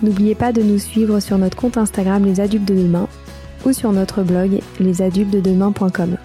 N'oubliez 0.00 0.36
pas 0.36 0.52
de 0.52 0.62
nous 0.62 0.78
suivre 0.78 1.18
sur 1.18 1.38
notre 1.38 1.56
compte 1.56 1.76
Instagram 1.76 2.24
Les 2.24 2.40
Adultes 2.40 2.68
de 2.68 2.74
Demain 2.74 3.08
ou 3.66 3.72
sur 3.72 3.90
notre 3.92 4.22
blog 4.22 4.60
lesadultesdedemain.com. 4.78 6.16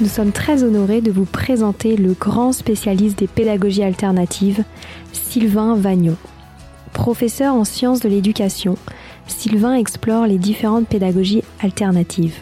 Nous 0.00 0.08
sommes 0.08 0.32
très 0.32 0.62
honorés 0.62 1.02
de 1.02 1.10
vous 1.10 1.26
présenter 1.26 1.94
le 1.94 2.14
grand 2.14 2.52
spécialiste 2.52 3.18
des 3.18 3.26
pédagogies 3.26 3.82
alternatives, 3.82 4.64
Sylvain 5.12 5.74
Vagnon. 5.74 6.16
Professeur 6.94 7.54
en 7.54 7.64
sciences 7.64 8.00
de 8.00 8.08
l'éducation, 8.08 8.76
Sylvain 9.26 9.74
explore 9.74 10.26
les 10.26 10.38
différentes 10.38 10.88
pédagogies 10.88 11.44
alternatives. 11.60 12.40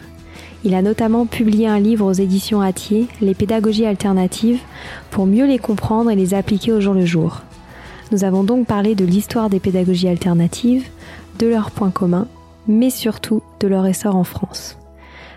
Il 0.65 0.75
a 0.75 0.81
notamment 0.81 1.25
publié 1.25 1.67
un 1.67 1.79
livre 1.79 2.05
aux 2.05 2.13
éditions 2.13 2.59
Atier, 2.59 3.07
Les 3.21 3.33
pédagogies 3.33 3.85
alternatives, 3.85 4.59
pour 5.09 5.25
mieux 5.25 5.45
les 5.45 5.59
comprendre 5.59 6.11
et 6.11 6.15
les 6.15 6.33
appliquer 6.33 6.73
au 6.73 6.81
jour 6.81 6.93
le 6.93 7.05
jour. 7.05 7.41
Nous 8.11 8.25
avons 8.25 8.43
donc 8.43 8.67
parlé 8.67 8.93
de 8.93 9.05
l'histoire 9.05 9.49
des 9.49 9.59
pédagogies 9.59 10.09
alternatives, 10.09 10.87
de 11.37 11.47
leurs 11.47 11.71
points 11.71 11.91
communs, 11.91 12.27
mais 12.67 12.89
surtout 12.89 13.41
de 13.61 13.67
leur 13.67 13.85
essor 13.85 14.15
en 14.15 14.25
France. 14.25 14.77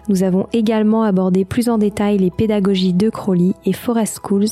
Nous 0.08 0.24
avons 0.24 0.48
également 0.52 1.04
abordé 1.04 1.44
plus 1.44 1.68
en 1.68 1.78
détail 1.78 2.18
les 2.18 2.30
pédagogies 2.30 2.92
de 2.92 3.08
Crowley 3.08 3.54
et 3.64 3.72
Forest 3.72 4.20
Schools 4.26 4.48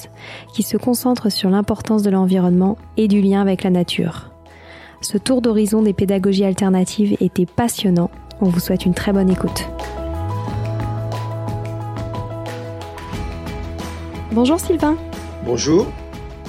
qui 0.54 0.62
se 0.62 0.76
concentrent 0.76 1.32
sur 1.32 1.50
l'importance 1.50 2.02
de 2.02 2.10
l'environnement 2.10 2.78
et 2.96 3.08
du 3.08 3.20
lien 3.20 3.40
avec 3.40 3.64
la 3.64 3.70
nature. 3.70 4.30
Ce 5.00 5.18
tour 5.18 5.42
d'horizon 5.42 5.82
des 5.82 5.94
pédagogies 5.94 6.44
alternatives 6.44 7.16
était 7.20 7.46
passionnant. 7.46 8.10
On 8.40 8.48
vous 8.48 8.60
souhaite 8.60 8.86
une 8.86 8.94
très 8.94 9.12
bonne 9.12 9.30
écoute. 9.30 9.66
Bonjour 14.32 14.60
Sylvain. 14.60 14.96
Bonjour. 15.44 15.88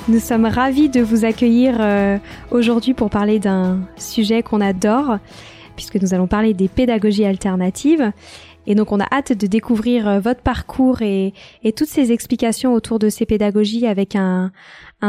Nous 0.08 0.20
sommes 0.20 0.46
ravis 0.46 0.88
de 0.88 1.02
vous 1.02 1.26
accueillir 1.26 1.78
euh, 1.80 2.20
aujourd'hui 2.52 2.94
pour 2.94 3.10
parler 3.10 3.40
d'un 3.40 3.80
sujet 3.98 4.44
qu'on 4.44 4.62
adore, 4.62 5.18
puisque 5.76 5.96
nous 5.96 6.14
allons 6.14 6.28
parler 6.28 6.54
des 6.54 6.68
pédagogies 6.68 7.26
alternatives. 7.26 8.12
Et 8.68 8.76
donc 8.76 8.92
on 8.92 9.00
a 9.00 9.08
hâte 9.12 9.34
de 9.34 9.48
découvrir 9.48 10.08
euh, 10.08 10.20
votre 10.20 10.42
parcours 10.42 11.02
et, 11.02 11.34
toutes 11.76 11.88
ces 11.88 12.12
explications 12.12 12.76
autour 12.76 13.00
de 13.00 13.10
ces 13.10 13.26
pédagogies 13.26 13.88
avec 13.88 14.16
un, 14.16 14.52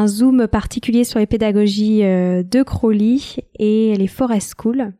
zoom 0.06 0.46
particulier 0.46 1.04
sur 1.04 1.18
les 1.18 1.26
pédagogies 1.26 2.04
euh, 2.04 2.42
de 2.42 2.62
Crowley 2.62 3.18
et 3.58 3.94
les 3.96 4.08
Forest 4.08 4.54
School. 4.58 4.94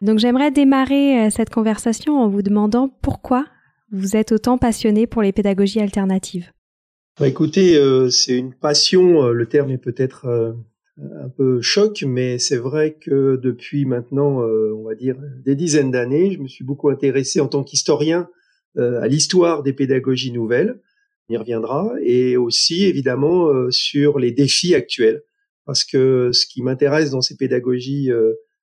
Donc 0.00 0.18
j'aimerais 0.18 0.50
démarrer 0.50 1.30
cette 1.30 1.50
conversation 1.50 2.20
en 2.20 2.26
vous 2.26 2.42
demandant 2.42 2.88
pourquoi 3.02 3.44
vous 3.92 4.16
êtes 4.16 4.32
autant 4.32 4.58
passionné 4.58 5.06
pour 5.06 5.22
les 5.22 5.30
pédagogies 5.30 5.78
alternatives. 5.78 6.50
Bah, 7.20 7.28
écoutez, 7.28 7.76
euh, 7.76 8.08
c'est 8.08 8.38
une 8.38 8.54
passion. 8.54 9.26
Euh, 9.26 9.32
le 9.32 9.46
terme 9.46 9.70
est 9.70 9.78
peut-être 9.78 10.24
euh, 10.24 10.52
un 10.98 11.28
peu 11.28 11.60
choc, 11.60 12.04
mais 12.06 12.38
c'est 12.38 12.56
vrai 12.56 12.94
que 12.94 13.36
depuis 13.36 13.84
maintenant, 13.84 14.40
on 14.42 14.82
va 14.82 14.94
dire 14.94 15.16
des 15.44 15.54
dizaines 15.54 15.90
d'années, 15.90 16.32
je 16.32 16.38
me 16.38 16.48
suis 16.48 16.64
beaucoup 16.64 16.88
intéressé 16.88 17.40
en 17.40 17.48
tant 17.48 17.64
qu'historien 17.64 18.28
à 18.76 19.08
l'histoire 19.08 19.62
des 19.62 19.72
pédagogies 19.72 20.32
nouvelles. 20.32 20.80
On 21.28 21.34
y 21.34 21.36
reviendra, 21.38 21.92
et 22.02 22.36
aussi 22.36 22.84
évidemment 22.84 23.70
sur 23.70 24.18
les 24.18 24.32
défis 24.32 24.74
actuels, 24.74 25.22
parce 25.64 25.84
que 25.84 26.30
ce 26.32 26.46
qui 26.46 26.62
m'intéresse 26.62 27.10
dans 27.10 27.22
ces 27.22 27.36
pédagogies 27.36 28.10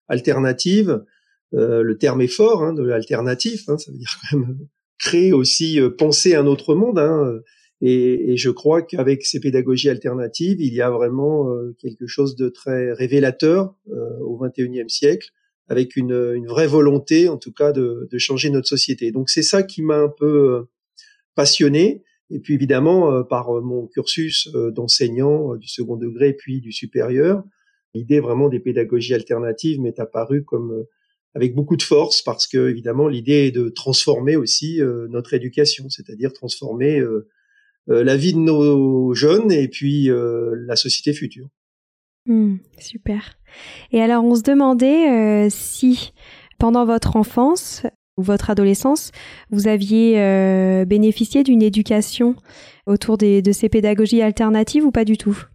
alternatives, 0.07 1.03
le 1.51 1.93
terme 1.95 2.21
est 2.21 2.27
fort, 2.27 2.63
hein, 2.63 2.73
de 2.73 2.83
l'alternatif, 2.83 3.67
hein, 3.69 3.79
ça 3.79 3.91
veut 3.91 3.97
dire 3.97 4.15
quand 4.29 4.37
même 4.37 4.59
créer 4.99 5.33
aussi, 5.33 5.79
penser 5.97 6.35
un 6.35 6.45
autre 6.45 6.75
monde. 6.75 6.99
Hein, 6.99 7.41
et, 7.81 8.33
et, 8.33 8.37
je 8.37 8.49
crois 8.49 8.81
qu'avec 8.81 9.25
ces 9.25 9.39
pédagogies 9.39 9.89
alternatives, 9.89 10.59
il 10.59 10.73
y 10.73 10.81
a 10.81 10.89
vraiment 10.89 11.49
euh, 11.49 11.75
quelque 11.79 12.07
chose 12.07 12.35
de 12.35 12.49
très 12.49 12.91
révélateur 12.91 13.73
euh, 13.89 14.19
au 14.19 14.37
XXIe 14.37 14.89
siècle, 14.89 15.29
avec 15.69 15.95
une, 15.95 16.33
une, 16.35 16.47
vraie 16.47 16.67
volonté, 16.67 17.29
en 17.29 17.37
tout 17.37 17.53
cas, 17.53 17.71
de, 17.71 18.09
de 18.11 18.17
changer 18.17 18.49
notre 18.49 18.67
société. 18.67 19.11
Donc 19.11 19.29
c'est 19.29 19.43
ça 19.43 19.63
qui 19.63 19.81
m'a 19.81 19.97
un 19.97 20.09
peu 20.09 20.25
euh, 20.25 20.69
passionné. 21.35 22.03
Et 22.31 22.39
puis 22.39 22.53
évidemment, 22.53 23.23
par 23.23 23.49
mon 23.63 23.87
cursus 23.87 24.49
d'enseignant 24.53 25.55
du 25.55 25.67
second 25.67 25.95
degré 25.95 26.33
puis 26.33 26.61
du 26.61 26.71
supérieur, 26.71 27.43
l'idée 27.95 28.19
vraiment 28.19 28.49
des 28.49 28.59
pédagogies 28.59 29.15
alternatives 29.15 29.81
m'est 29.81 29.99
apparue 29.99 30.43
comme 30.43 30.85
avec 31.33 31.55
beaucoup 31.55 31.75
de 31.75 31.81
force 31.81 32.21
parce 32.21 32.45
que 32.45 32.69
évidemment 32.69 33.07
l'idée 33.07 33.47
est 33.47 33.51
de 33.51 33.69
transformer 33.69 34.35
aussi 34.35 34.79
notre 35.09 35.33
éducation, 35.33 35.89
c'est-à-dire 35.89 36.31
transformer 36.31 37.01
la 37.87 38.15
vie 38.15 38.33
de 38.33 38.39
nos 38.39 39.13
jeunes 39.13 39.51
et 39.51 39.67
puis 39.67 40.09
euh, 40.09 40.55
la 40.67 40.75
société 40.75 41.13
future. 41.13 41.47
Hmm, 42.25 42.57
super. 42.77 43.37
Et 43.91 44.01
alors 44.01 44.23
on 44.23 44.35
se 44.35 44.43
demandait 44.43 45.09
euh, 45.09 45.47
si 45.49 46.13
pendant 46.59 46.85
votre 46.85 47.15
enfance 47.15 47.83
ou 48.17 48.21
votre 48.21 48.49
adolescence, 48.49 49.11
vous 49.49 49.67
aviez 49.67 50.15
bénéficié 50.85 51.43
d'une 51.43 51.61
éducation 51.61 52.35
autour 52.85 53.17
de 53.17 53.51
ces 53.53 53.69
pédagogies 53.69 54.21
alternatives 54.21 54.83
ou 54.83 54.91
pas 54.91 55.05
du 55.05 55.15
tout? 55.15 55.45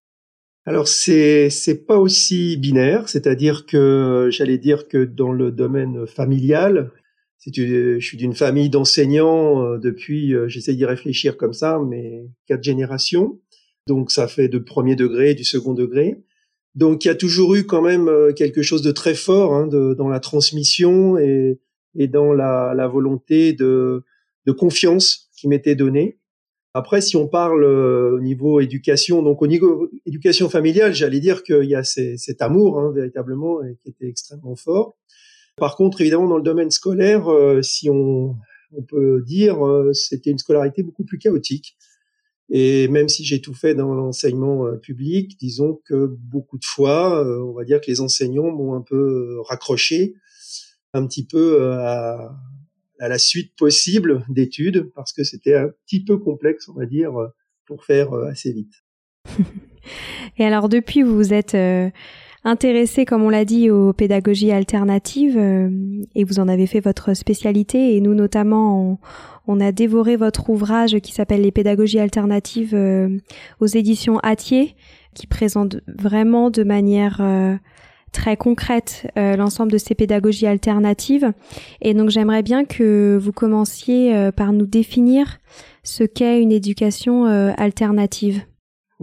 Alors 0.67 0.89
c'est 0.89 1.51
c'est 1.51 1.85
pas 1.85 1.99
aussi 1.99 2.57
binaire, 2.57 3.09
c'est-à-dire 3.09 3.67
que 3.67 4.29
j'allais 4.31 4.57
dire 4.57 4.89
que 4.89 5.05
dans 5.05 5.33
le 5.33 5.51
domaine 5.53 6.07
familial, 6.07 6.91
je 7.53 7.99
suis 8.01 8.17
d'une 8.17 8.35
famille 8.35 8.71
d'enseignants 8.71 9.63
euh, 9.63 9.79
depuis, 9.79 10.35
euh, 10.35 10.49
j'essaie 10.49 10.75
d'y 10.75 10.85
réfléchir 10.85 11.37
comme 11.37 11.53
ça, 11.53 11.81
mais 11.87 12.27
quatre 12.47 12.63
générations. 12.63 13.41
Donc 13.87 14.11
ça 14.11 14.29
fait 14.29 14.49
de 14.49 14.59
premier 14.59 14.97
degré, 14.97 15.35
du 15.35 15.45
second 15.45 15.75
degré. 15.75 16.23
Donc 16.75 17.05
il 17.05 17.09
y 17.09 17.11
a 17.11 17.15
toujours 17.15 17.55
eu 17.55 17.65
quand 17.65 17.83
même 17.83 18.09
euh, 18.09 18.33
quelque 18.33 18.63
chose 18.63 18.83
de 18.83 18.93
très 18.93 19.15
fort 19.15 19.55
hein, 19.55 19.67
de, 19.67 19.95
dans 19.95 20.09
la 20.09 20.21
transmission 20.21 21.19
et, 21.19 21.61
et 21.97 22.09
dans 22.09 22.33
la, 22.33 22.73
la 22.75 22.89
volonté 22.89 23.53
de, 23.53 24.05
de 24.47 24.53
confiance 24.53 25.29
qui 25.37 25.49
m'était 25.49 25.77
donnée. 25.77 26.19
Après, 26.77 27.01
si 27.01 27.15
on 27.17 27.29
parle 27.29 27.65
au 27.65 28.19
niveau 28.19 28.59
éducation, 28.59 29.23
donc 29.23 29.43
au 29.43 29.47
niveau 29.47 29.89
éducation 30.07 30.49
familiale, 30.49 30.93
j'allais 30.93 31.21
dire 31.21 31.45
qu'il 31.45 31.67
y 31.67 31.77
a 31.77 31.85
cet 31.85 32.43
amour 32.43 32.81
hein, 32.81 32.91
véritablement 32.93 33.61
qui 33.85 33.91
était 33.91 34.09
extrêmement 34.09 34.57
fort. 34.57 34.97
Par 35.57 35.77
contre, 35.77 36.01
évidemment, 36.01 36.29
dans 36.29 36.37
le 36.37 36.43
domaine 36.43 36.71
scolaire, 36.71 37.27
si 37.63 37.89
on, 37.91 38.37
peut 38.89 39.23
dire, 39.25 39.59
c'était 39.93 40.31
une 40.31 40.39
scolarité 40.39 40.83
beaucoup 40.83 41.05
plus 41.05 41.19
chaotique. 41.19 41.77
Et 42.51 42.89
même 42.89 43.09
si 43.09 43.25
j'ai 43.25 43.41
tout 43.41 43.55
fait 43.55 43.75
dans 43.75 43.95
l'enseignement 43.95 44.67
euh, 44.67 44.77
public, 44.77 45.39
disons 45.39 45.81
que 45.87 46.07
beaucoup 46.07 46.59
de 46.59 46.65
fois, 46.65 47.25
euh, 47.25 47.43
on 47.43 47.53
va 47.53 47.65
dire 47.65 47.81
que 47.81 47.87
les 47.87 48.01
enseignants 48.01 48.53
m'ont 48.53 48.75
un 48.75 48.83
peu 48.83 49.37
euh, 49.39 49.43
raccroché 49.43 50.15
un 50.93 51.07
petit 51.07 51.27
peu 51.27 51.73
à, 51.73 52.37
la 53.01 53.19
suite 53.19 53.57
possible 53.57 54.25
d'études 54.29 54.93
parce 54.95 55.13
que 55.13 55.25
c'était 55.25 55.57
un 55.57 55.71
petit 55.85 56.05
peu 56.05 56.19
complexe, 56.19 56.69
on 56.69 56.75
va 56.75 56.87
dire, 56.87 57.13
pour 57.67 57.85
faire 57.85 58.15
assez 58.15 58.53
vite. 58.53 58.73
Et 60.39 60.45
alors 60.45 60.69
depuis, 60.69 61.03
vous 61.03 61.35
êtes 61.35 61.57
intéressé, 62.45 63.05
comme 63.05 63.23
on 63.23 63.31
l'a 63.31 63.45
dit, 63.45 63.71
aux 63.71 63.93
pédagogies 63.93 64.53
alternatives 64.53 65.39
et 66.15 66.25
vous 66.25 66.39
en 66.39 66.49
avez 66.49 66.67
fait 66.67 66.81
votre 66.81 67.15
spécialité. 67.15 67.97
Et 67.97 68.01
nous, 68.01 68.15
notamment, 68.15 68.99
on 69.47 69.61
a 69.61 69.73
dévoré 69.73 70.17
votre 70.17 70.49
ouvrage 70.51 70.99
qui 71.01 71.13
s'appelle 71.13 71.43
Les 71.43 71.53
pédagogies 71.53 71.99
alternatives 71.99 72.75
euh, 72.75 73.19
aux 73.61 73.67
éditions 73.67 74.19
Atier, 74.21 74.75
qui 75.15 75.27
présente 75.27 75.77
vraiment 75.87 76.51
de 76.51 76.65
manière 76.65 77.19
euh, 77.21 77.55
très 78.13 78.37
concrète 78.37 79.07
euh, 79.19 79.37
l'ensemble 79.37 79.73
de 79.73 79.79
ces 79.79 79.95
pédagogies 79.95 80.47
alternatives. 80.47 81.33
Et 81.83 81.95
donc 81.95 82.09
j'aimerais 82.11 82.43
bien 82.43 82.65
que 82.65 83.19
vous 83.21 83.33
commenciez 83.33 84.31
par 84.33 84.53
nous 84.53 84.67
définir 84.67 85.39
ce 85.83 86.05
qu'est 86.05 86.41
une 86.41 86.53
éducation 86.53 87.25
alternative. 87.25 88.43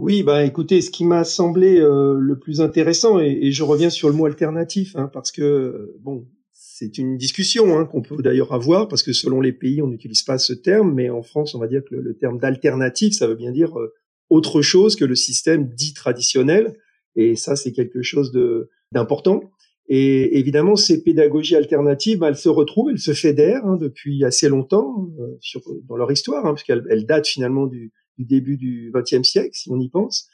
Oui, 0.02 0.24
bah 0.24 0.44
écoutez, 0.44 0.80
ce 0.80 0.90
qui 0.90 1.04
m'a 1.04 1.22
semblé 1.22 1.78
le 1.78 2.34
plus 2.36 2.60
intéressant, 2.60 3.20
et, 3.20 3.52
je 3.52 3.62
reviens 3.62 3.88
sur 3.88 4.08
le 4.08 4.16
mot 4.16 4.26
alternatif, 4.26 4.96
hein, 4.96 5.08
parce 5.12 5.30
que 5.30 5.94
bon, 6.00 6.26
c'est 6.50 6.98
une 6.98 7.16
discussion 7.16 7.78
hein, 7.78 7.84
qu'on 7.84 8.02
peut 8.02 8.20
d'ailleurs 8.20 8.52
avoir 8.52 8.88
parce 8.88 9.04
que 9.04 9.12
selon 9.12 9.40
les 9.40 9.52
pays, 9.52 9.80
on 9.80 9.86
n'utilise 9.86 10.24
pas 10.24 10.38
ce 10.38 10.52
terme, 10.52 10.92
mais 10.92 11.08
en 11.08 11.22
France, 11.22 11.54
on 11.54 11.60
va 11.60 11.68
dire 11.68 11.84
que 11.88 11.94
le, 11.94 12.16
terme 12.16 12.40
d'alternative, 12.40 13.12
ça 13.12 13.28
veut 13.28 13.36
bien 13.36 13.52
dire 13.52 13.78
euh, 13.78 13.94
autre 14.28 14.60
chose 14.60 14.96
que 14.96 15.04
le 15.04 15.14
système 15.14 15.68
dit 15.68 15.94
traditionnel, 15.94 16.76
et 17.14 17.36
ça, 17.36 17.54
c'est 17.54 17.70
quelque 17.70 18.02
chose 18.02 18.32
de 18.32 18.70
d'important. 18.90 19.52
Et 19.86 20.38
évidemment, 20.40 20.74
ces 20.74 21.04
pédagogies 21.04 21.54
alternatives, 21.54 22.18
bah, 22.18 22.28
elles 22.28 22.36
se 22.36 22.48
retrouvent, 22.48 22.90
elles 22.90 22.98
se 22.98 23.12
fédèrent 23.12 23.64
hein, 23.64 23.76
depuis 23.76 24.24
assez 24.24 24.48
longtemps 24.48 25.08
euh, 25.20 25.36
sur, 25.40 25.62
dans 25.88 25.96
leur 25.96 26.10
histoire, 26.10 26.44
hein, 26.44 26.54
puisqu'elles 26.54 26.84
elles 26.90 27.06
datent 27.06 27.28
finalement 27.28 27.66
du, 27.66 27.92
du 28.22 28.24
début 28.24 28.56
du 28.56 28.92
XXe 28.94 29.28
siècle, 29.28 29.50
si 29.52 29.70
on 29.70 29.78
y 29.80 29.88
pense. 29.88 30.28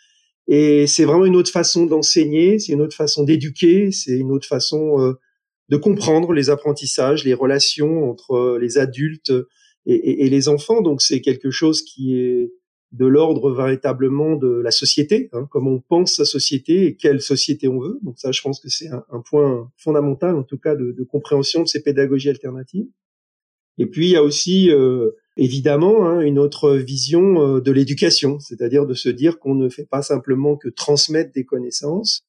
Et 0.47 0.87
c'est 0.87 1.05
vraiment 1.05 1.27
une 1.27 1.37
autre 1.37 1.51
façon 1.51 1.85
d'enseigner, 1.87 2.59
c'est 2.59 2.73
une 2.73 2.81
autre 2.81 2.97
façon 2.97 3.23
d'éduquer, 3.23 3.93
c'est 3.93 4.17
une 4.17 4.33
autre 4.33 4.47
façon 4.47 5.01
euh, 5.01 5.13
de 5.69 5.77
comprendre 5.77 6.33
les 6.33 6.49
apprentissages, 6.49 7.25
les 7.25 7.35
relations 7.35 8.11
entre 8.11 8.59
les 8.59 8.79
adultes 8.79 9.33
et, 9.85 10.29
les 10.29 10.49
enfants. 10.49 10.81
Donc 10.81 11.03
c'est 11.03 11.21
quelque 11.21 11.51
chose 11.51 11.83
qui 11.83 12.19
est 12.19 12.53
de 12.93 13.07
l'ordre 13.07 13.51
véritablement 13.53 14.37
de 14.37 14.49
la 14.49 14.71
société, 14.71 15.29
hein, 15.33 15.47
comme 15.51 15.69
on 15.69 15.81
pense 15.81 16.17
sa 16.17 16.25
société 16.25 16.87
et 16.87 16.97
quelle 16.97 17.21
société 17.21 17.69
on 17.69 17.81
veut. 17.81 17.99
Donc 18.03 18.19
ça, 18.19 18.33
je 18.33 18.41
pense 18.41 18.61
que 18.61 18.71
c'est 18.71 18.89
un, 18.89 19.21
point 19.29 19.71
fondamental, 19.77 20.35
en 20.37 20.43
tout 20.43 20.59
cas, 20.59 20.75
de, 20.75 21.05
compréhension 21.05 21.63
de 21.63 21.69
ces 21.69 21.83
pédagogies 21.83 22.31
alternatives. 22.31 22.87
Et 23.77 23.87
puis 23.87 24.09
il 24.09 24.13
y 24.13 24.17
a 24.17 24.23
aussi 24.23 24.71
euh, 24.71 25.11
évidemment 25.39 26.07
hein, 26.07 26.21
une 26.21 26.39
autre 26.39 26.75
vision 26.77 27.41
euh, 27.41 27.61
de 27.61 27.73
l'éducation, 27.73 28.39
c'est-à-dire 28.41 28.87
de 28.87 28.95
se 28.95 29.09
dire 29.09 29.39
qu'on 29.39 29.55
ne 29.55 29.69
fait 29.69 29.87
pas 29.87 30.03
simplement 30.03 30.57
que 30.57 30.69
transmettre 30.69 31.33
des 31.33 31.45
connaissances, 31.45 32.23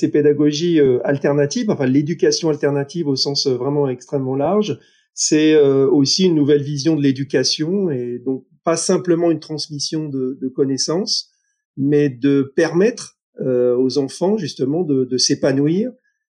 ces 0.00 0.08
pédagogies 0.10 0.80
euh, 0.80 0.98
alternatives, 1.04 1.70
enfin 1.70 1.86
l'éducation 1.86 2.50
alternative 2.50 3.06
au 3.06 3.16
sens 3.16 3.46
euh, 3.46 3.54
vraiment 3.54 3.88
extrêmement 3.88 4.34
large, 4.34 4.78
c'est 5.14 5.54
euh, 5.54 5.88
aussi 5.88 6.24
une 6.24 6.34
nouvelle 6.34 6.62
vision 6.62 6.96
de 6.96 7.02
l'éducation 7.02 7.90
et 7.90 8.18
donc 8.18 8.44
pas 8.64 8.76
simplement 8.76 9.30
une 9.30 9.40
transmission 9.40 10.08
de, 10.08 10.36
de 10.40 10.48
connaissances, 10.48 11.30
mais 11.76 12.08
de 12.08 12.52
permettre 12.56 13.12
aux 13.40 13.98
enfants 13.98 14.38
justement 14.38 14.84
de, 14.84 15.04
de 15.04 15.18
s'épanouir 15.18 15.90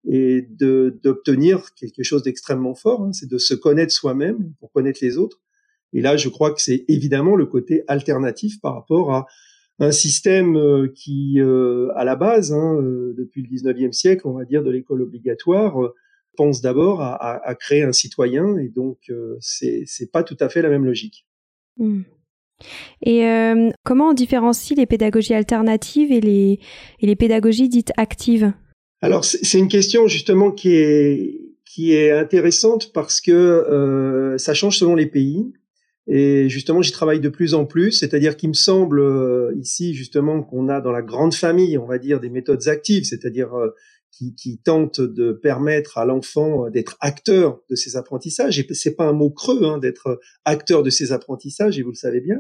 et 0.05 0.43
d'obtenir 0.51 1.73
quelque 1.77 2.03
chose 2.03 2.25
d'extrêmement 2.25 2.75
fort, 2.75 3.03
hein, 3.03 3.13
c'est 3.13 3.31
de 3.31 3.39
se 3.39 3.55
connaître 3.55 3.93
soi-même 3.93 4.53
pour 4.59 4.73
connaître 4.73 4.99
les 5.01 5.17
autres. 5.17 5.41
Et 5.93 6.01
là, 6.01 6.17
je 6.17 6.29
crois 6.29 6.53
que 6.53 6.61
c'est 6.61 6.85
évidemment 6.89 7.37
le 7.37 7.47
côté 7.47 7.83
alternatif 7.89 8.61
par 8.61 8.75
rapport 8.75 9.13
à 9.13 9.27
un 9.81 9.93
système 9.93 10.57
euh, 10.57 10.93
qui, 10.95 11.41
euh, 11.41 11.89
à 11.95 12.05
la 12.05 12.17
base, 12.17 12.53
hein, 12.53 12.77
euh, 12.81 13.15
depuis 13.17 13.43
le 13.43 13.49
19e 13.49 13.93
siècle, 13.93 14.27
on 14.27 14.33
va 14.33 14.45
dire, 14.45 14.63
de 14.63 14.71
l'école 14.71 15.03
obligatoire, 15.03 15.77
pense 16.37 16.61
d'abord 16.61 17.03
à, 17.03 17.55
créer 17.59 17.83
un 17.83 17.93
citoyen, 17.93 18.59
et 18.59 18.69
donc 18.69 19.11
c'est 19.41 19.83
c'est 19.87 20.13
pas 20.13 20.23
tout 20.23 20.37
à 20.39 20.49
fait 20.49 20.63
la 20.63 20.69
même 20.69 20.85
logique. 20.85 21.27
Hmm. 21.79 22.03
Et 23.05 23.25
comment 23.85 24.11
on 24.11 24.13
différencie 24.13 24.79
les 24.79 24.87
pédagogies 24.87 25.35
alternatives 25.35 26.13
et 26.13 26.21
les, 26.21 26.61
et 27.01 27.07
les 27.07 27.17
pédagogies 27.17 27.69
dites 27.69 27.91
actives? 27.97 28.53
Alors 29.01 29.25
c'est 29.25 29.59
une 29.59 29.67
question 29.67 30.07
justement 30.07 30.53
qui 30.53 30.77
est 30.77 31.41
qui 31.65 31.93
est 31.93 32.13
intéressante 32.13 32.93
parce 32.93 33.21
que 33.21 34.37
ça 34.39 34.55
change 34.55 34.79
selon 34.79 34.95
les 34.95 35.07
pays. 35.07 35.53
Et 36.11 36.49
justement, 36.49 36.81
j'y 36.81 36.93
travaille 36.93 37.21
de 37.21 37.29
plus 37.29 37.53
en 37.53 37.67
plus, 37.67 37.93
c'est-à-dire 37.93 38.37
qu'il 38.39 38.49
me 38.49 38.55
semble 38.55 38.99
euh, 38.99 39.53
ici 39.61 39.93
justement 39.93 40.43
qu'on 40.43 40.71
a 40.71 40.81
dans 40.81 40.91
la 40.91 41.03
grande 41.03 41.35
famille, 41.35 41.77
on 41.77 41.87
va 41.87 41.99
dire, 41.99 42.19
des 42.19 42.31
méthodes 42.31 42.67
actives, 42.67 43.05
c'est-à-dire 43.05 43.55
euh, 43.55 43.75
qui, 44.11 44.35
qui, 44.35 44.59
tentent 44.59 45.03
de 45.03 45.33
permettre 45.33 45.99
à 45.99 46.07
l'enfant 46.07 46.65
euh, 46.65 46.71
d'être 46.71 46.97
acteur 47.01 47.61
de 47.69 47.77
ses 47.77 47.97
apprentissages. 47.97 48.59
Et 48.59 48.67
c'est 48.73 48.97
pas 48.97 49.05
un 49.05 49.13
mot 49.13 49.29
creux 49.29 49.63
hein, 49.65 49.77
d'être 49.77 50.19
acteur 50.47 50.83
de 50.83 50.89
ses 50.89 51.13
apprentissages, 51.13 51.79
et 51.79 51.83
vous 51.83 51.91
le 51.91 51.95
savez 51.95 52.23
bien. 52.23 52.39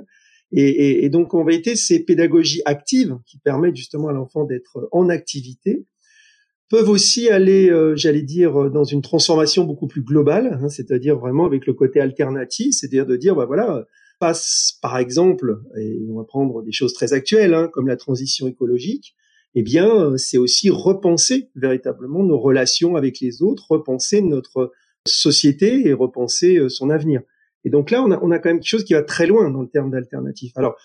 Et, 0.50 0.62
et, 0.62 1.04
et 1.04 1.10
donc 1.10 1.34
en 1.34 1.44
vérité, 1.44 1.76
ces 1.76 2.02
pédagogies 2.02 2.62
actives 2.64 3.18
qui 3.26 3.38
permettent 3.38 3.76
justement 3.76 4.08
à 4.08 4.12
l'enfant 4.14 4.44
d'être 4.44 4.88
en 4.92 5.10
activité 5.10 5.84
peuvent 6.68 6.88
aussi 6.88 7.28
aller, 7.30 7.70
euh, 7.70 7.96
j'allais 7.96 8.22
dire, 8.22 8.60
euh, 8.60 8.70
dans 8.70 8.84
une 8.84 9.02
transformation 9.02 9.64
beaucoup 9.64 9.86
plus 9.86 10.02
globale, 10.02 10.58
hein, 10.62 10.68
c'est-à-dire 10.68 11.18
vraiment 11.18 11.46
avec 11.46 11.66
le 11.66 11.72
côté 11.72 12.00
alternatif, 12.00 12.74
c'est-à-dire 12.74 13.06
de 13.06 13.16
dire, 13.16 13.34
bah 13.34 13.46
voilà, 13.46 13.86
passe 14.20 14.78
par 14.82 14.98
exemple, 14.98 15.60
et 15.78 15.98
on 16.10 16.16
va 16.18 16.24
prendre 16.24 16.62
des 16.62 16.72
choses 16.72 16.92
très 16.92 17.12
actuelles, 17.12 17.54
hein, 17.54 17.68
comme 17.72 17.88
la 17.88 17.96
transition 17.96 18.46
écologique, 18.46 19.14
eh 19.54 19.62
bien, 19.62 19.88
euh, 19.88 20.16
c'est 20.18 20.38
aussi 20.38 20.68
repenser 20.68 21.50
véritablement 21.54 22.22
nos 22.22 22.38
relations 22.38 22.96
avec 22.96 23.20
les 23.20 23.42
autres, 23.42 23.66
repenser 23.70 24.20
notre 24.20 24.72
société 25.06 25.86
et 25.86 25.94
repenser 25.94 26.68
son 26.68 26.90
avenir. 26.90 27.22
Et 27.64 27.70
donc 27.70 27.90
là, 27.90 28.02
on 28.02 28.10
a, 28.10 28.18
on 28.22 28.30
a 28.30 28.38
quand 28.38 28.50
même 28.50 28.58
quelque 28.58 28.68
chose 28.68 28.84
qui 28.84 28.92
va 28.92 29.02
très 29.02 29.26
loin 29.26 29.50
dans 29.50 29.62
le 29.62 29.68
terme 29.68 29.90
d'alternatif. 29.90 30.52
Alors, 30.56 30.76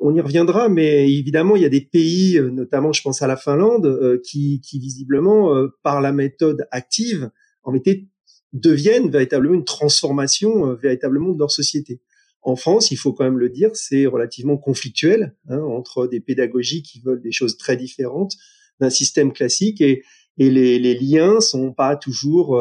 on 0.00 0.14
y 0.14 0.20
reviendra, 0.20 0.68
mais 0.68 1.10
évidemment, 1.12 1.56
il 1.56 1.62
y 1.62 1.66
a 1.66 1.70
des 1.70 1.80
pays, 1.80 2.38
euh, 2.38 2.50
notamment, 2.50 2.92
je 2.92 3.02
pense 3.02 3.22
à 3.22 3.26
la 3.26 3.36
Finlande, 3.36 3.86
euh, 3.86 4.20
qui, 4.24 4.60
visiblement, 4.74 5.54
euh, 5.54 5.68
par 5.82 6.00
la 6.00 6.12
méthode 6.12 6.66
active, 6.70 7.30
en 7.62 7.70
réalité, 7.70 8.08
deviennent 8.52 9.10
véritablement 9.10 9.54
une 9.54 9.64
transformation 9.64 10.74
véritablement 10.74 11.32
de 11.32 11.38
leur 11.38 11.50
société. 11.50 12.00
En 12.40 12.56
France, 12.56 12.90
il 12.90 12.96
faut 12.96 13.12
quand 13.12 13.24
même 13.24 13.38
le 13.38 13.50
dire, 13.50 13.70
c'est 13.74 14.06
relativement 14.06 14.56
conflictuel 14.56 15.36
hein, 15.48 15.58
entre 15.58 16.06
des 16.06 16.20
pédagogies 16.20 16.82
qui 16.82 17.00
veulent 17.00 17.20
des 17.20 17.32
choses 17.32 17.58
très 17.58 17.76
différentes 17.76 18.36
d'un 18.80 18.88
système 18.88 19.32
classique 19.32 19.80
et, 19.82 20.02
les, 20.38 20.78
les, 20.78 20.94
liens 20.94 21.40
sont 21.40 21.72
pas 21.72 21.96
toujours 21.96 22.58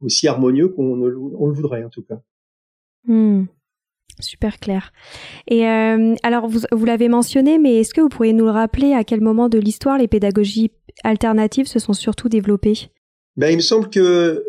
aussi 0.00 0.26
harmonieux 0.26 0.68
qu'on 0.68 0.96
le 0.96 1.52
voudrait 1.52 1.84
en 1.84 1.90
tout 1.90 2.02
cas. 2.02 2.22
Hmm. 3.04 3.44
Super 4.20 4.58
clair. 4.58 4.92
Et 5.46 5.66
euh, 5.66 6.14
alors, 6.22 6.48
vous, 6.48 6.60
vous 6.72 6.84
l'avez 6.84 7.08
mentionné, 7.08 7.58
mais 7.58 7.76
est-ce 7.76 7.94
que 7.94 8.00
vous 8.00 8.08
pourriez 8.08 8.32
nous 8.32 8.46
le 8.46 8.50
rappeler 8.50 8.92
à 8.92 9.04
quel 9.04 9.20
moment 9.20 9.48
de 9.48 9.58
l'histoire 9.58 9.98
les 9.98 10.08
pédagogies 10.08 10.72
alternatives 11.04 11.66
se 11.66 11.78
sont 11.78 11.92
surtout 11.92 12.28
développées? 12.28 12.90
Ben, 13.36 13.50
Il 13.50 13.56
me 13.56 13.62
semble 13.62 13.90
que 13.90 14.44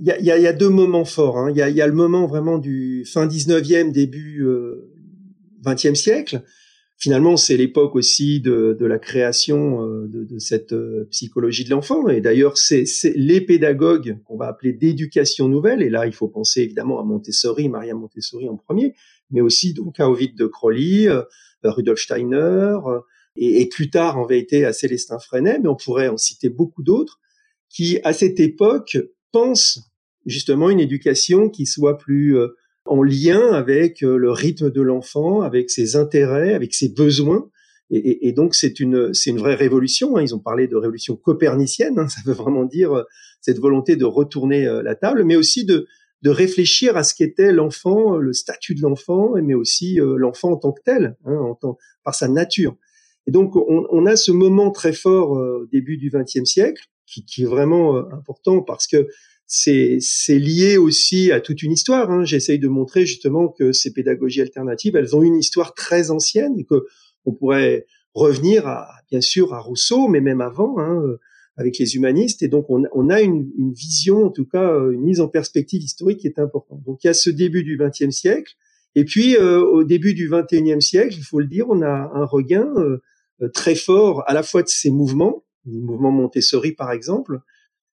il 0.00 0.24
y 0.24 0.30
a, 0.30 0.52
deux 0.52 0.70
moments 0.70 1.04
forts. 1.04 1.38
Hein. 1.38 1.50
Il 1.50 1.56
y, 1.56 1.80
a, 1.80 1.86
le 1.86 1.92
moment 1.92 2.26
vraiment 2.26 2.58
du 2.58 3.04
fin 3.04 3.26
19e, 3.26 3.92
début 3.92 4.42
euh, 4.42 4.90
20e 5.64 5.94
siècle. 5.94 6.42
Finalement, 7.02 7.36
c'est 7.36 7.56
l'époque 7.56 7.96
aussi 7.96 8.38
de, 8.38 8.76
de, 8.78 8.86
la 8.86 9.00
création 9.00 9.84
euh, 9.84 10.06
de, 10.06 10.22
de, 10.22 10.38
cette 10.38 10.72
euh, 10.72 11.08
psychologie 11.10 11.64
de 11.64 11.70
l'enfant. 11.70 12.08
Et 12.08 12.20
d'ailleurs, 12.20 12.56
c'est 12.56 12.86
les 13.16 13.40
pédagogues 13.40 14.18
qu'on 14.22 14.36
va 14.36 14.46
appeler 14.46 14.72
d'éducation 14.72 15.48
nouvelle. 15.48 15.82
Et 15.82 15.90
là, 15.90 16.06
il 16.06 16.12
faut 16.12 16.28
penser 16.28 16.60
évidemment 16.60 17.00
à 17.00 17.02
Montessori, 17.02 17.68
Maria 17.68 17.96
Montessori 17.96 18.48
en 18.48 18.56
premier, 18.56 18.94
mais 19.32 19.40
aussi 19.40 19.74
donc 19.74 19.98
à 19.98 20.08
Ovid 20.08 20.38
de 20.38 20.46
Crowley, 20.46 21.08
euh, 21.08 21.22
Rudolf 21.64 21.98
Steiner, 21.98 22.76
et, 23.34 23.62
et, 23.62 23.68
plus 23.68 23.90
tard 23.90 24.16
en 24.16 24.24
vérité 24.24 24.64
à 24.64 24.72
Célestin 24.72 25.18
Freinet, 25.18 25.58
mais 25.58 25.68
on 25.68 25.74
pourrait 25.74 26.06
en 26.06 26.18
citer 26.18 26.50
beaucoup 26.50 26.84
d'autres, 26.84 27.18
qui 27.68 27.98
à 28.04 28.12
cette 28.12 28.38
époque 28.38 28.96
pensent 29.32 29.90
justement 30.24 30.70
une 30.70 30.78
éducation 30.78 31.48
qui 31.48 31.66
soit 31.66 31.98
plus 31.98 32.38
en 32.84 33.02
lien 33.02 33.52
avec 33.52 34.00
le 34.00 34.30
rythme 34.30 34.70
de 34.70 34.82
l'enfant, 34.82 35.42
avec 35.42 35.70
ses 35.70 35.96
intérêts, 35.96 36.54
avec 36.54 36.74
ses 36.74 36.88
besoins. 36.88 37.48
Et, 37.90 38.32
donc 38.32 38.54
c'est 38.54 38.80
une 38.80 39.12
c'est 39.12 39.30
une 39.30 39.38
vraie 39.38 39.54
révolution. 39.54 40.16
Hein. 40.16 40.22
Ils 40.22 40.34
ont 40.34 40.38
parlé 40.38 40.66
de 40.66 40.76
révolution 40.76 41.14
copernicienne. 41.14 41.98
Hein. 41.98 42.08
Ça 42.08 42.20
veut 42.24 42.32
vraiment 42.32 42.64
dire 42.64 43.04
cette 43.40 43.58
volonté 43.58 43.96
de 43.96 44.04
retourner 44.04 44.64
la 44.82 44.94
table, 44.94 45.24
mais 45.24 45.36
aussi 45.36 45.64
de 45.64 45.86
de 46.22 46.30
réfléchir 46.30 46.96
à 46.96 47.02
ce 47.02 47.14
qu'était 47.14 47.52
l'enfant, 47.52 48.16
le 48.16 48.32
statut 48.32 48.74
de 48.74 48.80
l'enfant, 48.80 49.32
mais 49.42 49.54
aussi 49.54 49.98
l'enfant 50.00 50.52
en 50.52 50.56
tant 50.56 50.72
que 50.72 50.80
tel, 50.84 51.16
hein, 51.24 51.34
en 51.34 51.56
tant, 51.56 51.78
par 52.04 52.14
sa 52.14 52.28
nature. 52.28 52.76
Et 53.26 53.32
donc, 53.32 53.56
on, 53.56 53.86
on 53.90 54.06
a 54.06 54.14
ce 54.14 54.30
moment 54.30 54.70
très 54.70 54.92
fort 54.92 55.32
au 55.32 55.66
début 55.66 55.96
du 55.96 56.10
XXe 56.10 56.44
siècle, 56.44 56.84
qui, 57.06 57.24
qui, 57.24 57.42
est 57.42 57.46
vraiment 57.46 57.96
important 58.12 58.62
parce 58.62 58.86
que 58.86 59.08
c'est 59.54 60.38
lié 60.38 60.78
aussi 60.78 61.30
à 61.30 61.40
toute 61.40 61.62
une 61.62 61.72
histoire. 61.72 62.10
Hein. 62.10 62.24
J'essaye 62.24 62.58
de 62.58 62.68
montrer 62.68 63.04
justement 63.04 63.48
que 63.48 63.72
ces 63.72 63.92
pédagogies 63.92 64.40
alternatives, 64.40 64.96
elles 64.96 65.14
ont 65.14 65.22
une 65.22 65.36
histoire 65.36 65.74
très 65.74 66.10
ancienne 66.10 66.58
et 66.58 66.64
que 66.64 66.86
on 67.26 67.32
pourrait 67.32 67.86
revenir 68.14 68.66
à, 68.66 68.88
bien 69.10 69.20
sûr 69.20 69.52
à 69.52 69.60
Rousseau, 69.60 70.08
mais 70.08 70.20
même 70.20 70.40
avant, 70.40 70.78
hein, 70.78 71.02
avec 71.56 71.78
les 71.78 71.96
humanistes. 71.96 72.42
Et 72.42 72.48
donc, 72.48 72.70
on, 72.70 72.84
on 72.92 73.10
a 73.10 73.20
une, 73.20 73.50
une, 73.58 73.72
vision, 73.72 74.24
en 74.24 74.30
tout 74.30 74.46
cas, 74.46 74.74
une 74.90 75.02
mise 75.02 75.20
en 75.20 75.28
perspective 75.28 75.82
historique 75.82 76.20
qui 76.20 76.26
est 76.26 76.38
importante. 76.38 76.82
Donc, 76.84 77.04
il 77.04 77.08
y 77.08 77.10
a 77.10 77.14
ce 77.14 77.30
début 77.30 77.62
du 77.62 77.78
XXe 77.78 78.10
siècle. 78.10 78.54
Et 78.94 79.04
puis, 79.04 79.36
euh, 79.36 79.60
au 79.60 79.84
début 79.84 80.14
du 80.14 80.30
XXIe 80.30 80.80
siècle, 80.80 81.14
il 81.16 81.24
faut 81.24 81.40
le 81.40 81.46
dire, 81.46 81.66
on 81.68 81.82
a 81.82 82.10
un 82.14 82.24
regain 82.24 82.68
euh, 82.76 83.48
très 83.52 83.74
fort 83.74 84.24
à 84.26 84.34
la 84.34 84.42
fois 84.42 84.62
de 84.62 84.68
ces 84.68 84.90
mouvements, 84.90 85.44
le 85.66 85.80
mouvement 85.80 86.10
Montessori 86.10 86.72
par 86.72 86.90
exemple, 86.92 87.40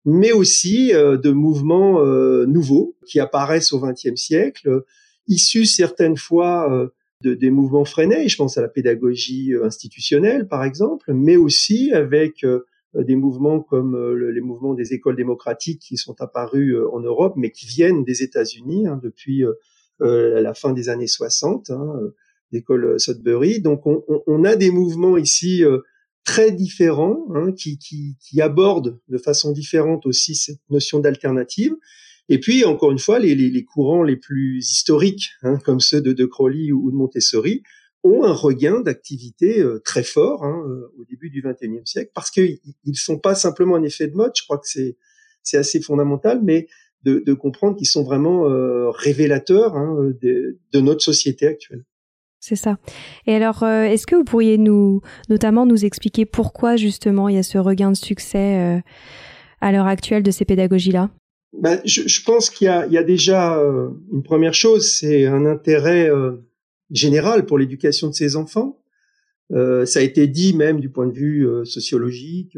mais 0.05 0.31
aussi 0.31 0.93
euh, 0.93 1.17
de 1.17 1.31
mouvements 1.31 2.01
euh, 2.01 2.45
nouveaux 2.45 2.95
qui 3.05 3.19
apparaissent 3.19 3.73
au 3.73 3.79
XXe 3.79 4.15
siècle, 4.15 4.83
issus 5.27 5.65
certaines 5.65 6.17
fois 6.17 6.71
euh, 6.71 6.87
de, 7.21 7.33
des 7.33 7.51
mouvements 7.51 7.85
freinés, 7.85 8.29
je 8.29 8.37
pense 8.37 8.57
à 8.57 8.61
la 8.61 8.69
pédagogie 8.69 9.53
institutionnelle 9.61 10.47
par 10.47 10.63
exemple, 10.63 11.13
mais 11.13 11.35
aussi 11.35 11.91
avec 11.91 12.45
des 12.95 13.15
mouvements 13.17 13.59
comme 13.59 14.15
les 14.17 14.39
mouvements 14.39 14.73
des 14.73 14.93
écoles 14.93 15.17
démocratiques 15.17 15.81
qui 15.81 15.97
sont 15.97 16.21
apparus 16.21 16.77
en 16.93 17.01
Europe, 17.01 17.33
mais 17.35 17.51
qui 17.51 17.65
viennent 17.65 18.05
des 18.05 18.23
États-Unis 18.23 18.87
hein, 18.87 18.97
depuis 19.03 19.43
la 19.99 20.53
fin 20.53 20.71
des 20.71 20.87
années 20.87 21.07
60, 21.07 21.71
hein, 21.71 21.99
l'école 22.53 22.97
Sudbury. 23.01 23.59
Donc 23.59 23.85
on, 23.85 24.01
on, 24.25 24.45
a 24.45 24.55
des 24.55 24.71
mouvements 24.71 25.17
ici 25.17 25.65
très 26.25 26.51
différents, 26.51 27.25
hein, 27.33 27.51
qui, 27.51 27.77
qui, 27.77 28.17
qui, 28.19 28.41
abordent 28.41 28.99
de 29.07 29.17
façon 29.17 29.51
différente 29.51 30.05
aussi 30.05 30.35
cette 30.35 30.59
notion 30.69 30.99
d'alternative. 30.99 31.75
Et 32.27 32.39
puis, 32.39 32.65
encore 32.65 32.91
une 32.91 32.99
fois, 32.99 33.19
les, 33.19 33.33
les, 33.33 33.49
les 33.49 33.63
courants 33.63 34.03
les 34.03 34.15
plus 34.15 34.59
historiques, 34.59 35.31
hein, 35.41 35.57
comme 35.65 35.79
ceux 35.79 36.01
de 36.01 36.13
De 36.13 36.25
Crowley 36.25 36.71
ou 36.71 36.91
de 36.91 36.95
Montessori, 36.95 37.63
ont 38.03 38.23
un 38.23 38.33
regain 38.33 38.79
d'activité 38.79 39.59
euh, 39.59 39.79
très 39.79 40.03
fort 40.03 40.45
hein, 40.45 40.63
euh, 40.67 40.91
au 40.97 41.05
début 41.05 41.29
du 41.29 41.41
XXIe 41.41 41.81
siècle, 41.85 42.11
parce 42.13 42.31
qu'ils 42.31 42.59
ne 42.85 42.93
sont 42.93 43.19
pas 43.19 43.35
simplement 43.35 43.75
un 43.75 43.83
effet 43.83 44.07
de 44.07 44.15
mode, 44.15 44.31
je 44.35 44.43
crois 44.43 44.57
que 44.57 44.67
c'est, 44.67 44.97
c'est 45.43 45.57
assez 45.57 45.81
fondamental, 45.81 46.41
mais 46.43 46.67
de, 47.03 47.21
de 47.25 47.33
comprendre 47.33 47.77
qu'ils 47.77 47.87
sont 47.87 48.03
vraiment 48.03 48.49
euh, 48.49 48.89
révélateurs 48.91 49.75
hein, 49.75 50.11
de, 50.21 50.59
de 50.71 50.79
notre 50.79 51.01
société 51.01 51.47
actuelle. 51.47 51.85
C'est 52.39 52.55
ça. 52.55 52.77
Et 53.27 53.35
alors, 53.35 53.63
euh, 53.63 53.83
est-ce 53.83 54.07
que 54.07 54.15
vous 54.15 54.23
pourriez 54.23 54.57
nous, 54.57 55.01
notamment, 55.29 55.65
nous 55.65 55.83
expliquer 55.83 56.25
pourquoi 56.25 56.77
justement 56.77 57.27
il 57.27 57.35
y 57.35 57.37
a 57.37 57.43
ce 57.43 57.57
regain 57.57 57.91
de 57.91 57.97
succès 57.97 58.59
euh, 58.59 58.79
à 59.59 59.71
l'heure 59.71 59.87
actuelle 59.87 60.23
de 60.23 60.31
ces 60.31 60.45
pédagogies-là? 60.45 61.11
Ben, 61.51 61.81
je, 61.83 62.23
pense 62.23 62.49
qu'il 62.49 62.65
y, 62.65 62.97
a, 62.97 63.03
déjà 63.03 63.57
euh, 63.57 63.89
une 64.13 64.23
première 64.23 64.53
chose, 64.53 64.89
c'est 64.89 65.25
un 65.25 65.45
intérêt 65.45 66.09
général 66.91 67.45
pour 67.45 67.57
l'éducation 67.57 68.07
de 68.07 68.13
ces 68.13 68.35
enfants. 68.35 68.79
ça 69.51 69.99
a 69.99 70.01
été 70.01 70.27
dit 70.27 70.53
même 70.53 70.79
du 70.79 70.89
point 70.89 71.07
de 71.07 71.13
vue 71.13 71.47
sociologique. 71.65 72.55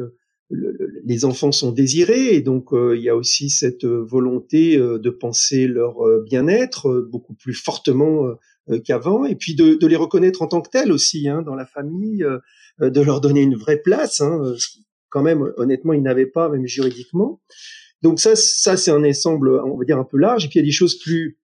les 1.05 1.23
enfants 1.23 1.53
sont 1.53 1.71
désirés 1.71 2.35
et 2.35 2.41
donc 2.41 2.71
il 2.73 3.01
y 3.01 3.07
a 3.07 3.15
aussi 3.15 3.49
cette 3.49 3.85
volonté 3.85 4.77
de 4.77 5.09
penser 5.09 5.67
leur 5.67 5.95
bien-être 6.25 7.07
beaucoup 7.09 7.33
plus 7.33 7.53
fortement 7.53 8.27
qu'avant, 8.79 9.25
et 9.25 9.35
puis 9.35 9.55
de, 9.55 9.85
les 9.85 9.95
reconnaître 9.95 10.41
en 10.41 10.47
tant 10.47 10.61
que 10.61 10.69
tels 10.69 10.91
aussi 10.91 11.27
hein, 11.27 11.41
dans 11.41 11.55
la 11.55 11.65
famille, 11.65 12.23
euh, 12.23 12.39
euh, 12.81 12.89
de 12.89 13.01
leur 13.01 13.21
donner 13.21 13.41
une 13.41 13.55
vraie 13.55 13.77
place. 13.77 14.21
Hein, 14.21 14.55
quand 15.09 15.21
même, 15.21 15.51
honnêtement, 15.57 15.93
ils 15.93 16.01
n'avaient 16.01 16.25
pas, 16.25 16.49
même 16.49 16.65
juridiquement. 16.65 17.41
Donc 18.01 18.19
ça, 18.19 18.35
ça 18.35 18.77
c'est 18.77 18.91
un 18.91 19.03
ensemble, 19.03 19.61
on 19.65 19.77
va 19.77 19.85
dire 19.85 19.97
un 19.97 20.05
peu 20.05 20.17
large. 20.17 20.45
Et 20.45 20.47
puis 20.47 20.59
il 20.59 20.61
y 20.61 20.65
a 20.65 20.67
des 20.67 20.71
choses 20.71 20.97
plus 20.97 21.37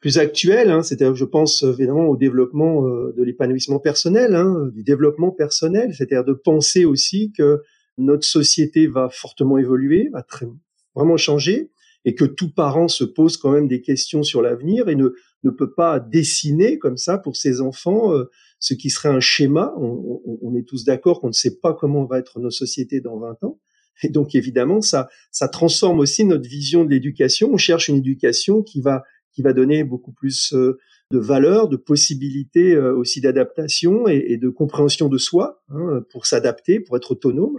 plus 0.00 0.18
actuelles, 0.18 0.70
hein, 0.70 0.84
c'est-à-dire 0.84 1.16
je 1.16 1.24
pense 1.24 1.64
évidemment 1.64 2.06
au 2.06 2.16
développement 2.16 2.82
de 2.82 3.20
l'épanouissement 3.24 3.80
personnel, 3.80 4.36
hein, 4.36 4.70
du 4.72 4.84
développement 4.84 5.32
personnel, 5.32 5.92
c'est-à-dire 5.92 6.24
de 6.24 6.34
penser 6.34 6.84
aussi 6.84 7.32
que 7.36 7.62
notre 7.98 8.24
société 8.24 8.86
va 8.86 9.08
fortement 9.10 9.58
évoluer, 9.58 10.08
va 10.12 10.22
très, 10.22 10.46
vraiment 10.94 11.16
changer, 11.16 11.72
et 12.04 12.14
que 12.14 12.24
tout 12.24 12.50
parent 12.50 12.88
se 12.88 13.04
pose 13.04 13.36
quand 13.36 13.50
même 13.50 13.68
des 13.68 13.82
questions 13.82 14.22
sur 14.22 14.40
l'avenir 14.40 14.88
et 14.88 14.94
ne 14.94 15.10
ne 15.44 15.50
peut 15.50 15.72
pas 15.72 16.00
dessiner 16.00 16.78
comme 16.78 16.96
ça 16.96 17.18
pour 17.18 17.36
ses 17.36 17.60
enfants 17.60 18.12
euh, 18.14 18.24
ce 18.58 18.74
qui 18.74 18.90
serait 18.90 19.08
un 19.08 19.20
schéma. 19.20 19.72
On, 19.78 20.20
on, 20.24 20.38
on 20.42 20.54
est 20.56 20.66
tous 20.66 20.84
d'accord 20.84 21.20
qu'on 21.20 21.28
ne 21.28 21.32
sait 21.32 21.58
pas 21.60 21.74
comment 21.74 22.04
va 22.04 22.18
être 22.18 22.40
nos 22.40 22.50
sociétés 22.50 23.00
dans 23.00 23.18
20 23.18 23.44
ans. 23.44 23.60
Et 24.02 24.08
donc 24.08 24.34
évidemment, 24.34 24.80
ça, 24.80 25.08
ça 25.30 25.48
transforme 25.48 26.00
aussi 26.00 26.24
notre 26.24 26.48
vision 26.48 26.84
de 26.84 26.90
l'éducation. 26.90 27.50
On 27.52 27.56
cherche 27.56 27.88
une 27.88 27.96
éducation 27.96 28.62
qui 28.62 28.80
va, 28.80 29.02
qui 29.32 29.42
va 29.42 29.52
donner 29.52 29.84
beaucoup 29.84 30.12
plus 30.12 30.52
euh, 30.54 30.78
de 31.10 31.18
valeur, 31.18 31.68
de 31.68 31.76
possibilités 31.76 32.74
euh, 32.74 32.94
aussi 32.94 33.20
d'adaptation 33.20 34.08
et, 34.08 34.24
et, 34.28 34.36
de 34.36 34.48
compréhension 34.48 35.08
de 35.08 35.18
soi 35.18 35.62
hein, 35.70 36.02
pour 36.10 36.26
s'adapter, 36.26 36.80
pour 36.80 36.96
être 36.96 37.12
autonome, 37.12 37.58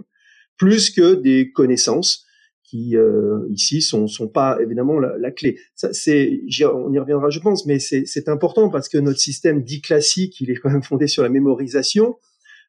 plus 0.56 0.90
que 0.90 1.14
des 1.14 1.50
connaissances 1.52 2.26
qui 2.70 2.96
euh, 2.96 3.48
ici 3.50 3.82
sont 3.82 4.06
sont 4.06 4.28
pas 4.28 4.58
évidemment 4.62 5.00
la, 5.00 5.18
la 5.18 5.30
clé. 5.32 5.58
C'est, 5.74 6.40
on 6.72 6.92
y 6.92 6.98
reviendra, 6.98 7.30
je 7.30 7.40
pense, 7.40 7.66
mais 7.66 7.80
c'est 7.80 8.28
important 8.28 8.68
parce 8.68 8.88
que 8.88 8.98
notre 8.98 9.18
système 9.18 9.62
dit 9.62 9.80
classique, 9.80 10.40
il 10.40 10.50
est 10.50 10.56
quand 10.56 10.70
même 10.70 10.82
fondé 10.82 11.08
sur 11.08 11.22
la 11.24 11.28
mémorisation. 11.28 12.16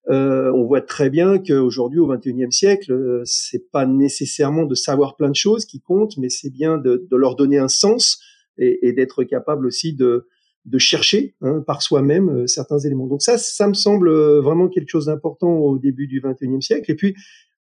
Euh, 0.09 0.51
on 0.53 0.65
voit 0.65 0.81
très 0.81 1.11
bien 1.11 1.37
qu'aujourd'hui, 1.37 1.99
au 1.99 2.07
XXIe 2.07 2.51
siècle, 2.51 2.91
euh, 2.91 3.21
c'est 3.25 3.69
pas 3.71 3.85
nécessairement 3.85 4.65
de 4.65 4.73
savoir 4.73 5.15
plein 5.15 5.29
de 5.29 5.35
choses 5.35 5.65
qui 5.65 5.79
comptent, 5.79 6.17
mais 6.17 6.29
c'est 6.29 6.49
bien 6.49 6.79
de, 6.79 7.07
de, 7.09 7.15
leur 7.15 7.35
donner 7.35 7.59
un 7.59 7.67
sens 7.67 8.19
et, 8.57 8.87
et 8.87 8.93
d'être 8.93 9.23
capable 9.23 9.67
aussi 9.67 9.93
de 9.93 10.25
de 10.65 10.77
chercher 10.77 11.35
hein, 11.41 11.63
par 11.65 11.81
soi-même 11.81 12.29
euh, 12.29 12.47
certains 12.47 12.79
éléments. 12.79 13.07
Donc 13.07 13.21
ça, 13.21 13.37
ça 13.37 13.67
me 13.67 13.73
semble 13.73 14.09
euh, 14.09 14.41
vraiment 14.41 14.67
quelque 14.67 14.89
chose 14.89 15.05
d'important 15.05 15.57
au 15.57 15.79
début 15.79 16.07
du 16.07 16.21
XXIe 16.21 16.61
siècle. 16.61 16.91
Et 16.91 16.95
puis, 16.95 17.15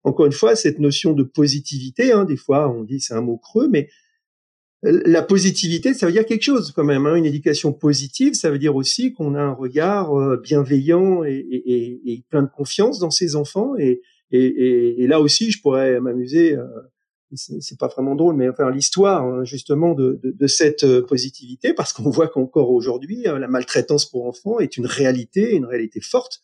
encore 0.05 0.27
une 0.27 0.33
fois, 0.33 0.57
cette 0.57 0.79
notion 0.79 1.13
de 1.13 1.23
positivité, 1.23 2.13
hein, 2.13 2.25
des 2.25 2.37
fois 2.37 2.71
on 2.71 2.85
dit 2.85 3.01
c'est 3.01 3.15
un 3.15 3.21
mot 3.21 3.37
creux, 3.37 3.69
mais 3.69 3.89
la 4.83 5.23
positivité, 5.23 5.93
ça 5.93 6.07
veut 6.07 6.13
dire 6.13 6.25
quelque 6.25 6.43
chose 6.43 6.73
quand 6.75 6.85
même. 6.85 7.07
Hein. 7.07 7.17
Une 7.17 7.27
éducation 7.27 7.73
positive, 7.73 8.35
ça 8.35 8.51
veut 8.51 8.59
dire 8.59 8.77
aussi 8.77 9.13
qu'on 9.13 9.35
a 9.35 9.41
un 9.41 9.53
regard 9.53 10.17
euh, 10.17 10.41
bienveillant 10.41 11.25
et, 11.25 12.25
plein 12.31 12.43
de 12.43 12.49
confiance 12.49 12.99
dans 13.01 13.11
ses 13.11 13.35
enfants. 13.35 13.75
Et, 13.77 14.01
là 14.31 15.21
aussi, 15.21 15.51
je 15.51 15.61
pourrais 15.61 16.01
m'amuser. 16.01 16.55
Euh, 16.55 16.65
c'est 17.35 17.79
pas 17.79 17.89
vraiment 17.89 18.15
drôle, 18.15 18.37
mais 18.37 18.49
enfin 18.49 18.71
l'histoire 18.71 19.23
hein, 19.23 19.45
justement 19.45 19.95
de, 19.95 20.47
cette 20.47 20.85
euh, 20.85 21.03
positivité, 21.03 21.75
parce 21.75 21.93
qu'on 21.93 22.09
voit 22.09 22.29
qu'encore 22.29 22.71
aujourd'hui, 22.71 23.25
la 23.25 23.49
maltraitance 23.49 24.09
pour 24.09 24.27
enfants 24.27 24.61
est 24.61 24.79
une 24.79 24.87
réalité, 24.87 25.55
une 25.55 25.67
réalité 25.67 26.01
forte. 26.01 26.41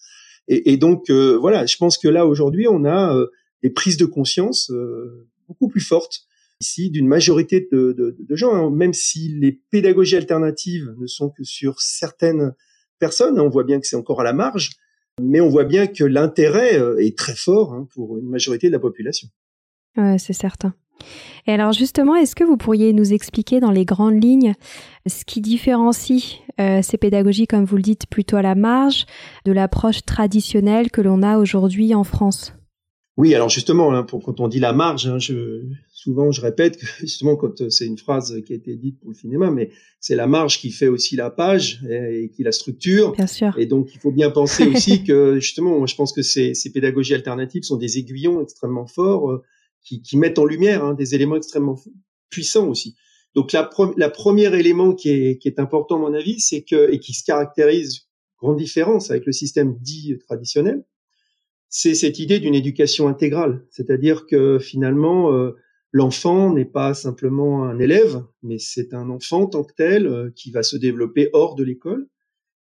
Et, 0.49 0.76
donc 0.76 1.11
voilà, 1.11 1.64
je 1.64 1.78
pense 1.78 1.96
que 1.96 2.08
là 2.08 2.26
aujourd'hui, 2.26 2.68
on 2.68 2.84
a 2.84 3.16
des 3.64 3.71
prises 3.71 3.97
de 3.97 4.04
conscience 4.04 4.71
euh, 4.71 5.26
beaucoup 5.49 5.68
plus 5.68 5.80
fortes 5.80 6.26
ici 6.61 6.90
d'une 6.90 7.09
majorité 7.09 7.66
de, 7.73 8.16
gens, 8.30 8.54
hein. 8.54 8.71
même 8.71 8.94
si 8.94 9.28
les 9.40 9.61
pédagogies 9.71 10.16
alternatives 10.16 10.94
ne 10.99 11.06
sont 11.06 11.30
que 11.30 11.42
sur 11.42 11.80
certaines 11.80 12.54
personnes, 13.00 13.38
hein. 13.38 13.42
on 13.42 13.49
voit 13.49 13.64
bien 13.64 13.80
que 13.80 13.88
c'est 13.88 13.97
encore 13.97 14.21
à 14.21 14.25
la 14.25 14.33
marge, 14.33 14.71
mais 15.21 15.40
on 15.40 15.49
voit 15.49 15.64
bien 15.64 15.88
que 15.88 16.04
l'intérêt 16.04 16.78
euh, 16.78 16.97
est 16.99 17.18
très 17.18 17.35
fort 17.35 17.75
hein, 17.75 17.88
pour 17.92 18.18
une 18.18 18.28
majorité 18.28 18.68
de 18.68 18.73
la 18.73 18.78
population. 18.78 19.28
C'est 20.18 20.33
certain. 20.33 20.75
Et 21.47 21.52
alors 21.52 21.73
justement, 21.73 22.16
est-ce 22.16 22.35
que 22.35 22.44
vous 22.44 22.56
pourriez 22.56 22.92
nous 22.92 23.12
expliquer 23.12 23.61
dans 23.61 23.71
les 23.71 23.85
grandes 23.85 24.23
lignes 24.23 24.54
ce 25.06 25.25
qui 25.25 25.40
différencie 25.40 26.40
euh, 26.61 26.83
ces 26.83 26.99
pédagogies, 26.99 27.47
comme 27.47 27.64
vous 27.64 27.76
le 27.76 27.83
dites, 27.83 28.06
plutôt 28.06 28.37
à 28.37 28.42
la 28.42 28.54
marge, 28.54 29.06
de 29.44 29.52
l'approche 29.52 30.04
traditionnelle 30.04 30.90
que 30.90 31.00
l'on 31.00 31.23
a 31.23 31.38
aujourd'hui 31.38 31.94
en 31.94 32.04
France? 32.04 32.54
Oui, 33.16 33.33
alors 33.35 33.49
justement, 33.49 33.94
hein, 33.94 34.02
pour, 34.02 34.23
quand 34.23 34.40
on 34.40 34.49
dit 34.49 34.59
la 34.59 34.73
marge, 34.73 35.06
hein, 35.06 35.18
je, 35.21 35.62
souvent 35.92 36.33
je 36.33 36.40
répète 36.40 36.76
que 36.76 36.87
justement 37.00 37.37
quand 37.37 37.61
euh, 37.61 37.71
c'est 37.71 37.87
une 37.87 37.99
phrase 37.99 38.42
qui 38.44 38.52
a 38.52 38.56
été 38.56 38.75
dite 38.76 38.99
pour 38.99 39.11
le 39.11 39.14
cinéma, 39.14 39.50
mais 39.50 39.71
c'est 40.00 40.16
la 40.16 40.26
marge 40.26 40.59
qui 40.59 40.71
fait 40.71 40.88
aussi 40.88 41.14
la 41.14 41.30
page 41.30 41.80
et, 41.88 42.30
qui 42.35 42.42
la 42.42 42.50
structure. 42.50 43.12
Bien 43.12 43.28
sûr. 43.28 43.56
Et 43.56 43.66
donc 43.66 43.94
il 43.94 44.00
faut 44.00 44.11
bien 44.11 44.30
penser 44.30 44.66
aussi 44.66 45.04
que 45.06 45.38
justement, 45.38 45.87
je 45.87 45.94
pense 45.94 46.12
que 46.12 46.23
ces, 46.23 46.54
ces, 46.54 46.73
pédagogies 46.73 47.14
alternatives 47.14 47.62
sont 47.62 47.76
des 47.76 47.99
aiguillons 47.99 48.42
extrêmement 48.42 48.87
forts 48.87 49.30
euh, 49.30 49.42
qui, 49.85 50.02
qui, 50.02 50.16
mettent 50.16 50.38
en 50.40 50.44
lumière 50.44 50.85
hein, 50.85 50.94
des 50.94 51.14
éléments 51.14 51.37
extrêmement 51.37 51.78
puissants 52.30 52.68
aussi. 52.68 52.97
Donc 53.37 53.52
la, 53.52 53.71
la 53.97 54.11
première 54.11 54.54
élément 54.54 54.92
qui 54.92 55.11
est, 55.11 55.38
qui 55.38 55.47
est 55.47 55.61
important 55.61 55.97
à 55.97 56.11
mon 56.11 56.14
avis, 56.14 56.40
c'est 56.40 56.62
que 56.62 56.92
et 56.92 56.99
qui 56.99 57.14
se 57.14 57.25
caractérise 57.25 58.09
grande 58.40 58.56
différence 58.56 59.11
avec 59.11 59.25
le 59.25 59.33
système 59.33 59.76
dit 59.80 60.18
traditionnel, 60.26 60.85
c'est 61.76 61.97
cette 61.97 62.21
idée 62.21 62.38
d'une 62.38 62.54
éducation 62.54 63.09
intégrale, 63.09 63.66
c'est-à-dire 63.69 64.26
que 64.26 64.61
finalement 64.61 65.33
euh, 65.33 65.57
l'enfant 65.90 66.52
n'est 66.52 66.64
pas 66.64 66.95
simplement 66.95 67.64
un 67.64 67.81
élève, 67.81 68.23
mais 68.45 68.61
c'est 68.61 68.95
un 68.95 69.11
enfant 69.11 69.49
tant 69.49 69.64
que 69.64 69.73
tel 69.76 70.07
euh, 70.07 70.31
qui 70.37 70.52
va 70.52 70.62
se 70.62 70.76
développer 70.76 71.31
hors 71.33 71.57
de 71.57 71.64
l'école. 71.64 72.07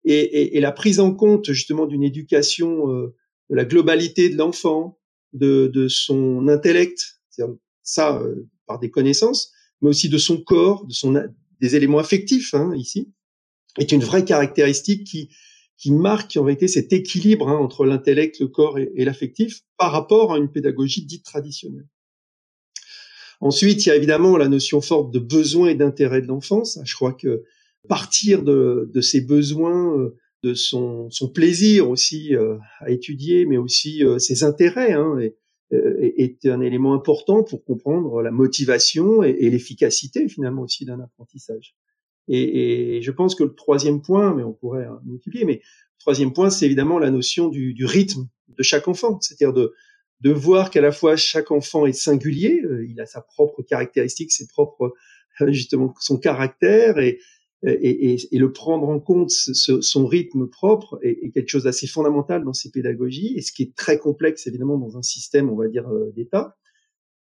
Et, 0.04 0.20
et, 0.20 0.58
et, 0.58 0.60
la 0.60 0.74
prise 0.74 1.00
en 1.00 1.14
compte 1.14 1.46
justement 1.46 1.86
d'une 1.86 2.04
éducation 2.04 2.92
euh, 2.92 3.16
de 3.50 3.56
la 3.56 3.64
globalité 3.64 4.28
de 4.28 4.36
l'enfant, 4.36 5.00
de, 5.32 5.72
de, 5.74 5.88
son 5.88 6.50
intellect, 6.50 7.22
ça 7.84 8.22
par 8.66 8.78
des 8.78 8.92
connaissances, 8.92 9.54
mais 9.82 9.88
aussi 9.88 10.10
de 10.10 10.18
son 10.18 10.42
corps, 10.42 10.86
de 10.86 10.92
son 10.92 11.14
des 11.62 11.76
éléments 11.78 12.00
affectifs 12.00 12.54
hein, 12.54 12.74
ici, 12.76 13.14
est 13.80 13.94
une 13.94 14.04
vraie 14.04 14.26
caractéristique 14.26 15.06
qui 15.06 15.30
qui 15.78 15.92
marque 15.92 16.36
en 16.38 16.44
réalité 16.44 16.68
cet 16.68 16.92
équilibre 16.92 17.50
hein, 17.50 17.58
entre 17.58 17.86
l'intellect, 17.86 18.40
le 18.40 18.48
corps 18.48 18.80
et, 18.80 19.06
l'affectif 19.06 19.62
par 19.78 19.92
rapport 19.92 20.34
à 20.34 20.38
une 20.38 20.52
pédagogie 20.52 21.06
dite 21.06 21.24
traditionnelle. 21.24 21.88
Ensuite, 23.40 23.86
il 23.86 23.90
y 23.90 23.92
a 23.92 23.96
évidemment 23.96 24.36
la 24.38 24.48
notion 24.48 24.82
forte 24.82 25.14
de 25.14 25.20
besoin 25.20 25.70
et 25.70 25.76
d'intérêt 25.76 26.22
de 26.22 26.28
l'enfance. 26.28 26.80
Je 26.84 26.96
crois 26.96 27.14
que 27.14 27.44
partir 27.88 28.44
de, 28.44 28.90
de 28.92 29.02
ses 29.02 29.22
besoins, 29.22 29.96
euh, 29.98 30.18
de 30.44 30.54
son, 30.54 31.10
plaisir 31.34 31.90
aussi 31.90 32.36
euh, 32.36 32.58
à 32.80 32.90
étudier, 32.92 33.46
mais 33.46 33.58
aussi 33.58 34.04
euh, 34.04 34.20
ses 34.20 34.44
intérêts, 34.44 34.94
hein, 34.94 35.20
est 35.72 36.46
un 36.46 36.62
élément 36.62 36.94
important 36.94 37.44
pour 37.44 37.66
comprendre 37.66 38.22
la 38.22 38.32
motivation 38.32 39.22
et 39.22 39.50
l'efficacité 39.50 40.30
finalement 40.30 40.62
aussi 40.62 40.86
d'un 40.86 41.02
apprentissage. 41.02 41.76
Et, 42.28 42.98
et, 42.98 43.02
je 43.02 43.12
pense 43.12 43.36
que 43.36 43.44
le 43.44 43.54
troisième 43.54 44.02
point, 44.02 44.34
mais 44.36 44.44
on 44.44 44.54
pourrait 44.54 44.86
hein, 44.86 45.00
multiplier, 45.06 45.46
mais 45.46 45.56
le 45.56 46.00
troisième 46.00 46.34
point, 46.34 46.50
c'est 46.50 46.66
évidemment 46.66 47.00
la 47.00 47.10
notion 47.10 47.48
du, 47.48 47.74
du, 47.74 47.86
rythme 47.86 48.28
de 48.50 48.64
chaque 48.64 48.88
enfant, 48.88 49.20
c'est-à-dire 49.22 49.54
de, 49.54 49.74
de 50.22 50.32
voir 50.32 50.70
qu'à 50.70 50.82
la 50.82 50.92
fois 50.92 51.16
chaque 51.16 51.52
enfant 51.52 51.86
est 51.86 51.94
singulier, 51.94 52.62
euh, 52.64 52.86
il 52.88 53.00
a 53.00 53.06
sa 53.06 53.22
propre 53.22 53.62
caractéristique, 53.62 54.32
ses 54.32 54.48
propres 54.48 54.94
euh, 55.42 55.52
justement 55.52 55.94
son 56.00 56.18
caractère 56.18 57.00
et, 57.00 57.20
et, 57.64 58.18
et, 58.32 58.38
le 58.38 58.52
prendre 58.52 58.88
en 58.88 59.00
compte 59.00 59.32
ce, 59.32 59.82
son 59.82 60.06
rythme 60.06 60.48
propre 60.48 61.00
est, 61.02 61.32
quelque 61.32 61.50
chose 61.50 61.64
d'assez 61.64 61.88
fondamental 61.88 62.44
dans 62.44 62.54
ces 62.54 62.70
pédagogies 62.70 63.34
et 63.36 63.42
ce 63.42 63.52
qui 63.52 63.64
est 63.64 63.76
très 63.76 63.98
complexe 63.98 64.46
évidemment 64.46 64.78
dans 64.78 64.96
un 64.96 65.02
système 65.02 65.50
on 65.50 65.56
va 65.56 65.68
dire 65.68 65.88
euh, 65.88 66.12
d'État. 66.16 66.56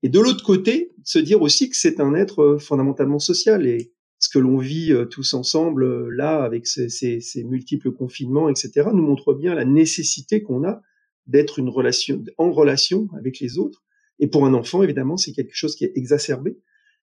Et 0.02 0.10
de 0.10 0.20
l'autre 0.20 0.44
côté, 0.44 0.92
se 1.06 1.18
dire 1.18 1.42
aussi 1.42 1.70
que 1.70 1.78
c'est 1.78 2.02
un 2.02 2.14
être 2.14 2.58
fondamentalement 2.60 3.20
social 3.20 3.66
et, 3.66 3.94
ce 4.24 4.30
que 4.30 4.39
l'on 4.39 4.58
vit 4.58 4.94
euh, 4.94 5.03
tous 5.03 5.34
ensemble 5.34 5.84
euh, 5.84 6.10
là 6.10 6.44
avec 6.44 6.65
ces, 6.65 7.44
multiples 7.44 7.92
confinements, 7.92 8.48
etc., 8.48 8.88
nous 8.94 9.03
montre 9.03 9.34
bien 9.34 9.53
la 9.53 9.65
nécessité 9.65 10.42
qu'on 10.42 10.63
a 10.63 10.82
d'être 11.27 11.60
une 11.60 11.68
relation, 11.68 12.24
en 12.38 12.53
relation 12.53 13.10
avec 13.18 13.42
les 13.42 13.58
autres. 13.58 13.84
Et 14.20 14.27
pour 14.27 14.46
un 14.46 14.53
enfant, 14.53 14.82
évidemment, 14.82 15.18
c'est 15.18 15.34
quelque 15.34 15.56
chose 15.56 15.75
qui 15.75 15.84
est 15.84 15.92
exacerbé. 15.98 16.58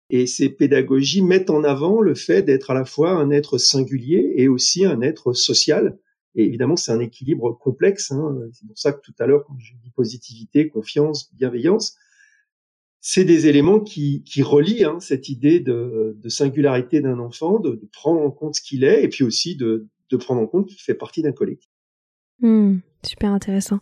Et 0.08 0.26
ces 0.26 0.48
pédagogies 0.48 1.20
mettent 1.20 1.50
en 1.50 1.62
avant 1.62 2.00
le 2.00 2.14
fait 2.14 2.40
d'être 2.40 2.70
à 2.70 2.74
la 2.74 2.86
fois 2.86 3.10
un 3.10 3.30
être 3.30 3.58
singulier 3.58 4.32
et 4.36 4.48
aussi 4.48 4.86
un 4.86 5.02
être 5.02 5.34
social. 5.34 5.98
Et 6.34 6.44
évidemment, 6.44 6.76
c'est 6.76 6.92
un 6.92 7.00
équilibre 7.00 7.52
complexe. 7.52 8.12
Hein. 8.12 8.34
C'est 8.54 8.66
pour 8.66 8.78
ça 8.78 8.92
que 8.92 9.02
tout 9.02 9.14
à 9.18 9.26
l'heure, 9.26 9.44
quand 9.44 9.58
j'ai 9.58 9.76
dit 9.82 9.90
positivité, 9.90 10.68
confiance, 10.68 11.30
bienveillance, 11.34 11.98
c'est 13.00 13.25
des 13.25 13.47
éléments 13.47 13.80
qui, 13.80 14.23
qui 14.25 14.42
relient 14.42 14.85
hein, 14.85 14.99
cette 15.00 15.28
idée 15.28 15.61
de, 15.61 16.16
de 16.23 16.28
singularité 16.28 17.00
d'un 17.00 17.19
enfant, 17.19 17.59
de, 17.59 17.71
de, 17.71 17.88
prendre 17.92 18.21
en 18.21 18.30
compte 18.30 18.57
ce 18.57 18.61
qu'il 18.61 18.85
est, 18.85 19.02
et 19.02 19.09
puis 19.09 19.25
aussi 19.25 19.57
de, 19.57 19.88
de 20.11 20.16
prendre 20.16 20.40
en 20.40 20.47
compte 20.47 20.66
qu'il 20.66 20.80
fait 20.80 20.95
partie 20.95 21.23
d'un 21.23 21.33
collectif. 21.33 21.71
Mmh, 22.40 22.78
super 23.02 23.30
intéressant. 23.30 23.80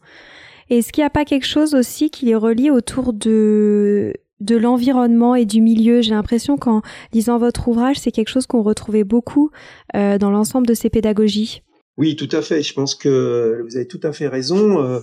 Est-ce 0.70 0.92
qu'il 0.92 1.02
n'y 1.02 1.06
a 1.06 1.10
pas 1.10 1.24
quelque 1.24 1.46
chose 1.46 1.74
aussi 1.74 2.10
qui 2.10 2.26
les 2.26 2.34
relie 2.34 2.70
autour 2.70 3.12
de 3.12 4.14
de 4.40 4.56
l'environnement 4.56 5.34
et 5.34 5.46
du 5.46 5.60
milieu? 5.60 6.00
J'ai 6.00 6.12
l'impression 6.12 6.56
qu'en 6.56 6.82
lisant 7.12 7.38
votre 7.38 7.66
ouvrage, 7.68 7.98
c'est 7.98 8.12
quelque 8.12 8.28
chose 8.28 8.46
qu'on 8.46 8.62
retrouvait 8.62 9.04
beaucoup 9.04 9.50
euh, 9.96 10.18
dans 10.18 10.30
l'ensemble 10.30 10.66
de 10.66 10.74
ces 10.74 10.90
pédagogies. 10.90 11.62
Oui, 11.96 12.14
tout 12.14 12.28
à 12.30 12.42
fait. 12.42 12.62
Je 12.62 12.72
pense 12.72 12.94
que 12.94 13.64
vous 13.64 13.76
avez 13.76 13.88
tout 13.88 14.00
à 14.04 14.12
fait 14.12 14.28
raison. 14.28 14.80
Euh, 14.80 15.00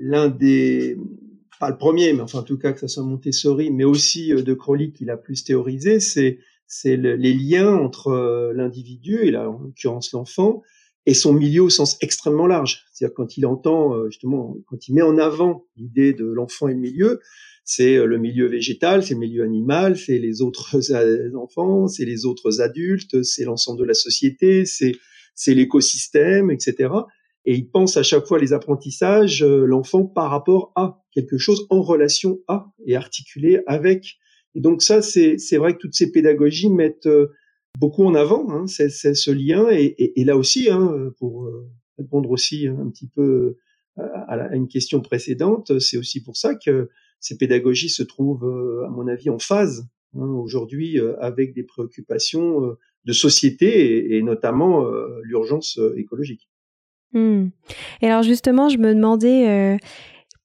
L'un 0.00 0.28
des, 0.28 0.96
pas 1.58 1.70
le 1.70 1.76
premier, 1.76 2.12
mais 2.12 2.20
enfin 2.20 2.40
en 2.40 2.42
tout 2.42 2.58
cas 2.58 2.72
que 2.72 2.80
ça 2.80 2.88
soit 2.88 3.02
Montessori, 3.02 3.70
mais 3.70 3.84
aussi 3.84 4.32
euh, 4.32 4.42
de 4.42 4.54
Crowley 4.54 4.90
qui 4.92 5.04
l'a 5.04 5.16
plus 5.16 5.44
théorisé, 5.44 6.00
c'est 6.00 6.38
c'est 6.66 6.96
les 6.98 7.32
liens 7.32 7.74
entre 7.74 8.08
euh, 8.08 8.52
l'individu 8.52 9.20
et 9.22 9.30
là 9.30 9.50
en 9.50 9.58
l'occurrence 9.58 10.12
l'enfant 10.12 10.62
et 11.06 11.14
son 11.14 11.32
milieu 11.32 11.62
au 11.62 11.70
sens 11.70 11.96
extrêmement 12.02 12.46
large. 12.46 12.84
C'est-à-dire 12.92 13.14
quand 13.14 13.38
il 13.38 13.46
entend 13.46 13.94
euh, 13.94 14.10
justement 14.10 14.56
quand 14.66 14.88
il 14.88 14.94
met 14.94 15.02
en 15.02 15.16
avant 15.18 15.64
l'idée 15.76 16.12
de 16.12 16.26
l'enfant 16.26 16.68
et 16.68 16.74
le 16.74 16.80
milieu, 16.80 17.20
c'est 17.64 17.96
le 17.96 18.18
milieu 18.18 18.46
végétal, 18.46 19.02
c'est 19.02 19.14
le 19.14 19.20
milieu 19.20 19.44
animal, 19.44 19.98
c'est 19.98 20.18
les 20.18 20.40
autres 20.40 20.78
enfants, 21.36 21.86
c'est 21.86 22.06
les 22.06 22.24
autres 22.24 22.62
adultes, 22.62 23.22
c'est 23.22 23.44
l'ensemble 23.44 23.78
de 23.78 23.84
la 23.84 23.94
société, 23.94 24.64
c'est 24.64 24.92
c'est 25.34 25.54
l'écosystème, 25.54 26.50
etc 26.50 26.88
et 27.44 27.54
il 27.54 27.70
pense 27.70 27.96
à 27.96 28.02
chaque 28.02 28.26
fois 28.26 28.38
les 28.38 28.52
apprentissages, 28.52 29.42
euh, 29.42 29.64
l'enfant 29.64 30.04
par 30.04 30.30
rapport 30.30 30.72
à 30.76 31.02
quelque 31.12 31.38
chose 31.38 31.66
en 31.70 31.80
relation 31.80 32.40
à 32.46 32.70
et 32.84 32.96
articulé 32.96 33.60
avec. 33.66 34.18
Et 34.54 34.60
donc 34.60 34.82
ça, 34.82 35.02
c'est 35.02 35.56
vrai 35.56 35.74
que 35.74 35.78
toutes 35.78 35.94
ces 35.94 36.10
pédagogies 36.10 36.70
mettent 36.70 37.06
euh, 37.06 37.28
beaucoup 37.78 38.04
en 38.04 38.14
avant 38.14 38.50
hein, 38.50 38.66
c'est 38.66 38.90
ce 38.90 39.30
lien. 39.30 39.68
Et, 39.70 40.20
et, 40.20 40.24
là 40.24 40.36
aussi, 40.36 40.68
hein, 40.70 41.10
pour 41.18 41.46
euh, 41.46 41.68
répondre 41.96 42.30
aussi 42.30 42.66
un 42.66 42.90
petit 42.90 43.08
peu 43.08 43.56
à, 43.96 44.54
une 44.54 44.68
question 44.68 45.00
précédente, 45.00 45.80
c'est 45.80 45.96
aussi 45.96 46.22
pour 46.22 46.36
ça 46.36 46.54
que 46.54 46.88
ces 47.18 47.36
pédagogies 47.36 47.88
se 47.88 48.02
trouvent, 48.04 48.84
à 48.86 48.90
mon 48.90 49.08
avis, 49.08 49.28
en 49.28 49.40
phase 49.40 49.88
hein, 50.14 50.26
aujourd'hui 50.26 51.00
avec 51.18 51.52
des 51.52 51.64
préoccupations 51.64 52.76
de 53.04 53.12
société 53.12 53.96
et, 53.96 54.18
et 54.18 54.22
notamment 54.22 54.86
l'urgence 55.24 55.80
écologique. 55.96 56.48
Hmm. 57.12 57.48
Et 58.02 58.06
alors 58.06 58.22
justement, 58.22 58.68
je 58.68 58.78
me 58.78 58.94
demandais 58.94 59.48
euh, 59.48 59.76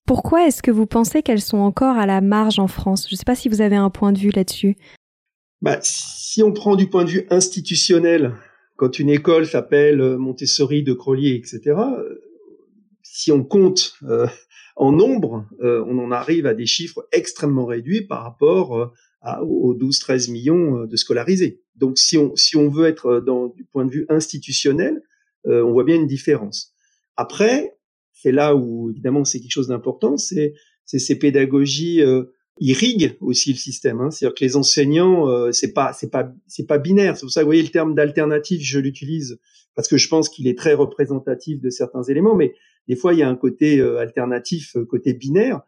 pourquoi 0.05 0.47
est-ce 0.47 0.61
que 0.61 0.71
vous 0.71 0.85
pensez 0.85 1.21
qu'elles 1.21 1.41
sont 1.41 1.57
encore 1.57 1.97
à 1.97 2.05
la 2.05 2.21
marge 2.21 2.59
en 2.59 2.67
France? 2.67 3.07
Je 3.09 3.15
ne 3.15 3.17
sais 3.17 3.25
pas 3.25 3.35
si 3.35 3.49
vous 3.49 3.61
avez 3.61 3.75
un 3.75 3.89
point 3.89 4.11
de 4.11 4.19
vue 4.19 4.31
là-dessus. 4.31 4.77
Bah, 5.61 5.79
si 5.81 6.43
on 6.43 6.51
prend 6.51 6.75
du 6.75 6.89
point 6.89 7.05
de 7.05 7.09
vue 7.09 7.27
institutionnel, 7.29 8.33
quand 8.75 8.99
une 8.99 9.09
école 9.09 9.45
s'appelle 9.45 10.01
euh, 10.01 10.17
Montessori, 10.17 10.83
de 10.83 10.93
Crollier, 10.93 11.35
etc., 11.35 11.61
euh, 11.67 12.21
si 13.03 13.31
on 13.31 13.43
compte 13.43 13.99
en 14.75 14.91
nombre, 14.91 15.45
on 15.61 15.99
en 15.99 16.11
arrive 16.11 16.47
à 16.47 16.55
des 16.55 16.65
chiffres 16.65 17.07
extrêmement 17.11 17.67
réduits 17.67 18.01
par 18.01 18.23
rapport 18.23 18.91
aux 19.43 19.75
12-13 19.75 20.31
millions 20.31 20.85
de 20.85 20.95
scolarisés. 20.95 21.61
Donc 21.75 21.99
si 21.99 22.17
on, 22.17 22.35
si 22.35 22.57
on 22.57 22.69
veut 22.69 22.87
être 22.87 23.19
dans, 23.19 23.49
du 23.49 23.65
point 23.65 23.85
de 23.85 23.91
vue 23.91 24.07
institutionnel, 24.09 25.03
on 25.45 25.71
voit 25.71 25.83
bien 25.83 25.95
une 25.95 26.07
différence. 26.07 26.73
Après, 27.17 27.75
c'est 28.13 28.31
là 28.31 28.55
où 28.55 28.89
évidemment 28.89 29.25
c'est 29.25 29.39
quelque 29.39 29.51
chose 29.51 29.67
d'important, 29.67 30.17
c'est 30.17 30.53
ces 30.85 31.17
pédagogies 31.17 32.01
euh, 32.01 32.23
irriguent 32.59 33.17
aussi 33.19 33.51
le 33.51 33.57
système. 33.57 33.99
Hein. 33.99 34.11
C'est-à-dire 34.11 34.35
que 34.35 34.43
les 34.43 34.55
enseignants, 34.55 35.27
euh, 35.27 35.51
c'est 35.51 35.73
pas 35.73 35.93
c'est 35.93 36.09
pas 36.09 36.31
c'est 36.47 36.67
pas 36.67 36.77
binaire. 36.77 37.17
C'est 37.17 37.25
pour 37.25 37.31
ça 37.31 37.41
que 37.41 37.45
vous 37.45 37.49
voyez 37.49 37.63
le 37.63 37.69
terme 37.69 37.95
d'alternative, 37.95 38.61
je 38.61 38.79
l'utilise 38.79 39.39
parce 39.75 39.87
que 39.87 39.97
je 39.97 40.07
pense 40.07 40.29
qu'il 40.29 40.47
est 40.47 40.57
très 40.57 40.73
représentatif 40.73 41.59
de 41.59 41.69
certains 41.69 42.03
éléments, 42.03 42.35
mais 42.35 42.53
des 42.87 42.95
fois 42.95 43.13
il 43.13 43.19
y 43.19 43.23
a 43.23 43.29
un 43.29 43.35
côté 43.35 43.79
euh, 43.79 43.97
alternatif, 43.97 44.77
côté 44.89 45.13
binaire. 45.13 45.61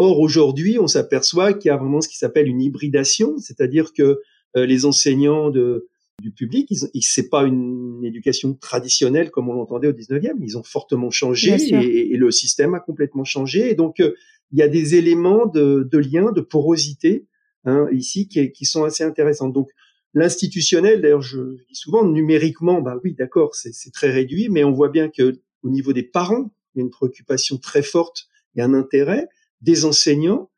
Or 0.00 0.20
aujourd'hui, 0.20 0.78
on 0.78 0.86
s'aperçoit 0.86 1.52
qu'il 1.52 1.70
y 1.70 1.72
a 1.72 1.76
vraiment 1.76 2.00
ce 2.00 2.08
qui 2.08 2.18
s'appelle 2.18 2.46
une 2.46 2.62
hybridation, 2.62 3.36
c'est-à-dire 3.38 3.92
que 3.92 4.20
les 4.54 4.86
enseignants 4.86 5.50
de 5.50 5.88
du 6.20 6.32
public. 6.32 6.70
Ils, 6.70 7.02
c'est 7.02 7.28
pas 7.28 7.44
une 7.44 8.04
éducation 8.04 8.54
traditionnelle 8.54 9.30
comme 9.30 9.48
on 9.48 9.52
l'entendait 9.52 9.88
au 9.88 9.92
19e. 9.92 10.34
Ils 10.40 10.58
ont 10.58 10.62
fortement 10.62 11.10
changé 11.10 11.56
et, 11.72 12.16
le 12.16 12.30
système 12.30 12.74
a 12.74 12.80
complètement 12.80 13.24
changé. 13.24 13.70
Et 13.70 13.74
donc, 13.74 14.00
euh, 14.00 14.14
il 14.52 14.58
y 14.58 14.62
a 14.62 14.68
des 14.68 14.94
éléments 14.94 15.46
de, 15.46 15.88
de 15.90 15.98
lien, 15.98 16.32
de 16.32 16.40
porosité 16.40 17.26
hein, 17.64 17.86
ici 17.92 18.28
qui, 18.28 18.50
qui, 18.50 18.64
sont 18.64 18.84
assez 18.84 19.04
intéressants. 19.04 19.48
Donc, 19.48 19.70
l'institutionnel, 20.14 21.00
d'ailleurs, 21.00 21.22
je, 21.22 21.56
dis 21.68 21.74
souvent 21.74 22.04
numériquement, 22.04 22.80
bah 22.80 22.96
oui, 23.04 23.14
d'accord, 23.14 23.54
c'est 23.54 23.92
très 23.92 24.10
réduit, 24.10 24.48
mais 24.48 24.64
on 24.64 24.72
voit 24.72 24.88
bien 24.88 25.08
que 25.08 25.40
au 25.62 25.70
niveau 25.70 25.92
des 25.92 26.02
parents, 26.02 26.50
il 26.74 26.78
y 26.78 26.80
a 26.80 26.84
une 26.84 26.90
préoccupation 26.90 27.58
très 27.58 27.82
forte, 27.82 28.28
il 28.54 28.60
y 28.60 28.62
a 28.62 28.64
un 28.64 28.74
intérêt 28.74 29.28
des 29.60 29.84
enseignants 29.84 30.50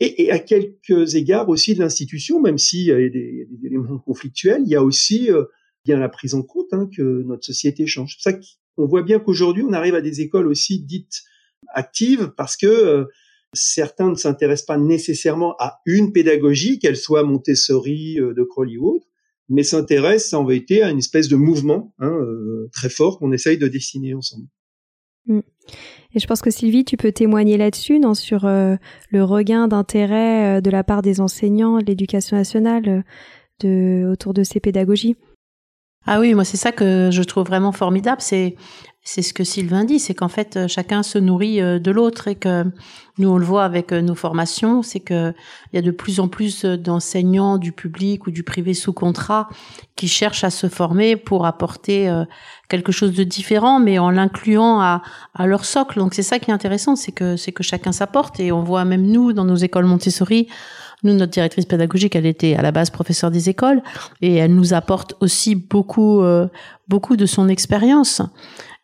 et, 0.00 0.24
et, 0.24 0.30
à 0.30 0.38
quelques 0.38 1.14
égards 1.14 1.48
aussi 1.48 1.74
de 1.74 1.80
l'institution, 1.80 2.40
même 2.40 2.58
s'il 2.58 2.82
y 2.82 2.92
a 2.92 2.96
des, 2.96 3.08
des, 3.10 3.66
éléments 3.66 3.98
conflictuels, 3.98 4.62
il 4.64 4.68
y 4.68 4.76
a 4.76 4.82
aussi 4.82 5.30
euh, 5.30 5.44
bien 5.84 5.98
la 5.98 6.08
prise 6.08 6.34
en 6.34 6.42
compte 6.42 6.72
hein, 6.72 6.88
que 6.94 7.22
notre 7.22 7.44
société 7.44 7.86
change. 7.86 8.16
C'est 8.18 8.30
ça 8.30 8.38
qu'on 8.76 8.86
voit 8.86 9.02
bien 9.02 9.18
qu'aujourd'hui, 9.18 9.62
on 9.66 9.72
arrive 9.72 9.94
à 9.94 10.02
des 10.02 10.20
écoles 10.20 10.48
aussi 10.48 10.80
dites 10.80 11.22
actives 11.68 12.32
parce 12.36 12.56
que 12.56 12.66
euh, 12.66 13.04
certains 13.54 14.10
ne 14.10 14.16
s'intéressent 14.16 14.66
pas 14.66 14.76
nécessairement 14.76 15.54
à 15.58 15.80
une 15.86 16.12
pédagogie, 16.12 16.78
qu'elle 16.78 16.96
soit 16.96 17.22
Montessori, 17.22 18.20
euh, 18.20 18.34
de 18.34 18.42
Crowley 18.42 18.76
ou 18.76 18.96
autre, 18.96 19.06
mais 19.48 19.62
s'intéresse 19.62 20.34
en 20.34 20.44
vérité 20.44 20.82
à 20.82 20.90
une 20.90 20.98
espèce 20.98 21.28
de 21.28 21.36
mouvement 21.36 21.94
hein, 22.00 22.18
très 22.72 22.88
fort 22.88 23.20
qu'on 23.20 23.30
essaye 23.30 23.58
de 23.58 23.68
dessiner 23.68 24.12
ensemble. 24.12 24.48
Mm. 25.26 25.40
Et 26.14 26.18
je 26.18 26.26
pense 26.26 26.40
que 26.40 26.50
Sylvie, 26.50 26.84
tu 26.84 26.96
peux 26.96 27.12
témoigner 27.12 27.56
là-dessus, 27.56 27.98
non, 27.98 28.14
sur 28.14 28.46
le 28.46 29.24
regain 29.24 29.68
d'intérêt 29.68 30.62
de 30.62 30.70
la 30.70 30.84
part 30.84 31.02
des 31.02 31.20
enseignants 31.20 31.78
de 31.78 31.84
l'éducation 31.84 32.36
nationale 32.36 33.04
de, 33.60 34.08
autour 34.10 34.32
de 34.32 34.42
ces 34.42 34.60
pédagogies? 34.60 35.16
Ah 36.06 36.20
oui, 36.20 36.34
moi 36.34 36.44
c'est 36.44 36.56
ça 36.56 36.72
que 36.72 37.10
je 37.10 37.22
trouve 37.22 37.46
vraiment 37.46 37.72
formidable, 37.72 38.20
c'est 38.20 38.56
c'est 39.08 39.22
ce 39.22 39.32
que 39.32 39.44
Sylvain 39.44 39.84
dit, 39.84 40.00
c'est 40.00 40.14
qu'en 40.14 40.28
fait 40.28 40.56
euh, 40.56 40.66
chacun 40.66 41.04
se 41.04 41.16
nourrit 41.16 41.62
euh, 41.62 41.78
de 41.78 41.92
l'autre 41.92 42.26
et 42.26 42.34
que 42.34 42.64
nous 43.18 43.28
on 43.28 43.38
le 43.38 43.44
voit 43.44 43.62
avec 43.62 43.92
euh, 43.92 44.00
nos 44.00 44.16
formations, 44.16 44.82
c'est 44.82 44.98
que 44.98 45.32
il 45.72 45.76
y 45.76 45.78
a 45.78 45.82
de 45.82 45.92
plus 45.92 46.18
en 46.18 46.26
plus 46.26 46.64
d'enseignants 46.64 47.56
du 47.56 47.70
public 47.70 48.26
ou 48.26 48.32
du 48.32 48.42
privé 48.42 48.74
sous 48.74 48.92
contrat 48.92 49.48
qui 49.94 50.08
cherchent 50.08 50.42
à 50.42 50.50
se 50.50 50.68
former 50.68 51.14
pour 51.14 51.46
apporter 51.46 52.12
quelque 52.68 52.92
chose 52.92 53.14
de 53.14 53.24
différent, 53.24 53.78
mais 53.80 53.98
en 53.98 54.10
l'incluant 54.10 54.80
à, 54.80 55.02
à 55.34 55.46
leur 55.46 55.64
socle. 55.64 55.98
Donc 55.98 56.12
c'est 56.12 56.22
ça 56.22 56.38
qui 56.38 56.50
est 56.50 56.54
intéressant, 56.54 56.96
c'est 56.96 57.12
que 57.12 57.36
c'est 57.36 57.52
que 57.52 57.62
chacun 57.62 57.92
s'apporte 57.92 58.40
et 58.40 58.52
on 58.52 58.62
voit 58.62 58.84
même 58.84 59.06
nous 59.06 59.32
dans 59.32 59.44
nos 59.44 59.56
écoles 59.56 59.86
Montessori 59.86 60.48
nous, 61.02 61.14
notre 61.14 61.32
directrice 61.32 61.66
pédagogique, 61.66 62.16
elle 62.16 62.26
était 62.26 62.54
à 62.54 62.62
la 62.62 62.72
base 62.72 62.90
professeure 62.90 63.30
des 63.30 63.48
écoles 63.48 63.82
et 64.22 64.36
elle 64.36 64.54
nous 64.54 64.74
apporte 64.74 65.14
aussi 65.20 65.54
beaucoup, 65.54 66.22
euh, 66.22 66.48
beaucoup 66.88 67.16
de 67.16 67.26
son 67.26 67.48
expérience. 67.48 68.22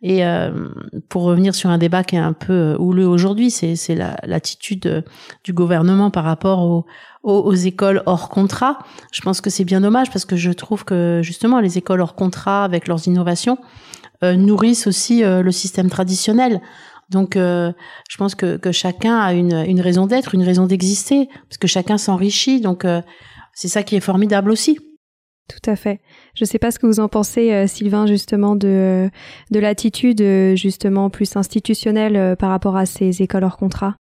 Et 0.03 0.27
euh, 0.27 0.69
pour 1.09 1.23
revenir 1.23 1.55
sur 1.55 1.71
un 1.71 1.79
débat 1.79 2.03
qui 2.03 2.17
est 2.17 2.21
un 2.21 2.33
peu 2.33 2.53
euh, 2.53 2.77
houleux 2.79 3.07
aujourd'hui, 3.07 3.51
c'est 3.51 3.95
l'attitude 4.25 5.05
du 5.45 5.53
gouvernement 5.53 6.11
par 6.11 6.25
rapport 6.25 6.61
aux, 6.63 6.85
aux, 7.23 7.55
écoles 7.55 8.03
hors 8.07 8.29
contrat. 8.29 8.79
Je 9.13 9.23
pense 9.23 9.41
que 9.41 9.49
c'est 9.49 9.65
bien 9.65 9.81
dommage 9.81 10.11
parce 10.11 10.25
que 10.25 10.37
je 10.37 10.51
trouve 10.51 10.85
que 10.85 11.21
justement 11.23 11.61
les 11.61 11.79
écoles 11.79 12.01
hors 12.01 12.15
contrat, 12.15 12.65
avec 12.65 12.89
leurs 12.89 13.07
innovations, 13.07 13.59
nourrissent 14.23 14.87
aussi 14.87 15.23
le 15.25 15.51
système 15.51 15.91
traditionnel. 15.91 16.61
Donc, 17.13 17.37
euh, 17.37 17.73
je 18.11 18.17
pense 18.17 18.35
que, 18.35 18.59
chacun 18.73 19.19
a 19.19 19.33
une, 19.35 19.81
raison 19.81 20.07
d'être, 20.07 20.35
une 20.35 20.43
raison 20.43 20.67
d'exister, 20.67 21.29
parce 21.49 21.59
que 21.59 21.69
chacun 21.69 21.99
s'enrichit. 21.99 22.61
Donc, 22.61 22.85
euh, 22.85 23.01
c'est 23.55 23.69
ça 23.69 23.83
qui 23.83 23.95
est 23.95 24.01
formidable 24.01 24.51
aussi. 24.51 24.79
Tout 25.49 25.71
à 25.71 25.77
fait. 25.77 26.01
Je 26.35 26.45
ne 26.45 26.49
sais 26.49 26.59
pas 26.59 26.71
ce 26.71 26.79
que 26.79 26.87
vous 26.87 27.01
en 27.01 27.09
pensez, 27.09 27.53
euh, 27.53 27.67
Sylvain, 27.67 28.07
justement, 28.07 28.57
de, 28.57 29.11
de 29.51 29.61
l'attitude 29.61 30.23
justement 30.57 31.11
plus 31.11 31.37
institutionnelle 31.37 32.37
par 32.37 32.51
rapport 32.51 32.77
à 32.77 32.87
ces 32.87 33.23
écoles 33.23 33.45
hors 33.45 33.59
contrat. 33.59 33.95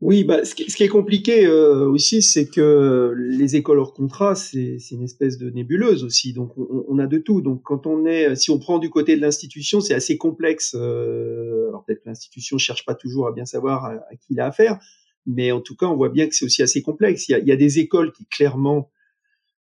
Oui, 0.00 0.24
bah, 0.24 0.46
ce, 0.46 0.54
qui, 0.54 0.82
est 0.82 0.88
compliqué 0.88 1.44
euh, 1.44 1.86
aussi, 1.86 2.22
c'est 2.22 2.48
que 2.48 3.12
les 3.14 3.56
écoles 3.56 3.78
hors 3.78 3.92
contrat, 3.92 4.34
c'est 4.34 4.78
une 4.92 5.02
espèce 5.02 5.36
de 5.36 5.50
nébuleuse 5.50 6.04
aussi. 6.04 6.32
Donc, 6.32 6.52
on, 6.56 6.98
a 6.98 7.06
de 7.06 7.18
tout. 7.18 7.42
Donc, 7.42 7.62
quand 7.62 7.86
on 7.86 8.06
est, 8.06 8.34
si 8.34 8.50
on 8.50 8.58
prend 8.58 8.78
du 8.78 8.88
côté 8.88 9.14
de 9.16 9.20
l'institution, 9.20 9.82
c'est 9.82 9.92
assez 9.92 10.16
complexe. 10.16 10.74
Euh, 10.74 11.68
alors, 11.68 11.84
peut-être 11.84 12.02
que 12.02 12.08
l'institution 12.08 12.56
cherche 12.56 12.86
pas 12.86 12.94
toujours 12.94 13.26
à 13.26 13.32
bien 13.32 13.44
savoir 13.44 13.84
à, 13.84 13.98
qui 14.22 14.28
il 14.30 14.40
a 14.40 14.46
affaire, 14.46 14.78
mais 15.26 15.52
en 15.52 15.60
tout 15.60 15.76
cas, 15.76 15.86
on 15.86 15.96
voit 15.96 16.08
bien 16.08 16.26
que 16.28 16.34
c'est 16.34 16.46
aussi 16.46 16.62
assez 16.62 16.80
complexe. 16.80 17.28
Il 17.28 17.32
y, 17.32 17.34
a, 17.34 17.38
il 17.38 17.46
y 17.46 17.52
a, 17.52 17.56
des 17.56 17.78
écoles 17.78 18.12
qui 18.12 18.24
clairement 18.24 18.90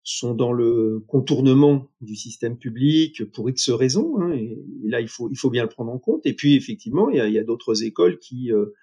sont 0.04 0.34
dans 0.34 0.52
le 0.52 1.04
contournement 1.08 1.92
du 2.02 2.16
système 2.16 2.58
public 2.58 3.24
pour 3.32 3.50
X 3.52 3.70
raisons, 3.70 4.20
hein, 4.20 4.32
et, 4.34 4.58
là, 4.84 5.00
il 5.00 5.08
faut, 5.08 5.30
il 5.30 5.38
faut 5.38 5.52
bien 5.52 5.62
le 5.62 5.70
prendre 5.70 5.92
en 5.92 6.00
compte. 6.00 6.26
Et 6.26 6.34
puis, 6.34 6.56
effectivement, 6.56 7.12
il 7.12 7.18
y 7.18 7.38
a, 7.38 7.42
a 7.42 7.44
d'autres 7.44 7.84
écoles 7.84 8.18
qui 8.18 8.52
euh, 8.52 8.58
euh, 8.58 8.74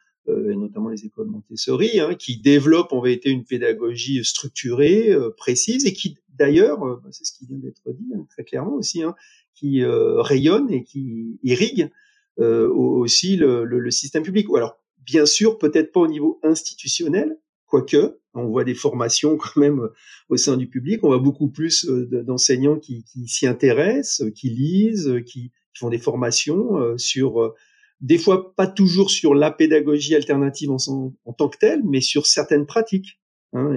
et 0.51 0.57
notamment 0.57 0.89
les 0.89 1.05
écoles 1.05 1.29
Montessori, 1.29 2.01
hein, 2.01 2.15
qui 2.15 2.39
développent 2.39 2.93
en 2.93 3.01
vérité 3.01 3.31
une 3.31 3.45
pédagogie 3.45 4.25
structurée, 4.25 5.11
euh, 5.11 5.31
précise, 5.31 5.87
et 5.87 5.93
qui 5.93 6.19
d'ailleurs, 6.39 6.83
euh, 6.85 7.01
bah, 7.03 7.11
c'est 7.13 7.25
ce 7.25 7.33
qui 7.33 7.47
vient 7.47 7.59
d'être 7.59 7.83
dit 7.87 8.13
hein, 8.15 8.27
très 8.29 8.45
clairement 8.45 8.75
aussi, 8.75 9.03
hein, 9.03 9.15
qui 9.55 9.85
rayonne 9.85 10.71
et 10.73 10.85
qui 10.85 11.39
irrigue 11.43 11.91
aussi 12.39 13.37
le, 13.37 13.91
système 13.91 14.23
public. 14.23 14.47
Alors, 14.57 14.81
bien 15.05 15.27
sûr, 15.27 15.59
peut-être 15.59 15.93
pas 15.93 16.01
au 16.01 16.07
niveau 16.07 16.41
institutionnel, 16.43 17.39
quoique, 17.67 18.19
on 18.33 18.47
voit 18.47 18.65
des 18.65 18.73
formations 18.73 19.37
quand 19.37 19.61
même 19.61 19.87
au 20.31 20.39
sein 20.39 20.57
du 20.57 20.67
public, 20.67 21.05
on 21.05 21.09
voit 21.09 21.19
beaucoup 21.19 21.49
plus 21.49 21.85
d'enseignants 21.85 22.79
qui, 22.79 23.05
s'y 23.27 23.47
intéressent, 23.47 24.31
qui 24.35 24.49
lisent, 24.49 25.21
qui, 25.27 25.51
font 25.75 25.91
des 25.91 25.99
formations 25.99 26.97
sur 26.97 27.55
des 28.01 28.19
fois 28.19 28.55
pas 28.55 28.67
toujours 28.67 29.11
sur 29.11 29.35
la 29.35 29.51
pédagogie 29.51 30.15
alternative 30.15 30.71
en, 30.71 31.33
tant 31.37 31.49
que 31.49 31.59
telle, 31.59 31.83
mais 31.85 32.01
sur 32.01 32.27
certaines 32.27 32.67
pratiques. 32.67 33.21
Hein, 33.53 33.75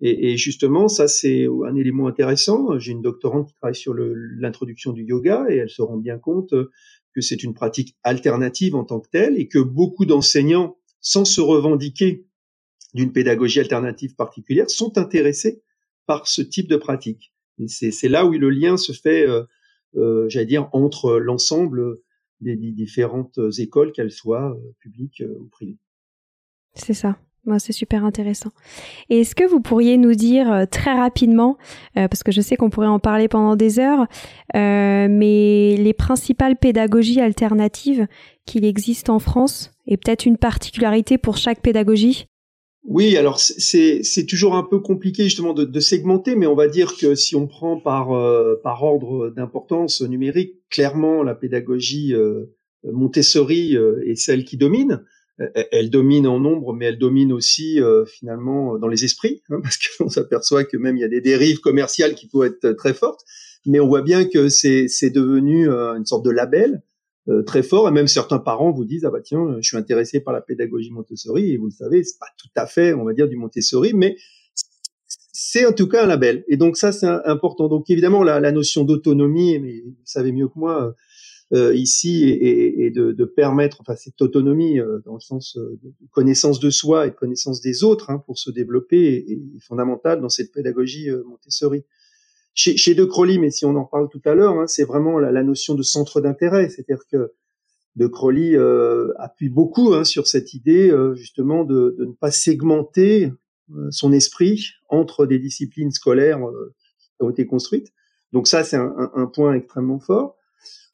et, 0.00 0.36
justement, 0.36 0.88
ça 0.88 1.08
c'est 1.08 1.46
un 1.66 1.74
élément 1.76 2.08
intéressant. 2.08 2.78
J'ai 2.78 2.92
une 2.92 3.00
doctorante 3.00 3.48
qui 3.48 3.54
travaille 3.54 3.74
sur 3.74 3.94
l'introduction 3.94 4.92
du 4.92 5.04
yoga 5.04 5.46
et 5.48 5.56
elle 5.56 5.70
se 5.70 5.80
rend 5.80 5.96
bien 5.96 6.18
compte 6.18 6.52
que 7.14 7.20
c'est 7.20 7.42
une 7.42 7.54
pratique 7.54 7.96
alternative 8.02 8.74
en 8.74 8.84
tant 8.84 9.00
que 9.00 9.08
telle 9.08 9.38
et 9.38 9.48
que 9.48 9.60
beaucoup 9.60 10.04
d'enseignants, 10.04 10.76
sans 11.00 11.24
se 11.24 11.40
revendiquer 11.40 12.26
d'une 12.92 13.12
pédagogie 13.12 13.60
alternative 13.60 14.14
particulière, 14.14 14.68
sont 14.68 14.98
intéressés 14.98 15.62
par 16.06 16.26
ce 16.26 16.42
type 16.42 16.68
de 16.68 16.76
pratique. 16.76 17.32
C'est 17.66 18.08
là 18.08 18.26
où 18.26 18.32
le 18.32 18.50
lien 18.50 18.76
se 18.76 18.92
fait, 18.92 19.26
euh, 19.26 19.44
euh, 19.96 20.28
j'allais 20.28 20.46
dire, 20.46 20.68
entre 20.72 21.18
l'ensemble 21.18 22.00
des, 22.44 22.72
différentes 22.72 23.38
écoles, 23.58 23.92
qu'elles 23.92 24.10
soient 24.10 24.50
euh, 24.50 24.74
publiques 24.80 25.22
euh, 25.22 25.38
ou 25.40 25.48
privées. 25.48 25.78
C'est 26.74 26.94
ça. 26.94 27.16
c'est 27.58 27.72
super 27.72 28.04
intéressant. 28.04 28.50
Et 29.08 29.20
est-ce 29.20 29.34
que 29.34 29.48
vous 29.48 29.60
pourriez 29.60 29.96
nous 29.96 30.14
dire 30.14 30.52
euh, 30.52 30.64
très 30.66 30.92
rapidement, 30.92 31.56
parce 31.94 32.22
que 32.22 32.32
je 32.32 32.40
sais 32.40 32.56
qu'on 32.56 32.70
pourrait 32.70 32.86
en 32.86 32.98
parler 32.98 33.28
pendant 33.28 33.56
des 33.56 33.78
heures, 33.78 34.06
mais 34.54 35.76
les 35.76 35.94
principales 35.96 36.56
pédagogies 36.56 37.20
alternatives 37.20 38.06
qu'il 38.46 38.64
existe 38.64 39.08
en 39.08 39.18
France 39.18 39.72
et 39.86 39.96
peut-être 39.96 40.26
une 40.26 40.36
particularité 40.36 41.18
pour 41.18 41.36
chaque 41.36 41.60
pédagogie? 41.60 42.26
Oui, 42.84 43.16
alors 43.16 43.38
c'est 43.40 44.26
toujours 44.28 44.54
un 44.56 44.62
peu 44.62 44.78
compliqué 44.78 45.24
justement 45.24 45.54
de, 45.54 45.64
de, 45.64 45.80
segmenter, 45.80 46.36
mais 46.36 46.46
on 46.46 46.54
va 46.54 46.68
dire 46.68 46.96
que 46.96 47.14
si 47.14 47.34
on 47.34 47.46
prend 47.46 47.80
par, 47.80 48.12
euh, 48.12 48.60
par 48.62 48.82
ordre 48.82 49.30
d'importance 49.30 50.02
numérique, 50.02 50.56
clairement 50.68 51.22
la 51.22 51.34
pédagogie 51.34 52.12
euh, 52.14 52.44
Montessori 52.84 53.74
euh, 53.74 54.02
est 54.06 54.16
celle 54.16 54.44
qui 54.44 54.58
domine. 54.58 55.02
Elle, 55.72 55.90
domine 55.90 56.28
en 56.28 56.38
nombre, 56.38 56.74
mais 56.74 56.84
elle 56.84 56.98
domine 56.98 57.32
aussi 57.32 57.80
finalement 58.06 58.78
dans 58.78 58.86
les 58.86 59.04
esprits, 59.04 59.42
hein, 59.50 59.58
parce 59.64 59.78
qu'on 59.78 60.08
s'aperçoit 60.08 60.62
que 60.62 60.76
même 60.76 60.96
il 60.96 61.00
y 61.00 61.04
a 61.04 61.08
des 61.08 61.20
dérives 61.20 61.58
commerciales 61.58 62.14
qui 62.14 62.28
peuvent 62.28 62.44
être 62.44 62.76
très 62.76 62.94
fortes, 62.94 63.24
mais 63.66 63.80
on 63.80 63.88
voit 63.88 64.02
bien 64.02 64.26
que 64.26 64.48
c'est 64.48 65.10
devenu 65.10 65.68
une 65.68 66.06
sorte 66.06 66.24
de 66.24 66.30
label 66.30 66.82
euh, 67.28 67.42
très 67.42 67.62
fort. 67.62 67.88
Et 67.88 67.90
même 67.90 68.06
certains 68.06 68.38
parents 68.38 68.70
vous 68.70 68.84
disent 68.84 69.04
ah 69.04 69.10
bah 69.10 69.20
tiens 69.22 69.56
je 69.60 69.66
suis 69.66 69.76
intéressé 69.76 70.20
par 70.20 70.34
la 70.34 70.40
pédagogie 70.40 70.90
Montessori. 70.90 71.52
Et 71.52 71.56
vous 71.56 71.66
le 71.66 71.72
savez 71.72 72.04
c'est 72.04 72.18
pas 72.18 72.26
tout 72.38 72.48
à 72.56 72.66
fait 72.66 72.92
on 72.94 73.04
va 73.04 73.14
dire 73.14 73.28
du 73.28 73.36
Montessori 73.36 73.94
mais 73.94 74.16
c'est 75.32 75.66
en 75.66 75.72
tout 75.72 75.88
cas 75.88 76.04
un 76.04 76.06
label. 76.06 76.44
Et 76.48 76.56
donc 76.56 76.76
ça 76.76 76.92
c'est 76.92 77.06
important. 77.06 77.68
Donc 77.68 77.88
évidemment 77.88 78.22
la, 78.22 78.40
la 78.40 78.52
notion 78.52 78.84
d'autonomie 78.84 79.58
mais 79.58 79.80
vous 79.80 79.94
savez 80.04 80.32
mieux 80.32 80.48
que 80.48 80.58
moi 80.58 80.94
euh, 81.52 81.74
ici 81.74 82.24
et, 82.24 82.86
et 82.86 82.90
de, 82.90 83.12
de, 83.12 83.24
permettre 83.24 83.80
enfin 83.80 83.96
cette 83.96 84.20
autonomie 84.22 84.80
euh, 84.80 85.00
dans 85.04 85.14
le 85.14 85.20
sens 85.20 85.56
de 85.56 85.92
connaissance 86.10 86.58
de 86.58 86.70
soi 86.70 87.06
et 87.06 87.10
de 87.10 87.14
connaissance 87.14 87.60
des 87.60 87.84
autres 87.84 88.10
hein, 88.10 88.22
pour 88.26 88.38
se 88.38 88.50
développer 88.50 89.14
est, 89.14 89.32
est 89.32 89.60
fondamentale 89.60 90.20
dans 90.20 90.30
cette 90.30 90.52
pédagogie 90.52 91.10
Montessori 91.26 91.84
chez, 92.54 92.76
chez 92.76 92.94
De 92.94 93.04
Crowley, 93.04 93.38
mais 93.38 93.50
si 93.50 93.64
on 93.64 93.76
en 93.76 93.84
parle 93.84 94.08
tout 94.08 94.22
à 94.24 94.34
l'heure, 94.34 94.58
hein, 94.58 94.66
c'est 94.66 94.84
vraiment 94.84 95.18
la, 95.18 95.32
la, 95.32 95.42
notion 95.42 95.74
de 95.74 95.82
centre 95.82 96.20
d'intérêt. 96.20 96.68
C'est-à-dire 96.68 97.04
que 97.10 97.32
De 97.96 98.06
Crowley 98.06 98.56
euh, 98.56 99.12
appuie 99.18 99.48
beaucoup 99.48 99.92
hein, 99.94 100.04
sur 100.04 100.26
cette 100.28 100.54
idée 100.54 100.90
euh, 100.90 101.14
justement 101.14 101.64
de, 101.64 101.96
de, 101.98 102.04
ne 102.04 102.12
pas 102.12 102.30
segmenter 102.30 103.32
euh, 103.74 103.88
son 103.90 104.12
esprit 104.12 104.70
entre 104.88 105.26
des 105.26 105.38
disciplines 105.38 105.90
scolaires 105.90 106.46
euh, 106.46 106.74
qui 106.98 107.10
ont 107.20 107.30
été 107.30 107.46
construites. 107.46 107.92
Donc 108.32 108.48
ça, 108.48 108.64
c'est 108.64 108.76
un, 108.76 109.10
un, 109.14 109.26
point 109.26 109.54
extrêmement 109.54 110.00
fort. 110.00 110.36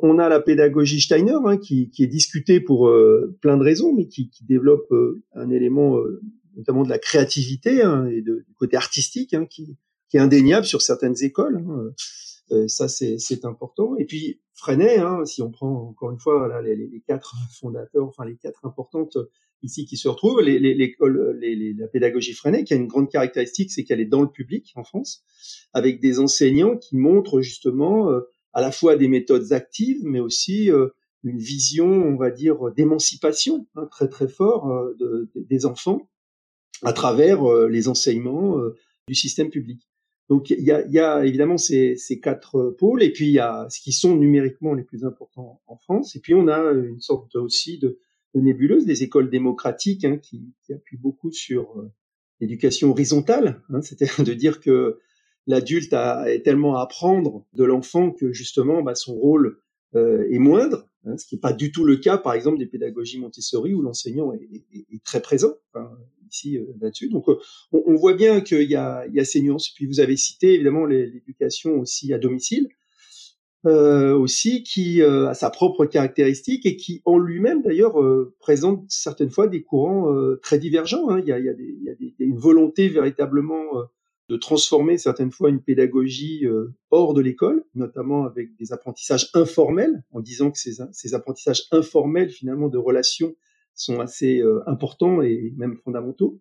On 0.03 0.19
a 0.19 0.29
la 0.29 0.41
pédagogie 0.41 1.01
Steiner 1.01 1.37
hein, 1.45 1.59
qui, 1.59 1.91
qui, 1.91 2.03
est 2.03 2.07
discutée 2.07 2.61
pour 2.61 2.91
plein 3.41 3.57
de 3.57 3.63
raisons, 3.63 3.95
mais 3.95 4.09
qui, 4.09 4.29
qui 4.29 4.45
développe 4.45 4.93
un 5.35 5.51
élément 5.51 5.99
notamment 6.57 6.83
de 6.83 6.91
la 6.91 6.99
créativité 6.99 7.83
hein, 7.83 8.07
et 8.07 8.21
de, 8.21 8.45
du 8.47 8.55
côté 8.59 8.77
artistique 8.77 9.33
hein, 9.33 9.47
qui, 9.47 9.77
qui 10.11 10.17
est 10.17 10.21
indéniable 10.21 10.67
sur 10.67 10.83
certaines 10.83 11.23
écoles. 11.23 11.57
Hein. 11.57 11.93
Euh, 12.53 12.67
ça, 12.69 12.89
c'est 12.89 13.45
important. 13.45 13.97
Et 13.97 14.05
puis 14.05 14.41
Freinet, 14.55 14.99
hein, 14.99 15.25
si 15.25 15.41
on 15.41 15.51
prend 15.51 15.89
encore 15.89 16.11
une 16.11 16.19
fois 16.19 16.61
les, 16.63 16.75
les, 16.75 17.01
quatre 17.07 17.35
fondateurs, 17.59 18.07
enfin 18.07 18.25
les 18.25 18.37
quatre 18.37 18.67
importantes 18.67 19.17
ici 19.63 19.87
qui 19.87 19.97
se 19.97 20.09
retrouvent, 20.09 20.41
l'école, 20.41 21.39
les, 21.39 21.75
la 21.75 21.87
pédagogie 21.87 22.33
Freinet, 22.33 22.65
qui 22.65 22.73
a 22.75 22.77
une 22.77 22.89
grande 22.89 23.11
caractéristique, 23.11 23.71
c'est 23.71 23.85
qu'elle 23.85 24.01
est 24.01 24.07
dans 24.07 24.23
le 24.23 24.31
public 24.31 24.73
en 24.75 24.85
France, 24.85 25.23
avec 25.73 26.01
des 26.01 26.19
enseignants 26.19 26.77
qui 26.77 26.97
montrent 26.97 27.41
justement 27.41 28.11
euh, 28.11 28.23
à 28.53 28.61
la 28.61 28.73
fois 28.73 28.97
des 28.97 29.09
méthodes 29.09 29.53
actives, 29.53 30.01
mais 30.03 30.21
aussi 30.21 30.71
euh, 30.71 30.89
une 31.23 31.39
vision, 31.39 31.87
on 31.87 32.17
va 32.17 32.31
dire, 32.31 32.73
d'émancipation 32.73 33.67
hein, 33.77 33.87
très 33.91 34.09
très 34.09 34.29
fort 34.29 34.91
de, 34.99 35.31
des 35.35 35.67
enfants 35.67 36.09
à 36.83 36.95
travers 36.95 37.45
les 37.69 37.89
enseignements 37.89 38.57
du 39.07 39.15
système 39.15 39.51
public. 39.51 39.90
Donc 40.31 40.51
il 40.51 40.63
y 40.63 40.71
a, 40.71 40.87
y 40.87 41.01
a, 41.01 41.27
évidemment 41.27 41.59
ces, 41.59 41.97
ces, 41.97 42.21
quatre 42.21 42.77
pôles, 42.79 43.03
et 43.03 43.13
puis 43.13 43.27
il 43.27 43.33
y 43.33 43.41
a 43.41 43.67
ce 43.69 43.81
qui 43.81 43.91
sont 43.91 44.17
numériquement 44.17 44.75
les 44.75 44.85
plus 44.85 45.05
importants 45.05 45.61
en 45.67 45.77
France, 45.77 46.15
et 46.15 46.21
puis 46.21 46.35
on 46.35 46.47
a 46.47 46.73
une 46.73 47.01
sorte 47.01 47.35
aussi 47.35 47.79
de, 47.79 47.99
nébuleuse 48.35 48.87
des 48.87 49.03
écoles 49.03 49.29
démocratiques 49.29 50.05
hein, 50.05 50.19
qui, 50.19 50.55
qui 50.63 50.73
appuient 50.73 50.99
beaucoup 50.99 51.33
sur 51.33 51.77
euh, 51.77 51.91
l'éducation 52.39 52.91
horizontale, 52.91 53.61
hein, 53.71 53.83
c'est-à-dire 53.83 54.25
de 54.25 54.33
dire 54.33 54.61
que 54.61 55.01
l'adulte 55.49 55.93
a 55.95 56.25
tellement 56.45 56.77
à 56.77 56.83
apprendre 56.83 57.45
de 57.53 57.65
l'enfant 57.65 58.13
que 58.13 58.33
justement 58.33 58.83
bah, 58.83 58.95
son 58.95 59.15
rôle 59.15 59.61
euh, 59.97 60.29
est 60.31 60.39
moindre, 60.39 60.87
hein, 61.07 61.17
ce 61.17 61.27
qui 61.27 61.35
n'est 61.35 61.41
pas 61.41 61.53
du 61.53 61.73
tout 61.73 61.85
le 61.85 61.97
cas, 61.97 62.19
par 62.19 62.35
exemple, 62.35 62.59
des 62.59 62.67
pédagogies 62.67 63.19
Montessori 63.19 63.75
où 63.75 63.83
l'enseignant 63.83 64.33
est, 64.33 64.49
est, 64.73 64.87
est, 64.95 65.03
très 65.03 65.21
présent 65.21 65.55
enfin, 65.75 65.91
ici 66.31 66.59
euh, 66.59 66.65
là-dessus. 66.81 67.09
Donc, 67.09 67.29
euh, 67.29 67.39
on, 67.73 67.95
voit 67.95 68.15
bien 68.15 68.41
qu'il 68.41 68.63
y 68.63 68.73
y 68.73 68.77
a 68.77 69.25
ces 69.25 69.41
nuances. 69.41 69.71
Puis 69.71 69.87
vous 69.87 70.01
avez 70.01 70.17
cité 70.17 70.55
évidemment 70.55 70.87
l'éducation 70.87 71.79
aussi 71.79 72.13
à 72.13 72.19
domicile. 72.19 72.69
Euh, 73.67 74.17
aussi 74.17 74.63
qui 74.63 75.03
a 75.03 75.35
sa 75.35 75.51
propre 75.51 75.85
caractéristique 75.85 76.65
et 76.65 76.77
qui 76.77 77.03
en 77.05 77.19
lui-même 77.19 77.61
d'ailleurs 77.61 77.95
présente 78.39 78.87
certaines 78.89 79.29
fois 79.29 79.49
des 79.49 79.63
courants 79.63 80.11
très 80.43 80.59
divergents. 80.59 81.11
Hein. 81.11 81.21
Il, 81.21 81.29
y 81.29 81.33
a, 81.33 81.39
il, 81.39 82.15
y 82.19 82.23
a 82.23 82.25
une 82.25 82.39
volonté 82.39 82.89
véritablement 82.89 83.65
de 84.31 84.37
transformer 84.39 84.97
certaines 84.97 85.31
fois 85.31 85.51
une 85.51 85.61
pédagogie 85.61 86.47
hors 86.91 87.13
de 87.13 87.21
l'école, 87.21 87.63
notamment 87.75 88.25
avec 88.25 88.57
des 88.57 88.73
apprentissages 88.73 89.29
informels, 89.35 90.05
en 90.13 90.21
disant 90.21 90.51
que 90.51 90.59
ces, 90.59 90.77
ces 90.93 91.13
apprentissages 91.13 91.65
informels 91.71 92.31
finalement 92.31 92.69
de 92.69 92.79
relations 92.79 93.35
sont 93.75 94.01
assez 94.01 94.43
importants 94.67 95.23
et 95.23 95.53
même 95.57 95.77
fondamentaux. 95.85 96.41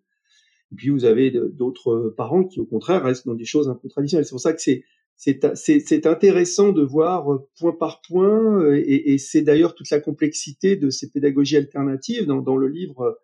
Et 0.72 0.76
puis 0.76 0.90
vous 0.90 1.04
avez 1.04 1.30
d'autres 1.30 2.14
parents 2.16 2.44
qui 2.44 2.60
au 2.60 2.66
contraire 2.66 3.02
restent 3.02 3.26
dans 3.26 3.34
des 3.34 3.44
choses 3.44 3.68
un 3.68 3.74
peu 3.74 3.88
traditionnelles. 3.88 4.24
C'est 4.24 4.30
pour 4.30 4.40
ça 4.40 4.52
que 4.52 4.60
c'est 4.60 6.06
intéressant 6.06 6.72
de 6.72 6.82
voir 6.82 7.40
point 7.58 7.72
par 7.72 8.00
point, 8.06 8.74
et, 8.74 9.12
et 9.12 9.18
c'est 9.18 9.42
d'ailleurs 9.42 9.74
toute 9.74 9.90
la 9.90 10.00
complexité 10.00 10.76
de 10.76 10.90
ces 10.90 11.10
pédagogies 11.10 11.56
alternatives 11.56 12.26
dans, 12.26 12.40
dans 12.40 12.56
le 12.56 12.68
livre 12.68 13.18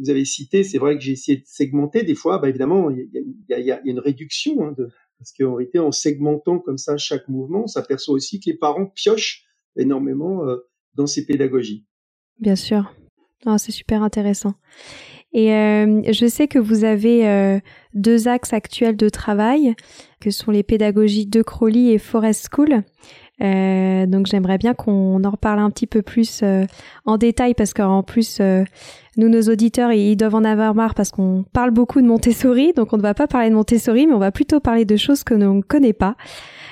vous 0.00 0.10
avez 0.10 0.24
cité, 0.24 0.64
c'est 0.64 0.78
vrai 0.78 0.96
que 0.96 1.02
j'ai 1.02 1.12
essayé 1.12 1.38
de 1.38 1.46
segmenter. 1.46 2.02
Des 2.02 2.14
fois, 2.14 2.38
bah 2.38 2.48
évidemment, 2.48 2.90
il 2.90 3.08
y 3.48 3.70
a, 3.70 3.80
une 3.84 3.98
réduction, 3.98 4.64
hein, 4.64 4.74
de, 4.76 4.88
parce 5.18 5.32
qu'en 5.32 5.54
réalité, 5.54 5.78
en 5.78 5.92
segmentant 5.92 6.58
comme 6.58 6.78
ça 6.78 6.96
chaque 6.96 7.28
mouvement, 7.28 7.64
on 7.64 7.66
s'aperçoit 7.66 8.14
aussi 8.14 8.40
que 8.40 8.50
les 8.50 8.56
parents 8.56 8.86
piochent 8.86 9.44
énormément 9.76 10.48
euh, 10.48 10.56
dans 10.94 11.06
ces 11.06 11.26
pédagogies. 11.26 11.86
Bien 12.38 12.56
sûr. 12.56 12.94
Ah, 13.46 13.58
c'est 13.58 13.72
super 13.72 14.02
intéressant. 14.02 14.54
Et 15.32 15.54
euh, 15.54 16.02
je 16.12 16.26
sais 16.26 16.48
que 16.48 16.58
vous 16.58 16.84
avez 16.84 17.28
euh, 17.28 17.60
deux 17.94 18.26
axes 18.28 18.52
actuels 18.52 18.96
de 18.96 19.08
travail, 19.08 19.74
que 20.20 20.30
sont 20.30 20.50
les 20.50 20.62
pédagogies 20.62 21.26
de 21.26 21.42
Crowley 21.42 21.92
et 21.92 21.98
Forest 21.98 22.48
School. 22.52 22.82
Euh, 23.42 24.04
donc 24.04 24.26
j'aimerais 24.26 24.58
bien 24.58 24.74
qu'on 24.74 25.24
en 25.24 25.30
reparle 25.30 25.60
un 25.60 25.70
petit 25.70 25.86
peu 25.86 26.02
plus 26.02 26.40
euh, 26.42 26.66
en 27.06 27.16
détail 27.16 27.54
parce 27.54 27.72
qu'en 27.72 28.02
plus 28.02 28.36
euh, 28.40 28.64
nous 29.16 29.30
nos 29.30 29.40
auditeurs 29.44 29.92
ils 29.92 30.14
doivent 30.14 30.34
en 30.34 30.44
avoir 30.44 30.74
marre 30.74 30.94
parce 30.94 31.10
qu'on 31.10 31.46
parle 31.54 31.70
beaucoup 31.70 32.02
de 32.02 32.06
Montessori 32.06 32.74
donc 32.74 32.92
on 32.92 32.98
ne 32.98 33.02
va 33.02 33.14
pas 33.14 33.26
parler 33.26 33.48
de 33.48 33.54
Montessori 33.54 34.06
mais 34.06 34.12
on 34.12 34.18
va 34.18 34.30
plutôt 34.30 34.60
parler 34.60 34.84
de 34.84 34.96
choses 34.98 35.24
que 35.24 35.32
l'on 35.32 35.54
ne 35.54 35.62
connaît 35.62 35.94
pas. 35.94 36.16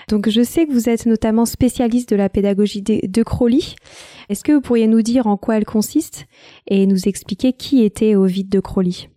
Donc 0.08 0.28
je 0.28 0.42
sais 0.42 0.66
que 0.66 0.72
vous 0.72 0.88
êtes 0.88 1.06
notamment 1.06 1.44
spécialiste 1.44 2.10
de 2.10 2.16
la 2.16 2.28
pédagogie 2.28 2.82
de, 2.82 3.06
de 3.06 3.22
Crowley. 3.22 3.60
Est-ce 4.28 4.42
que 4.42 4.52
vous 4.52 4.60
pourriez 4.60 4.86
nous 4.86 5.02
dire 5.02 5.26
en 5.26 5.36
quoi 5.36 5.56
elle 5.56 5.64
consiste 5.64 6.26
et 6.66 6.86
nous 6.86 7.08
expliquer 7.08 7.52
qui 7.52 7.82
était 7.84 8.16
Ovid 8.16 8.48
de 8.48 8.60
Crowley? 8.60 9.10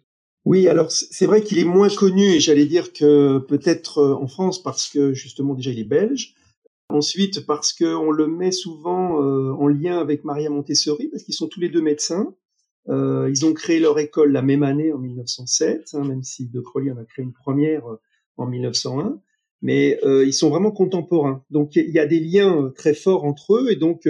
Oui, 0.46 0.68
alors 0.68 0.92
c'est 0.92 1.28
vrai 1.28 1.44
qu'il 1.44 1.60
est 1.60 1.66
moins 1.66 1.90
connu, 1.90 2.24
et 2.24 2.40
j'allais 2.40 2.66
dire 2.66 2.94
que 2.94 3.38
peut-être 3.38 4.02
en 4.02 4.28
France 4.28 4.62
parce 4.62 4.90
que 4.90 5.14
justement 5.14 5.54
déjà 5.54 5.70
il 5.70 5.80
est 5.80 5.84
belge, 5.84 6.34
Ensuite, 6.92 7.46
parce 7.46 7.72
qu'on 7.72 8.12
le 8.12 8.28
met 8.28 8.52
souvent 8.52 9.24
euh, 9.24 9.54
en 9.54 9.68
lien 9.68 10.00
avec 10.00 10.26
Maria 10.26 10.50
Montessori, 10.50 11.08
parce 11.08 11.24
qu'ils 11.24 11.34
sont 11.34 11.48
tous 11.48 11.62
les 11.62 11.70
deux 11.70 11.82
médecins. 11.82 12.36
Euh, 12.90 13.30
ils 13.30 13.46
ont 13.46 13.54
créé 13.54 13.80
leur 13.80 13.98
école 13.98 14.32
la 14.32 14.42
même 14.42 14.64
année, 14.64 14.92
en 14.92 14.98
1907, 14.98 15.92
hein, 15.94 16.04
même 16.04 16.24
si 16.24 16.48
De 16.48 16.60
Crowley 16.60 16.92
en 16.92 16.98
a 16.98 17.06
créé 17.06 17.24
une 17.24 17.34
première 17.34 17.88
euh, 17.88 18.02
en 18.38 18.46
1901. 18.46 19.22
Mais 19.62 20.00
euh, 20.04 20.26
ils 20.26 20.34
sont 20.34 20.50
vraiment 20.50 20.72
contemporains. 20.72 21.44
Donc 21.50 21.76
il 21.76 21.92
y 21.92 22.00
a 22.00 22.08
des 22.08 22.20
liens 22.20 22.64
euh, 22.64 22.70
très 22.70 22.94
forts 22.94 23.26
entre 23.26 23.56
eux, 23.56 23.72
et 23.72 23.76
donc 23.76 24.08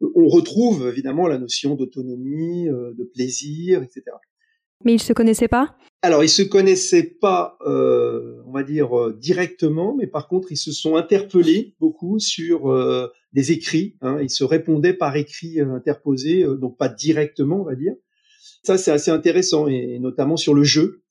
on 0.00 0.28
retrouve 0.28 0.88
évidemment 0.88 1.26
la 1.26 1.38
notion 1.38 1.74
d'autonomie, 1.74 2.66
de 2.66 3.04
plaisir, 3.12 3.82
etc. 3.82 4.04
Mais 4.84 4.94
ils 4.94 5.02
se 5.02 5.12
connaissaient 5.12 5.48
pas? 5.48 5.76
Alors 6.02 6.22
ils 6.22 6.28
se 6.28 6.42
connaissaient 6.42 7.02
pas, 7.20 7.58
euh, 7.66 8.40
on 8.46 8.52
va 8.52 8.62
dire 8.62 8.96
euh, 8.96 9.16
directement, 9.18 9.96
mais 9.96 10.06
par 10.06 10.28
contre 10.28 10.52
ils 10.52 10.56
se 10.56 10.70
sont 10.70 10.94
interpellés 10.94 11.74
beaucoup 11.80 12.20
sur 12.20 12.70
euh, 12.70 13.08
des 13.32 13.50
écrits. 13.50 13.96
Hein, 14.00 14.18
ils 14.22 14.30
se 14.30 14.44
répondaient 14.44 14.94
par 14.94 15.16
écrit 15.16 15.60
euh, 15.60 15.72
interposé, 15.72 16.44
euh, 16.44 16.54
donc 16.54 16.78
pas 16.78 16.88
directement, 16.88 17.60
on 17.60 17.64
va 17.64 17.74
dire. 17.74 17.94
Ça 18.62 18.78
c'est 18.78 18.92
assez 18.92 19.10
intéressant 19.10 19.66
et, 19.66 19.98
notamment 19.98 20.36
sur 20.36 20.54
le 20.54 20.62
jeu, 20.62 21.02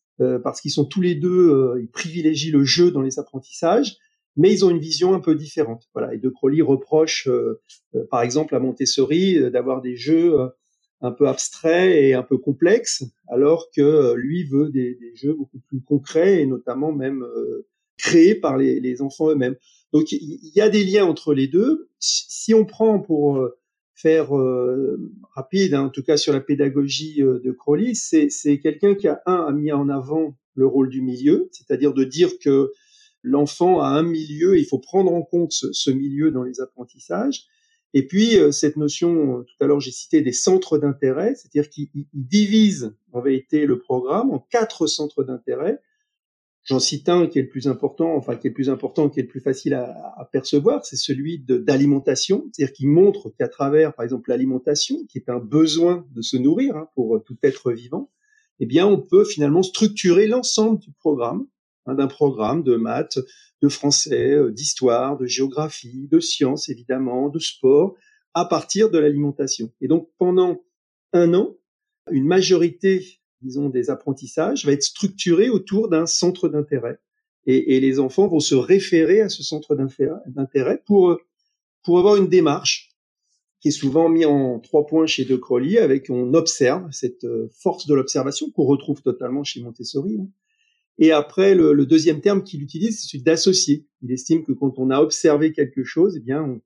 parce 0.44 0.62
qu'ils 0.62 0.72
sont 0.72 0.86
tous 0.86 1.02
les 1.02 1.16
deux, 1.16 1.76
ils 1.80 1.90
privilégient 1.90 2.52
le 2.52 2.64
jeu 2.64 2.92
dans 2.92 3.02
les 3.02 3.20
apprentissages 3.20 3.98
mais 4.40 4.54
ils 4.54 4.64
ont 4.64 4.70
une 4.70 4.78
vision 4.78 5.16
un 5.16 5.20
peu 5.20 5.34
différente. 5.34 5.90
Voilà. 5.96 6.14
Et 6.14 6.20
De 6.20 6.30
Crowley 6.30 6.62
reproche, 6.62 7.28
par 8.12 8.22
exemple, 8.22 8.54
à 8.54 8.60
Montessori 8.60 9.50
d'avoir 9.50 9.82
des 9.82 9.96
jeux 9.96 10.38
un 11.02 11.12
peu 11.12 11.28
abstrait 11.28 12.04
et 12.04 12.14
un 12.14 12.24
peu 12.24 12.38
complexe, 12.38 13.04
alors 13.28 13.70
que 13.76 13.82
euh, 13.82 14.16
lui 14.16 14.44
veut 14.46 14.70
des, 14.70 14.96
des 14.96 15.16
jeux 15.16 15.34
beaucoup 15.34 15.60
plus 15.60 15.82
concrets 15.82 16.42
et 16.42 16.46
notamment 16.46 16.92
même 16.92 17.22
euh, 17.24 17.68
créés 17.98 18.36
par 18.36 18.58
les, 18.58 18.80
les 18.80 19.02
enfants 19.02 19.30
eux-mêmes. 19.30 19.56
Donc 19.94 20.12
il 20.12 20.52
y, 20.54 20.62
a 20.62 20.70
des 20.70 20.84
liens 20.84 21.06
entre 21.06 21.34
les 21.34 21.48
deux. 21.48 21.90
Si 22.00 22.54
on 22.54 22.66
prend 22.66 23.00
pour 23.00 23.38
euh, 23.38 23.58
faire 24.00 24.30
rapide, 25.34 25.74
hein, 25.74 25.86
en 25.86 25.90
tout 25.90 26.04
cas 26.04 26.18
sur 26.18 26.32
la 26.32 26.40
pédagogie 26.40 27.18
de 27.18 27.52
Crowley, 27.52 27.94
c'est 27.96 28.60
quelqu'un 28.60 28.94
qui 28.94 29.08
a 29.08 29.22
un 29.26 29.46
a 29.48 29.52
mis 29.52 29.72
en 29.72 29.90
avant 29.90 30.38
le 30.54 30.68
rôle 30.68 30.90
du 30.90 31.02
milieu, 31.02 31.50
c'est-à-dire 31.52 31.94
de 31.94 32.04
dire 32.04 32.38
que 32.40 32.72
l'enfant 33.24 33.82
a 33.82 33.88
un 33.88 34.04
milieu, 34.04 34.58
il 34.58 34.66
faut 34.66 34.78
prendre 34.78 35.12
en 35.12 35.24
compte 35.24 35.52
ce, 35.52 35.74
ce 35.74 35.90
milieu 35.90 36.32
dans 36.32 36.44
les 36.44 36.62
apprentissages, 36.62 37.48
et 37.94 38.06
puis, 38.06 38.38
euh, 38.38 38.52
cette 38.52 38.78
notion, 38.78 39.40
euh, 39.40 39.44
tout 39.44 39.56
à 39.64 39.66
l'heure 39.66 39.80
j'ai 39.80 39.92
cité 39.92 40.22
des 40.22 40.34
centres 40.34 40.78
d'intérêt, 40.78 41.36
c'est-à-dire 41.36 41.70
qu'il 41.70 41.90
divise 42.14 42.94
en 43.12 43.22
vérité 43.22 43.66
le 43.66 43.80
programme 43.80 44.32
en 44.32 44.40
quatre 44.40 44.88
centres 44.88 45.24
d'intérêt. 45.24 45.80
J'en 46.68 46.80
cite 46.80 47.08
un 47.08 47.28
qui 47.28 47.40
est 47.40 47.44
le 47.44 47.48
plus 47.48 47.70
important, 47.70 48.14
enfin 48.16 48.36
qui 48.36 48.48
est 48.48 48.50
le 48.50 48.54
plus 48.54 48.70
important, 48.70 49.10
qui 49.10 49.22
est 49.22 49.24
le 49.24 49.30
plus 49.30 49.40
facile 49.40 49.74
à, 49.74 50.30
percevoir, 50.34 50.86
c'est 50.86 50.98
celui 50.98 51.40
d'alimentation, 51.40 52.50
c'est-à-dire 52.52 52.74
qu'il 52.74 52.90
montre 52.90 53.30
qu'à 53.30 53.48
travers, 53.48 53.94
par 53.94 54.04
exemple, 54.04 54.30
l'alimentation, 54.30 54.98
qui 55.08 55.18
est 55.18 55.30
un 55.30 55.40
besoin 55.40 56.06
de 56.14 56.22
se 56.22 56.36
nourrir 56.36 56.76
hein, 56.76 56.90
pour 56.94 57.24
tout 57.24 57.38
être 57.42 57.72
vivant, 57.72 58.12
eh 58.60 58.66
bien, 58.66 58.86
on 58.86 59.00
peut 59.00 59.24
finalement 59.24 59.64
structurer 59.64 60.28
l'ensemble 60.28 60.80
du 60.80 60.92
programme, 60.92 61.48
hein, 61.86 61.96
d'un 61.96 62.08
programme 62.08 62.64
de 62.64 62.76
maths, 62.76 63.20
de 63.62 63.70
français, 63.70 64.34
euh, 64.34 64.52
d'histoire, 64.52 65.18
de 65.18 65.26
géographie, 65.26 66.10
de 66.12 66.20
sciences 66.20 66.68
évidemment, 66.68 67.30
de 67.30 67.40
sport, 67.40 67.96
à 68.34 68.44
partir 68.44 68.92
de 68.92 68.98
l'alimentation. 68.98 69.72
Et 69.80 69.88
donc 69.88 70.10
pendant 70.18 70.62
un 71.14 71.34
an, 71.34 71.56
une 72.12 72.26
majorité, 72.26 73.22
disons, 73.42 73.70
des 73.70 73.90
apprentissages 73.90 74.66
va 74.66 74.72
être 74.72 74.84
structurée 74.84 75.50
autour 75.50 75.90
d'un 75.90 76.06
centre 76.06 76.50
d'intérêt. 76.50 77.00
Et, 77.50 77.80
les 77.80 78.00
enfants 78.00 78.28
vont 78.28 78.42
se 78.42 78.56
référer 78.56 79.22
à 79.22 79.30
ce 79.30 79.42
centre 79.42 79.74
d'intérêt 79.76 80.84
pour, 80.86 81.18
pour 81.82 81.98
avoir 81.98 82.18
une 82.18 82.28
démarche 82.28 82.90
qui 83.62 83.70
est 83.70 83.72
souvent 83.72 84.10
mise 84.10 84.26
en 84.26 84.60
trois 84.60 84.86
points 84.86 85.08
chez 85.08 85.24
De 85.24 85.38
Crowley, 85.38 85.80
avec 85.80 86.10
on 86.10 86.34
observe 86.34 86.92
cette 86.92 87.24
euh, 87.24 87.50
force 87.54 87.88
de 87.88 87.96
l'observation 87.96 88.52
qu'on 88.52 88.66
retrouve 88.66 89.02
totalement 89.02 89.46
chez 89.46 89.62
Montessori. 89.62 90.18
Hein. 90.20 90.28
Et 91.00 91.12
après, 91.12 91.56
le, 91.56 91.74
le 91.74 91.86
deuxième 91.86 92.22
terme 92.22 92.44
qu'il 92.44 92.62
utilise, 92.62 93.00
c'est 93.00 93.08
celui 93.08 93.24
d'associer. 93.24 93.88
Il 94.02 94.12
estime 94.12 94.44
que 94.44 94.52
quand 94.52 94.78
on 94.78 94.90
a 94.90 95.00
observé 95.00 95.54
quelque 95.54 95.84
chose, 95.84 96.18
eh 96.18 96.20
bien, 96.20 96.44
on, 96.44 96.62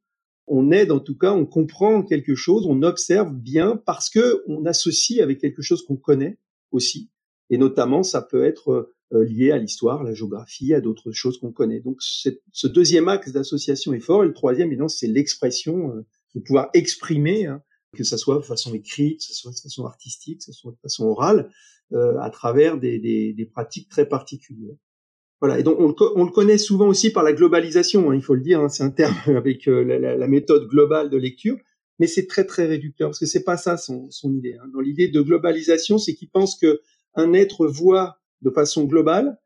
on, 0.48 0.72
aide 0.72 0.92
en 0.92 1.00
tout 1.00 1.18
cas, 1.18 1.32
on 1.32 1.46
comprend 1.46 2.02
quelque 2.02 2.36
chose, 2.36 2.66
on 2.66 2.82
observe 2.82 3.34
bien 3.34 3.82
parce 3.86 4.10
que 4.10 4.44
on 4.48 4.66
associe 4.66 5.22
avec 5.22 5.40
quelque 5.40 5.62
chose 5.62 5.86
qu'on 5.86 5.98
connaît 5.98 6.40
aussi. 6.72 7.10
Et 7.50 7.58
notamment, 7.58 8.04
ça 8.04 8.22
peut 8.22 8.44
être 8.44 8.94
euh, 9.14 9.24
lié 9.24 9.52
à 9.52 9.58
l'histoire, 9.58 10.04
la 10.04 10.14
géographie, 10.14 10.74
à 10.74 10.82
d'autres 10.82 11.12
choses 11.12 11.38
qu'on 11.38 11.52
connaît. 11.52 11.80
Donc, 11.80 11.98
ce 12.02 12.68
deuxième 12.68 13.08
axe 13.08 13.32
d'association 13.32 13.94
est 13.94 14.00
fort. 14.00 14.24
Et 14.24 14.28
le 14.28 14.34
troisième, 14.34 14.68
évidemment, 14.68 14.88
c'est 14.88 15.08
l'expression, 15.08 15.96
euh, 15.96 16.06
de 16.36 16.40
pouvoir 16.40 16.70
exprimer, 16.74 17.46
hein, 17.46 17.62
que 17.96 18.04
ça 18.04 18.18
soit 18.18 18.38
de 18.38 18.44
façon 18.44 18.74
écrite, 18.74 19.20
que 19.20 19.26
ça 19.26 19.34
soit 19.34 19.52
de 19.52 19.60
façon 19.60 19.86
artistique, 19.86 20.40
que 20.40 20.46
ça 20.46 20.54
soit 20.54 20.72
de 20.72 20.80
façon 20.82 21.06
orale. 21.06 21.50
Euh, 21.94 22.18
à 22.20 22.30
travers 22.30 22.78
des, 22.78 23.50
pratiques 23.52 23.90
très 23.90 24.08
particulières. 24.08 24.78
Voilà. 25.42 25.60
Et 25.60 25.64
donc 25.64 25.78
on 25.78 25.88
le, 25.90 25.94
on 26.16 26.24
le 26.24 26.32
connaît 26.32 26.58
souvent 26.58 26.88
aussi 26.88 27.12
par 27.12 27.22
la 27.22 27.34
globalisation. 27.34 28.12
Hein, 28.12 28.16
il 28.16 28.22
faut 28.22 28.34
le 28.34 28.40
dire. 28.40 28.62
Hein, 28.62 28.70
c'est 28.70 28.84
un 28.84 28.92
terme 28.92 29.14
avec 29.36 29.68
euh, 29.68 29.84
la, 29.84 30.28
méthode 30.28 30.70
globale 30.70 31.10
de 31.10 31.18
lecture, 31.18 31.58
mais 32.02 32.08
c'est 32.08 32.26
très 32.26 32.46
très 32.46 32.66
réducteur 32.66 33.10
parce 33.10 33.20
que 33.20 33.28
c'est 33.28 33.44
pas 33.44 33.58
ça 33.58 33.78
son, 33.78 34.10
son 34.10 34.34
idée. 34.34 34.58
Hein. 34.60 34.68
Dans 34.74 34.80
l'idée 34.80 35.08
de 35.08 35.22
globalisation, 35.22 36.00
c'est 36.00 36.16
qu'il 36.16 36.30
pense 36.30 36.58
que 36.58 36.82
un 37.14 37.32
être 37.34 37.68
voit 37.68 38.18
de 38.42 38.50
façon 38.50 38.86
globale 38.86 39.38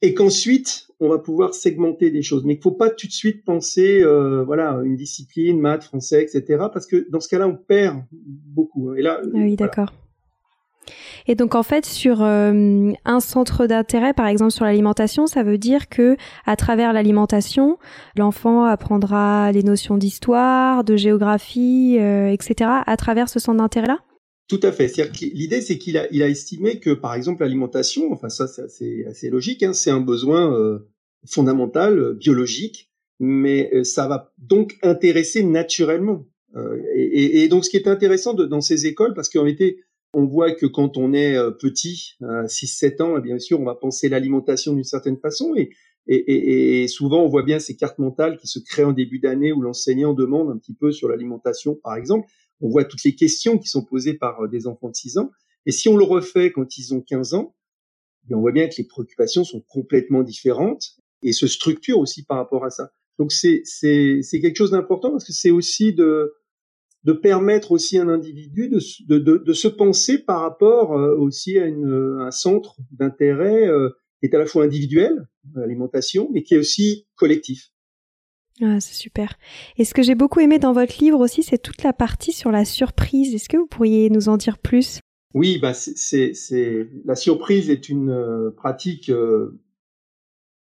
et 0.00 0.14
qu'ensuite 0.14 0.88
on 1.00 1.10
va 1.10 1.18
pouvoir 1.18 1.52
segmenter 1.52 2.10
des 2.10 2.22
choses. 2.22 2.46
Mais 2.46 2.54
il 2.54 2.56
ne 2.56 2.62
faut 2.62 2.72
pas 2.72 2.88
tout 2.88 3.06
de 3.06 3.12
suite 3.12 3.44
penser, 3.44 4.00
euh, 4.00 4.42
voilà, 4.42 4.80
une 4.86 4.96
discipline, 4.96 5.60
maths, 5.60 5.84
français, 5.84 6.22
etc. 6.22 6.64
Parce 6.72 6.86
que 6.86 7.06
dans 7.10 7.20
ce 7.20 7.28
cas-là, 7.28 7.46
on 7.46 7.56
perd 7.56 8.02
beaucoup. 8.10 8.94
Et 8.94 9.02
là, 9.02 9.20
ah 9.22 9.26
oui, 9.34 9.54
d'accord. 9.56 9.92
Et 11.26 11.34
donc 11.34 11.54
en 11.54 11.62
fait 11.62 11.86
sur 11.86 12.22
euh, 12.22 12.92
un 13.04 13.20
centre 13.20 13.66
d'intérêt, 13.66 14.12
par 14.12 14.26
exemple 14.26 14.52
sur 14.52 14.64
l'alimentation, 14.64 15.26
ça 15.26 15.42
veut 15.42 15.58
dire 15.58 15.88
que 15.88 16.16
à 16.46 16.56
travers 16.56 16.92
l'alimentation, 16.92 17.78
l'enfant 18.16 18.64
apprendra 18.64 19.52
les 19.52 19.62
notions 19.62 19.96
d'histoire, 19.96 20.84
de 20.84 20.96
géographie, 20.96 21.96
euh, 21.98 22.28
etc. 22.28 22.70
à 22.86 22.96
travers 22.96 23.28
ce 23.28 23.38
centre 23.38 23.58
d'intérêt-là? 23.58 23.98
Tout 24.48 24.60
à 24.62 24.72
fait. 24.72 24.92
L'idée, 25.22 25.62
c'est 25.62 25.78
qu'il 25.78 25.96
a, 25.96 26.28
estimé 26.28 26.78
que, 26.78 26.90
par 26.90 27.14
exemple, 27.14 27.42
l'alimentation, 27.42 28.12
enfin 28.12 28.28
ça, 28.28 28.46
c'est 28.46 29.06
assez, 29.06 29.30
logique, 29.30 29.62
hein, 29.62 29.72
c'est 29.72 29.90
un 29.90 30.02
besoin 30.02 30.54
euh, 30.54 30.80
fondamental, 31.26 32.12
biologique, 32.12 32.90
mais 33.18 33.82
ça 33.84 34.06
va 34.06 34.34
donc 34.36 34.76
intéresser 34.82 35.42
naturellement. 35.42 36.26
Et, 36.94 37.48
donc, 37.48 37.64
ce 37.64 37.70
qui 37.70 37.78
est 37.78 37.88
intéressant 37.88 38.34
dans 38.34 38.60
ces 38.60 38.86
écoles, 38.86 39.14
parce 39.14 39.30
qu'en 39.30 39.42
réalité, 39.42 39.83
on 40.14 40.24
voit 40.26 40.52
que 40.52 40.66
quand 40.66 40.96
on 40.96 41.12
est 41.12 41.36
euh, 41.36 41.50
petit, 41.50 42.14
à 42.22 42.44
6-7 42.44 43.02
ans, 43.02 43.18
bien 43.18 43.38
sûr, 43.38 43.60
on 43.60 43.64
va 43.64 43.74
penser 43.74 44.08
l'alimentation 44.08 44.72
d'une 44.72 44.84
certaine 44.84 45.18
façon 45.18 45.54
et, 45.56 46.86
souvent 46.88 47.22
on 47.22 47.28
voit 47.28 47.44
bien 47.44 47.58
ces 47.58 47.76
cartes 47.76 47.98
mentales 47.98 48.36
qui 48.36 48.46
se 48.46 48.58
créent 48.58 48.84
en 48.84 48.92
début 48.92 49.20
d'année 49.20 49.52
où 49.52 49.62
l'enseignant 49.62 50.12
demande 50.12 50.50
un 50.50 50.58
petit 50.58 50.74
peu 50.74 50.92
sur 50.92 51.08
l'alimentation, 51.08 51.78
par 51.82 51.96
exemple. 51.96 52.28
On 52.60 52.68
voit 52.68 52.84
toutes 52.84 53.04
les 53.04 53.14
questions 53.14 53.58
qui 53.58 53.68
sont 53.68 53.84
posées 53.84 54.14
par 54.14 54.40
euh, 54.42 54.48
des 54.48 54.66
enfants 54.66 54.90
de 54.90 54.94
6 54.94 55.18
ans. 55.18 55.30
Et 55.66 55.72
si 55.72 55.88
on 55.88 55.96
le 55.96 56.04
refait 56.04 56.52
quand 56.52 56.76
ils 56.76 56.94
ont 56.94 57.00
15 57.00 57.34
ans, 57.34 57.54
on 58.30 58.40
voit 58.40 58.52
bien 58.52 58.68
que 58.68 58.74
les 58.78 58.84
préoccupations 58.84 59.44
sont 59.44 59.60
complètement 59.60 60.22
différentes 60.22 60.96
et 61.22 61.32
se 61.32 61.46
structurent 61.46 61.98
aussi 61.98 62.24
par 62.24 62.36
rapport 62.36 62.64
à 62.64 62.70
ça. 62.70 62.90
Donc 63.18 63.32
c'est 63.32 63.62
quelque 64.30 64.56
chose 64.56 64.72
d'important 64.72 65.10
parce 65.10 65.24
que 65.24 65.32
c'est 65.32 65.50
aussi 65.50 65.92
de 65.92 66.34
de 67.04 67.12
permettre 67.12 67.72
aussi 67.72 67.98
à 67.98 68.02
un 68.02 68.08
individu 68.08 68.68
de, 68.68 68.80
de, 69.06 69.18
de, 69.18 69.36
de 69.36 69.52
se 69.52 69.68
penser 69.68 70.18
par 70.18 70.40
rapport 70.40 70.98
euh, 70.98 71.16
aussi 71.16 71.58
à 71.58 71.66
une, 71.66 72.18
un 72.20 72.30
centre 72.30 72.76
d'intérêt 72.90 73.68
euh, 73.68 73.90
qui 74.20 74.26
est 74.26 74.34
à 74.34 74.38
la 74.38 74.46
fois 74.46 74.64
individuel, 74.64 75.28
l'alimentation, 75.54 76.30
mais 76.32 76.42
qui 76.42 76.54
est 76.54 76.58
aussi 76.58 77.06
collectif. 77.14 77.70
Ah, 78.62 78.80
c'est 78.80 78.94
super. 78.94 79.36
Et 79.76 79.84
ce 79.84 79.92
que 79.92 80.02
j'ai 80.02 80.14
beaucoup 80.14 80.40
aimé 80.40 80.58
dans 80.58 80.72
votre 80.72 80.96
livre 80.98 81.20
aussi, 81.20 81.42
c'est 81.42 81.58
toute 81.58 81.82
la 81.82 81.92
partie 81.92 82.32
sur 82.32 82.50
la 82.50 82.64
surprise. 82.64 83.34
Est-ce 83.34 83.48
que 83.48 83.56
vous 83.56 83.66
pourriez 83.66 84.08
nous 84.10 84.28
en 84.28 84.36
dire 84.36 84.58
plus? 84.58 85.00
Oui, 85.34 85.58
bah 85.58 85.74
c'est, 85.74 86.32
c'est, 86.32 86.88
la 87.04 87.16
surprise 87.16 87.68
est 87.68 87.88
une 87.88 88.10
euh, 88.10 88.50
pratique 88.50 89.10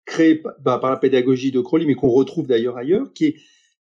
créée 0.05 0.43
bah, 0.59 0.77
par 0.79 0.91
la 0.91 0.97
pédagogie 0.97 1.51
de 1.51 1.61
Crowley, 1.61 1.85
mais 1.85 1.95
qu'on 1.95 2.09
retrouve 2.09 2.47
d'ailleurs 2.47 2.77
ailleurs, 2.77 3.13
qui 3.13 3.25
est 3.25 3.35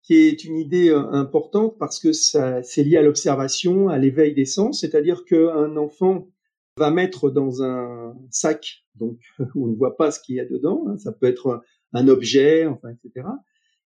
qui 0.07 0.15
est 0.15 0.45
une 0.45 0.57
idée 0.57 0.89
euh, 0.89 1.11
importante 1.11 1.77
parce 1.79 1.99
que 1.99 2.13
ça, 2.13 2.63
c'est 2.63 2.85
lié 2.85 2.97
à 2.97 3.03
l'observation, 3.03 3.89
à 3.89 3.99
l'éveil 3.99 4.35
des 4.35 4.45
sens, 4.45 4.81
c'est-à-dire 4.81 5.25
qu'un 5.25 5.77
enfant 5.77 6.29
va 6.77 6.93
mettre 6.93 7.29
dans 7.29 7.63
un 7.63 8.15
sac, 8.31 8.85
donc 8.95 9.19
on 9.57 9.67
ne 9.67 9.75
voit 9.75 9.97
pas 9.97 10.13
ce 10.13 10.21
qu'il 10.21 10.37
y 10.37 10.41
a 10.41 10.45
dedans, 10.45 10.85
hein, 10.87 10.97
ça 10.99 11.11
peut 11.11 11.27
être 11.27 11.61
un, 11.93 12.09
objet, 12.09 12.67
enfin, 12.67 12.91
etc., 12.91 13.27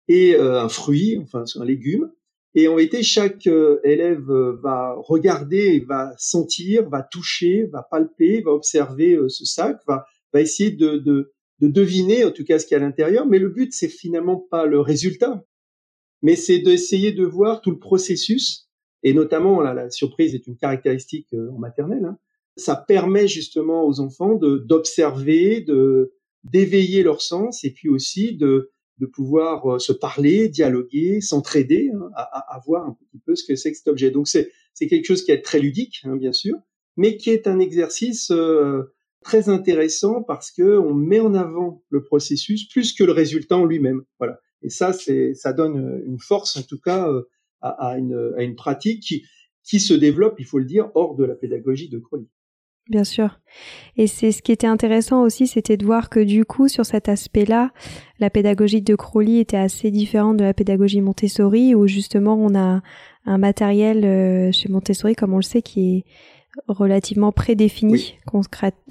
et 0.09 0.35
euh, 0.35 0.61
un 0.61 0.69
fruit, 0.69 1.19
enfin 1.21 1.43
un 1.55 1.65
légume, 1.65 2.11
et 2.55 2.67
en 2.67 2.75
réalité, 2.75 3.03
chaque 3.03 3.47
euh, 3.47 3.79
élève 3.83 4.29
va 4.63 4.95
regarder, 4.97 5.85
va 5.87 6.13
sentir, 6.17 6.89
va 6.89 7.03
toucher, 7.03 7.69
va 7.71 7.87
palper, 7.89 8.41
va 8.41 8.51
observer 8.51 9.17
ce 9.27 9.45
sac, 9.45 9.79
va, 9.87 10.05
va 10.33 10.41
essayer 10.41 10.71
de, 10.71 10.97
de, 10.97 11.31
de 11.59 11.67
deviner 11.67 12.25
en 12.25 12.31
tout 12.31 12.43
cas 12.43 12.59
ce 12.59 12.65
qu'il 12.65 12.75
y 12.75 12.79
a 12.79 12.83
à 12.83 12.85
l'intérieur, 12.85 13.25
mais 13.27 13.39
le 13.39 13.49
but 13.49 13.71
c'est 13.71 13.87
finalement 13.87 14.37
pas 14.49 14.65
le 14.65 14.81
résultat, 14.81 15.45
mais 16.21 16.35
c'est 16.35 16.59
d'essayer 16.59 17.11
de 17.11 17.25
voir 17.25 17.61
tout 17.61 17.71
le 17.71 17.79
processus, 17.79 18.69
et 19.03 19.13
notamment 19.13 19.61
la 19.61 19.89
surprise 19.89 20.35
est 20.35 20.47
une 20.47 20.57
caractéristique 20.57 21.33
euh, 21.33 21.51
en 21.51 21.59
maternelle. 21.59 22.05
Hein. 22.05 22.17
Ça 22.57 22.75
permet 22.75 23.27
justement 23.27 23.85
aux 23.85 23.99
enfants 24.01 24.35
d'observer, 24.35 25.61
de 25.61 26.13
d'éveiller 26.45 27.03
leur 27.03 27.21
sens, 27.21 27.63
et 27.63 27.71
puis 27.71 27.89
aussi 27.89 28.35
de 28.35 28.71
de 28.99 29.05
pouvoir 29.05 29.75
euh, 29.75 29.79
se 29.79 29.93
parler, 29.93 30.49
dialoguer, 30.49 31.21
s'entraider, 31.21 31.89
hein, 31.93 32.09
à, 32.15 32.55
à, 32.55 32.61
voir 32.65 32.85
un 32.85 32.97
petit 32.99 33.19
peu 33.25 33.33
ce 33.35 33.45
que 33.45 33.55
c'est 33.55 33.71
que 33.71 33.77
cet 33.77 33.87
objet. 33.87 34.11
Donc 34.11 34.27
c'est 34.27 34.51
c'est 34.73 34.87
quelque 34.87 35.05
chose 35.05 35.23
qui 35.23 35.31
est 35.31 35.41
très 35.41 35.59
ludique, 35.59 36.01
hein, 36.03 36.15
bien 36.15 36.33
sûr, 36.33 36.55
mais 36.97 37.17
qui 37.17 37.29
est 37.29 37.47
un 37.47 37.59
exercice 37.59 38.31
euh, 38.31 38.93
très 39.23 39.49
intéressant 39.49 40.23
parce 40.23 40.51
que 40.51 40.77
on 40.77 40.93
met 40.93 41.19
en 41.19 41.33
avant 41.33 41.83
le 41.89 42.03
processus 42.03 42.67
plus 42.67 42.93
que 42.93 43.03
le 43.03 43.11
résultat 43.11 43.57
en 43.57 43.65
lui-même. 43.65 44.03
Voilà. 44.19 44.39
Et 44.61 44.69
ça, 44.69 44.93
c'est, 44.93 45.33
ça 45.33 45.53
donne 45.53 46.01
une 46.05 46.19
force, 46.19 46.57
en 46.57 46.63
tout 46.63 46.79
cas, 46.79 47.09
euh, 47.09 47.29
à, 47.61 47.91
à, 47.91 47.97
une, 47.97 48.33
à 48.37 48.43
une 48.43 48.55
pratique 48.55 49.01
qui, 49.01 49.23
qui 49.63 49.79
se 49.79 49.93
développe, 49.93 50.35
il 50.39 50.45
faut 50.45 50.59
le 50.59 50.65
dire, 50.65 50.89
hors 50.95 51.15
de 51.15 51.23
la 51.23 51.35
pédagogie 51.35 51.89
de 51.89 51.99
Crowley. 51.99 52.27
Bien 52.89 53.03
sûr. 53.03 53.39
Et 53.97 54.07
c'est 54.07 54.31
ce 54.31 54.41
qui 54.41 54.51
était 54.51 54.65
intéressant 54.65 55.21
aussi, 55.21 55.45
c'était 55.45 55.77
de 55.77 55.85
voir 55.85 56.09
que 56.09 56.19
du 56.19 56.43
coup, 56.43 56.67
sur 56.67 56.87
cet 56.87 57.07
aspect-là, 57.07 57.71
la 58.19 58.31
pédagogie 58.31 58.81
de 58.81 58.95
Crowley 58.95 59.39
était 59.39 59.57
assez 59.57 59.91
différente 59.91 60.37
de 60.37 60.43
la 60.43 60.55
pédagogie 60.55 60.99
Montessori, 60.99 61.75
où 61.75 61.85
justement 61.85 62.35
on 62.35 62.55
a 62.55 62.81
un 63.25 63.37
matériel 63.37 64.05
euh, 64.05 64.51
chez 64.51 64.69
Montessori, 64.69 65.13
comme 65.13 65.33
on 65.33 65.37
le 65.37 65.43
sait, 65.43 65.61
qui 65.61 65.97
est 65.97 66.03
relativement 66.67 67.31
prédéfini, 67.31 68.15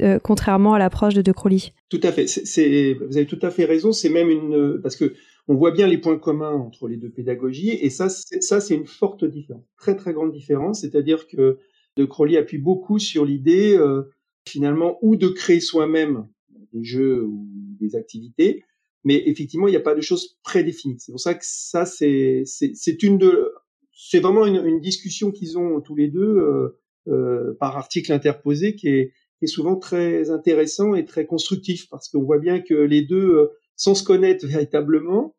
euh, 0.03 0.19
contrairement 0.23 0.75
à 0.75 0.79
l'approche 0.79 1.15
de 1.15 1.23
De 1.23 1.33
Crowley. 1.33 1.73
Tout 1.89 2.01
à 2.05 2.13
fait. 2.13 2.29
C'est, 2.29 2.95
vous 2.95 3.17
avez 3.17 3.27
tout 3.27 3.41
à 3.43 3.51
fait 3.51 3.65
raison. 3.65 3.91
C'est 3.91 4.11
même 4.11 4.31
une 4.31 4.81
parce 4.81 4.95
que 4.95 5.15
on 5.49 5.55
voit 5.55 5.71
bien 5.71 5.87
les 5.87 5.99
points 5.99 6.19
communs 6.19 6.53
entre 6.53 6.89
les 6.89 6.97
deux 6.97 7.11
pédagogies, 7.11 7.71
et 7.71 7.91
ça, 7.91 8.09
ça, 8.09 8.61
c'est 8.61 8.75
une 8.75 8.87
forte 8.87 9.25
différence, 9.25 9.65
très 9.77 9.97
très 9.97 10.13
grande 10.13 10.33
différence. 10.33 10.83
C'est-à-dire 10.83 11.27
que 11.27 11.59
De 11.97 12.05
Crowley 12.05 12.37
appuie 12.37 12.59
beaucoup 12.59 12.99
sur 12.99 13.25
l'idée, 13.25 13.77
euh, 13.77 14.03
finalement, 14.47 14.99
ou 15.03 15.17
de 15.17 15.29
créer 15.29 15.61
soi-même 15.61 16.29
des 16.73 16.85
jeux 16.85 17.25
ou 17.25 17.49
des 17.81 17.97
activités, 17.97 18.63
mais 19.05 19.23
effectivement, 19.27 19.69
il 19.69 19.71
n'y 19.71 19.77
a 19.77 19.81
pas 19.81 19.95
de 19.95 20.01
choses 20.01 20.39
prédéfinies. 20.43 20.99
C'est 20.99 21.13
pour 21.13 21.21
ça 21.21 21.35
que 21.35 21.45
ça, 21.45 21.87
c'est, 21.87 22.43
c'est, 22.45 22.73
c'est 22.75 23.03
une 23.03 23.19
de, 23.19 23.53
c'est 23.93 24.21
vraiment 24.21 24.47
une, 24.47 24.65
une, 24.65 24.81
discussion 24.81 25.31
qu'ils 25.31 25.59
ont 25.59 25.81
tous 25.81 25.97
les 25.97 26.09
deux 26.09 26.21
euh, 26.21 26.79
euh, 27.09 27.57
par 27.59 27.77
article 27.77 28.13
interposé 28.13 28.75
qui 28.77 28.89
est, 28.89 29.13
qui 29.39 29.45
est 29.45 29.49
souvent 29.49 29.77
très 29.77 30.31
intéressant 30.31 30.95
et 30.95 31.05
très 31.05 31.27
constructif 31.27 31.89
parce 31.89 32.09
qu'on 32.09 32.23
voit 32.23 32.39
bien 32.39 32.61
que 32.61 32.75
les 32.75 33.03
deux, 33.03 33.31
euh, 33.31 33.47
sans 33.77 33.95
se 33.95 34.05
connaître 34.05 34.47
véritablement, 34.47 35.35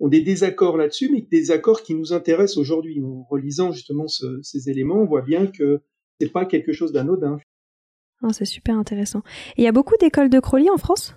ont 0.00 0.08
des 0.08 0.22
désaccords 0.22 0.76
là-dessus, 0.76 1.10
mais 1.12 1.26
des 1.30 1.50
accords 1.50 1.82
qui 1.82 1.94
nous 1.94 2.12
intéressent 2.12 2.58
aujourd'hui. 2.58 3.00
En 3.02 3.24
relisant 3.28 3.72
justement 3.72 4.06
ces 4.08 4.70
éléments, 4.70 5.00
on 5.00 5.06
voit 5.06 5.22
bien 5.22 5.46
que 5.46 5.80
c'est 6.20 6.32
pas 6.32 6.46
quelque 6.46 6.72
chose 6.72 6.92
d'anodin. 6.92 7.38
Oh, 8.22 8.32
c'est 8.32 8.44
super 8.44 8.76
intéressant. 8.76 9.22
Et 9.56 9.62
il 9.62 9.64
y 9.64 9.68
a 9.68 9.72
beaucoup 9.72 9.96
d'écoles 10.00 10.30
de 10.30 10.40
Crowley 10.40 10.70
en 10.70 10.78
France? 10.78 11.14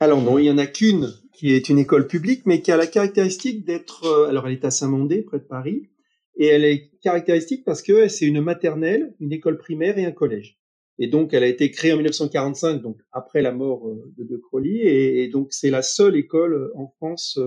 Alors 0.00 0.20
non, 0.20 0.38
il 0.38 0.46
y 0.46 0.50
en 0.50 0.58
a 0.58 0.66
qu'une 0.66 1.08
qui 1.32 1.52
est 1.52 1.68
une 1.68 1.78
école 1.78 2.06
publique, 2.06 2.42
mais 2.46 2.62
qui 2.62 2.72
a 2.72 2.76
la 2.76 2.86
caractéristique 2.86 3.64
d'être, 3.64 4.04
euh, 4.04 4.28
alors 4.28 4.46
elle 4.46 4.54
est 4.54 4.64
à 4.64 4.70
Saint-Mandé, 4.70 5.22
près 5.22 5.38
de 5.38 5.44
Paris, 5.44 5.90
et 6.36 6.46
elle 6.46 6.64
est 6.64 6.90
caractéristique 7.02 7.64
parce 7.64 7.82
que 7.82 8.08
c'est 8.08 8.26
une 8.26 8.40
maternelle, 8.40 9.14
une 9.20 9.32
école 9.32 9.58
primaire 9.58 9.98
et 9.98 10.04
un 10.04 10.12
collège. 10.12 10.58
Et 10.98 11.08
donc, 11.08 11.34
elle 11.34 11.42
a 11.42 11.48
été 11.48 11.70
créée 11.72 11.92
en 11.92 11.96
1945, 11.96 12.80
donc 12.82 12.98
après 13.10 13.42
la 13.42 13.52
mort 13.52 13.88
euh, 13.88 14.12
de 14.16 14.24
De 14.24 14.36
Crowley, 14.36 14.78
et, 14.84 15.28
donc 15.28 15.48
c'est 15.50 15.70
la 15.70 15.82
seule 15.82 16.16
école 16.16 16.70
en 16.76 16.86
France 16.86 17.38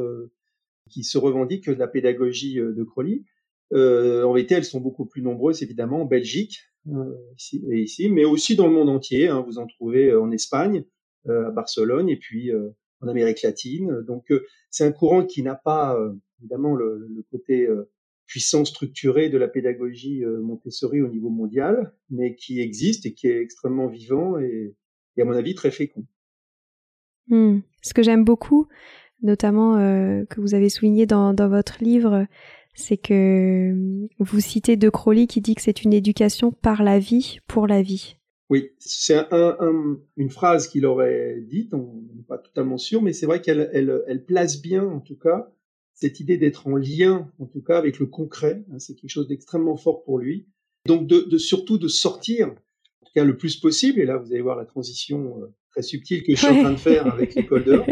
qui 0.89 1.03
se 1.03 1.17
revendiquent 1.17 1.69
de 1.69 1.75
la 1.75 1.87
pédagogie 1.87 2.59
euh, 2.59 2.73
de 2.73 2.83
Crowley. 2.83 3.23
Euh, 3.73 4.23
en 4.23 4.31
réalité, 4.31 4.55
elles 4.55 4.63
sont 4.63 4.79
beaucoup 4.79 5.05
plus 5.05 5.21
nombreuses, 5.21 5.61
évidemment, 5.63 6.01
en 6.01 6.05
Belgique 6.05 6.59
euh, 6.87 7.15
ici, 7.35 7.63
et 7.71 7.81
ici, 7.81 8.09
mais 8.09 8.25
aussi 8.25 8.55
dans 8.55 8.67
le 8.67 8.73
monde 8.73 8.89
entier. 8.89 9.27
Hein. 9.27 9.43
Vous 9.45 9.59
en 9.59 9.67
trouvez 9.67 10.13
en 10.13 10.31
Espagne, 10.31 10.85
à 11.27 11.51
Barcelone, 11.51 12.07
et 12.07 12.15
puis 12.15 12.51
en 13.01 13.07
Amérique 13.09 13.41
latine. 13.41 14.01
Donc, 14.07 14.31
c'est 14.69 14.85
un 14.85 14.93
courant 14.93 15.25
qui 15.25 15.43
n'a 15.43 15.55
pas, 15.55 15.99
évidemment, 16.39 16.73
le, 16.73 17.05
le 17.13 17.21
côté 17.29 17.67
puissant 18.27 18.63
structuré 18.63 19.27
de 19.27 19.37
la 19.37 19.49
pédagogie 19.49 20.23
Montessori 20.25 21.01
au 21.01 21.09
niveau 21.09 21.29
mondial, 21.29 21.93
mais 22.09 22.35
qui 22.35 22.61
existe 22.61 23.05
et 23.05 23.13
qui 23.13 23.27
est 23.27 23.41
extrêmement 23.41 23.87
vivant 23.87 24.39
et, 24.39 24.73
et 25.17 25.21
à 25.21 25.25
mon 25.25 25.33
avis, 25.33 25.53
très 25.53 25.71
fécond. 25.71 26.05
Hmm. 27.27 27.59
Ce 27.81 27.93
que 27.93 28.03
j'aime 28.03 28.23
beaucoup, 28.23 28.67
notamment 29.21 29.77
euh, 29.77 30.25
que 30.25 30.41
vous 30.41 30.53
avez 30.53 30.69
souligné 30.69 31.05
dans, 31.05 31.33
dans 31.33 31.49
votre 31.49 31.83
livre, 31.83 32.25
c'est 32.73 32.97
que 32.97 33.73
euh, 33.73 34.07
vous 34.19 34.39
citez 34.39 34.77
De 34.77 34.89
Crowley 34.89 35.27
qui 35.27 35.41
dit 35.41 35.55
que 35.55 35.61
c'est 35.61 35.83
une 35.83 35.93
éducation 35.93 36.51
par 36.51 36.83
la 36.83 36.99
vie, 36.99 37.39
pour 37.47 37.67
la 37.67 37.81
vie. 37.81 38.17
Oui, 38.49 38.69
c'est 38.79 39.15
un, 39.15 39.57
un, 39.59 39.97
une 40.15 40.29
phrase 40.29 40.67
qu'il 40.67 40.85
aurait 40.85 41.41
dite, 41.41 41.73
on 41.73 42.03
n'est 42.15 42.23
pas 42.23 42.37
totalement 42.37 42.77
sûr, 42.77 43.01
mais 43.01 43.11
c'est 43.11 43.25
vrai 43.25 43.41
qu'elle 43.41 43.69
elle, 43.73 44.03
elle, 44.07 44.23
place 44.23 44.61
bien, 44.61 44.85
en 44.85 45.01
tout 45.01 45.17
cas, 45.17 45.51
cette 45.93 46.21
idée 46.21 46.37
d'être 46.37 46.67
en 46.67 46.77
lien, 46.77 47.29
en 47.39 47.45
tout 47.45 47.61
cas, 47.61 47.77
avec 47.77 47.99
le 47.99 48.05
concret. 48.05 48.63
Hein, 48.71 48.79
c'est 48.79 48.95
quelque 48.95 49.09
chose 49.09 49.27
d'extrêmement 49.27 49.75
fort 49.75 50.03
pour 50.03 50.19
lui. 50.19 50.47
Donc, 50.85 51.07
de, 51.07 51.27
de, 51.29 51.37
surtout 51.37 51.77
de 51.77 51.89
sortir, 51.89 52.47
en 52.47 53.05
tout 53.05 53.13
cas, 53.13 53.25
le 53.25 53.35
plus 53.35 53.57
possible. 53.57 53.99
Et 53.99 54.05
là, 54.05 54.17
vous 54.17 54.31
allez 54.31 54.41
voir 54.41 54.55
la 54.55 54.65
transition 54.65 55.41
euh, 55.41 55.47
très 55.71 55.81
subtile 55.81 56.23
que 56.23 56.33
je 56.33 56.37
suis 56.37 56.47
en 56.47 56.61
train 56.61 56.71
de 56.71 56.77
faire 56.77 57.11
avec 57.11 57.35
l'école 57.35 57.65
dehors. 57.65 57.87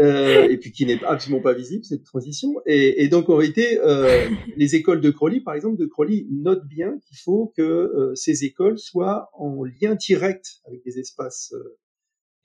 Euh, 0.00 0.48
et 0.48 0.56
puis 0.56 0.72
qui 0.72 0.86
n'est 0.86 1.04
absolument 1.04 1.42
pas 1.42 1.52
visible 1.52 1.84
cette 1.84 2.04
transition. 2.04 2.54
Et, 2.64 3.08
donc 3.08 3.28
en 3.28 3.36
réalité, 3.36 3.78
euh, 3.80 4.30
les 4.56 4.74
écoles 4.74 5.02
de 5.02 5.10
Crowley, 5.10 5.40
par 5.40 5.54
exemple, 5.54 5.76
de 5.76 5.84
Crowley 5.84 6.26
notent 6.30 6.66
bien 6.66 6.98
qu'il 7.06 7.18
faut 7.18 7.52
que 7.54 7.62
euh, 7.62 8.14
ces 8.14 8.44
écoles 8.44 8.78
soient 8.78 9.28
en 9.34 9.62
lien 9.62 9.94
direct 9.94 10.60
avec 10.64 10.82
des 10.84 10.98
espaces 10.98 11.54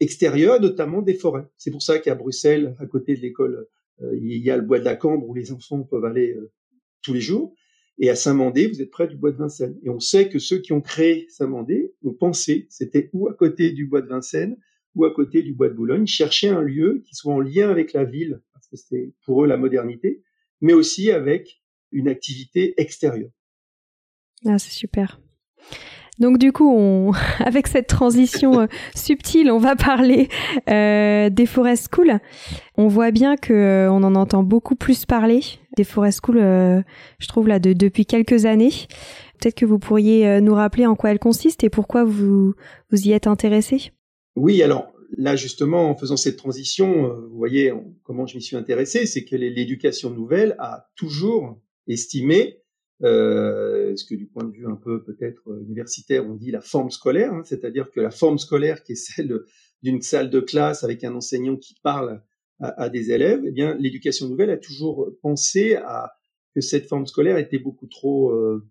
extérieurs, 0.01 0.59
notamment 0.59 1.01
des 1.01 1.13
forêts. 1.13 1.47
C'est 1.57 1.71
pour 1.71 1.81
ça 1.81 1.97
qu'à 1.99 2.15
Bruxelles, 2.15 2.75
à 2.79 2.85
côté 2.87 3.15
de 3.15 3.21
l'école, 3.21 3.67
il 4.01 4.43
y 4.43 4.51
a 4.51 4.57
le 4.57 4.63
bois 4.63 4.79
de 4.79 4.83
la 4.83 4.97
Cambre 4.97 5.29
où 5.29 5.33
les 5.33 5.53
enfants 5.53 5.83
peuvent 5.83 6.03
aller 6.03 6.35
tous 7.01 7.13
les 7.13 7.21
jours. 7.21 7.55
Et 7.97 8.09
à 8.09 8.15
Saint-Mandé, 8.15 8.67
vous 8.67 8.81
êtes 8.81 8.91
près 8.91 9.07
du 9.07 9.15
bois 9.15 9.31
de 9.31 9.37
Vincennes. 9.37 9.79
Et 9.83 9.89
on 9.89 10.01
sait 10.01 10.27
que 10.27 10.37
ceux 10.37 10.57
qui 10.57 10.73
ont 10.73 10.81
créé 10.81 11.27
Saint-Mandé 11.29 11.93
ont 12.03 12.13
pensé, 12.13 12.67
c'était 12.69 13.09
où 13.13 13.29
à 13.29 13.33
côté 13.33 13.71
du 13.71 13.85
bois 13.85 14.01
de 14.01 14.07
Vincennes, 14.07 14.57
ou 14.95 15.05
à 15.05 15.13
côté 15.13 15.41
du 15.41 15.53
bois 15.53 15.69
de 15.69 15.73
Boulogne, 15.73 16.07
chercher 16.07 16.49
un 16.49 16.61
lieu 16.61 17.03
qui 17.05 17.15
soit 17.15 17.33
en 17.33 17.39
lien 17.39 17.69
avec 17.69 17.93
la 17.93 18.05
ville, 18.05 18.41
parce 18.53 18.67
que 18.67 18.77
c'était 18.77 19.13
pour 19.25 19.43
eux 19.43 19.47
la 19.47 19.57
modernité, 19.57 20.23
mais 20.61 20.73
aussi 20.73 21.11
avec 21.11 21.61
une 21.91 22.07
activité 22.07 22.73
extérieure. 22.77 23.31
Ah, 24.45 24.57
c'est 24.57 24.71
super. 24.71 25.19
Donc 26.19 26.37
du 26.37 26.51
coup, 26.51 27.13
avec 27.39 27.67
cette 27.67 27.87
transition 27.87 28.61
euh, 28.61 28.67
subtile, 28.95 29.51
on 29.51 29.57
va 29.57 29.75
parler 29.75 30.29
euh, 30.69 31.29
des 31.29 31.45
Forest 31.45 31.89
School. 31.93 32.19
On 32.77 32.87
voit 32.87 33.11
bien 33.11 33.35
que 33.35 33.53
euh, 33.53 33.91
on 33.91 34.03
en 34.03 34.15
entend 34.15 34.43
beaucoup 34.43 34.75
plus 34.75 35.05
parler 35.05 35.41
des 35.75 35.83
Forest 35.83 36.21
School, 36.23 36.37
euh, 36.37 36.81
je 37.19 37.27
trouve 37.27 37.47
là 37.47 37.59
de, 37.59 37.73
depuis 37.73 38.05
quelques 38.05 38.45
années. 38.45 38.71
Peut-être 39.39 39.55
que 39.55 39.65
vous 39.65 39.79
pourriez 39.79 40.39
nous 40.39 40.53
rappeler 40.53 40.85
en 40.85 40.95
quoi 40.95 41.11
elles 41.11 41.19
consistent 41.19 41.65
et 41.65 41.69
pourquoi 41.69 42.05
vous 42.05 42.53
vous 42.89 43.07
y 43.07 43.11
êtes 43.11 43.27
intéressé. 43.27 43.91
Oui, 44.35 44.61
alors 44.61 44.93
là 45.17 45.35
justement, 45.35 45.89
en 45.89 45.95
faisant 45.95 46.17
cette 46.17 46.37
transition, 46.37 47.05
euh, 47.05 47.27
vous 47.27 47.37
voyez 47.37 47.71
comment 48.03 48.25
je 48.25 48.35
m'y 48.35 48.41
suis 48.41 48.55
intéressé, 48.55 49.05
c'est 49.05 49.23
que 49.25 49.35
l'éducation 49.35 50.09
nouvelle 50.09 50.55
a 50.59 50.89
toujours 50.95 51.61
estimé 51.87 52.61
euh, 53.03 53.95
ce 53.95 54.05
que 54.05 54.15
du 54.15 54.25
point 54.25 54.43
de 54.45 54.51
vue 54.51 54.67
un 54.67 54.75
peu 54.75 55.03
peut-être 55.03 55.43
universitaire, 55.61 56.25
on 56.25 56.35
dit 56.35 56.51
la 56.51 56.61
forme 56.61 56.91
scolaire, 56.91 57.33
hein, 57.33 57.43
c'est-à-dire 57.43 57.91
que 57.91 57.99
la 57.99 58.11
forme 58.11 58.37
scolaire 58.37 58.83
qui 58.83 58.93
est 58.93 58.95
celle 58.95 59.41
d'une 59.83 60.01
salle 60.01 60.29
de 60.29 60.39
classe 60.39 60.83
avec 60.83 61.03
un 61.03 61.13
enseignant 61.13 61.57
qui 61.57 61.75
parle 61.83 62.21
à, 62.59 62.87
des 62.87 63.11
élèves, 63.11 63.41
eh 63.45 63.51
bien 63.51 63.75
l'éducation 63.75 64.29
nouvelle 64.29 64.49
a 64.49 64.57
toujours 64.57 65.09
pensé 65.21 65.75
à 65.75 66.13
que 66.53 66.61
cette 66.61 66.87
forme 66.87 67.05
scolaire 67.05 67.37
était 67.37 67.59
beaucoup 67.59 67.87
trop 67.87 68.31
euh, 68.31 68.65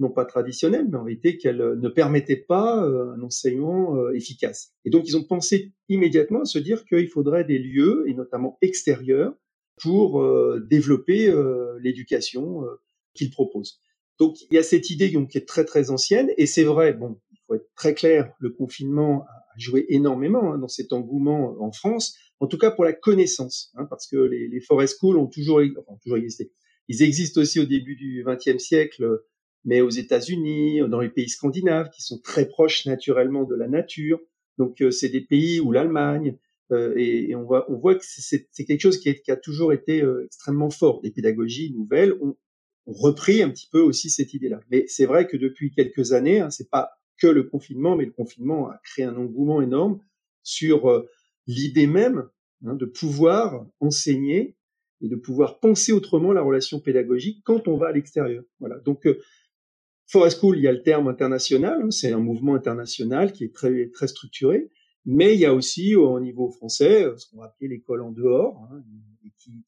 non 0.00 0.10
pas 0.10 0.24
traditionnelle, 0.24 0.88
mais 0.90 0.96
en 0.96 1.04
réalité 1.04 1.36
qu'elle 1.36 1.60
euh, 1.60 1.76
ne 1.76 1.88
permettait 1.88 2.36
pas 2.36 2.84
euh, 2.84 3.12
un 3.12 3.22
enseignement 3.22 3.96
euh, 3.96 4.12
efficace. 4.14 4.72
Et 4.84 4.90
donc 4.90 5.06
ils 5.06 5.16
ont 5.16 5.22
pensé 5.22 5.72
immédiatement 5.88 6.40
à 6.40 6.44
se 6.46 6.58
dire 6.58 6.84
qu'il 6.86 7.08
faudrait 7.08 7.44
des 7.44 7.58
lieux, 7.58 8.04
et 8.08 8.14
notamment 8.14 8.58
extérieurs, 8.62 9.34
pour 9.82 10.22
développer 10.68 11.34
l'éducation 11.80 12.64
qu'ils 13.14 13.30
proposent. 13.30 13.80
Donc 14.18 14.36
il 14.42 14.54
y 14.54 14.58
a 14.58 14.62
cette 14.62 14.90
idée 14.90 15.10
qui 15.10 15.38
est 15.38 15.48
très 15.48 15.64
très 15.64 15.90
ancienne, 15.90 16.30
et 16.36 16.44
c'est 16.44 16.64
vrai, 16.64 16.92
bon, 16.92 17.18
il 17.32 17.38
faut 17.46 17.54
être 17.54 17.70
très 17.76 17.94
clair, 17.94 18.30
le 18.40 18.50
confinement 18.50 19.22
a 19.22 19.58
joué 19.58 19.86
énormément 19.88 20.52
hein, 20.52 20.58
dans 20.58 20.68
cet 20.68 20.92
engouement 20.92 21.56
en 21.62 21.72
France, 21.72 22.14
en 22.40 22.46
tout 22.46 22.58
cas 22.58 22.70
pour 22.70 22.84
la 22.84 22.92
connaissance, 22.92 23.72
hein, 23.74 23.86
parce 23.88 24.06
que 24.06 24.18
les, 24.18 24.60
forest 24.60 24.98
schools 24.98 25.16
ont 25.16 25.28
toujours, 25.28 25.62
toujours 26.02 26.18
existé. 26.18 26.52
Ils 26.88 27.02
existent 27.02 27.40
aussi 27.40 27.58
au 27.58 27.64
début 27.64 27.96
du 27.96 28.22
XXe 28.26 28.62
siècle 28.62 29.22
mais 29.64 29.80
aux 29.80 29.90
États-Unis, 29.90 30.80
dans 30.88 31.00
les 31.00 31.10
pays 31.10 31.28
scandinaves, 31.28 31.90
qui 31.90 32.02
sont 32.02 32.18
très 32.18 32.46
proches 32.46 32.86
naturellement 32.86 33.44
de 33.44 33.54
la 33.54 33.68
nature. 33.68 34.20
Donc, 34.58 34.80
euh, 34.80 34.90
c'est 34.90 35.08
des 35.08 35.20
pays 35.20 35.60
où 35.60 35.72
l'Allemagne, 35.72 36.36
euh, 36.72 36.94
et, 36.96 37.30
et, 37.30 37.34
on 37.34 37.44
voit, 37.44 37.70
on 37.70 37.76
voit 37.76 37.94
que 37.94 38.04
c'est 38.04 38.46
quelque 38.64 38.80
chose 38.80 38.98
qui, 38.98 39.08
est, 39.08 39.20
qui, 39.20 39.30
a 39.30 39.36
toujours 39.36 39.72
été 39.72 40.02
euh, 40.02 40.24
extrêmement 40.24 40.70
fort. 40.70 41.00
Les 41.02 41.10
pédagogies 41.10 41.72
nouvelles 41.72 42.14
ont, 42.20 42.36
ont, 42.86 42.92
repris 42.92 43.42
un 43.42 43.50
petit 43.50 43.68
peu 43.70 43.80
aussi 43.80 44.08
cette 44.08 44.34
idée-là. 44.34 44.60
Mais 44.70 44.84
c'est 44.86 45.06
vrai 45.06 45.26
que 45.26 45.36
depuis 45.36 45.72
quelques 45.72 46.12
années, 46.12 46.40
hein, 46.40 46.50
c'est 46.50 46.70
pas 46.70 46.90
que 47.18 47.26
le 47.26 47.44
confinement, 47.44 47.96
mais 47.96 48.06
le 48.06 48.12
confinement 48.12 48.68
a 48.68 48.80
créé 48.84 49.04
un 49.04 49.16
engouement 49.16 49.60
énorme 49.60 50.00
sur 50.42 51.04
l'idée 51.46 51.86
même 51.86 52.28
hein, 52.64 52.74
de 52.74 52.86
pouvoir 52.86 53.66
enseigner 53.78 54.56
et 55.02 55.08
de 55.08 55.16
pouvoir 55.16 55.60
penser 55.60 55.92
autrement 55.92 56.32
la 56.32 56.40
relation 56.40 56.80
pédagogique 56.80 57.42
quand 57.44 57.68
on 57.68 57.76
va 57.76 57.88
à 57.88 57.92
l'extérieur. 57.92 58.42
Voilà. 58.58 58.78
Donc 58.78 59.06
Forest 60.10 60.40
School, 60.40 60.58
il 60.58 60.62
y 60.62 60.68
a 60.68 60.72
le 60.72 60.82
terme 60.82 61.06
international, 61.06 61.82
hein, 61.84 61.90
c'est 61.90 62.12
un 62.12 62.18
mouvement 62.18 62.56
international 62.56 63.32
qui 63.32 63.44
est 63.44 63.54
très, 63.54 63.88
très 63.90 64.08
structuré, 64.08 64.68
mais 65.06 65.34
il 65.34 65.40
y 65.40 65.46
a 65.46 65.54
aussi 65.54 65.94
au 65.94 66.18
niveau 66.18 66.50
français 66.50 67.06
ce 67.16 67.30
qu'on 67.30 67.38
va 67.38 67.44
appeler 67.46 67.68
l'école 67.68 68.02
en 68.02 68.10
dehors, 68.10 68.60
hein, 68.72 68.82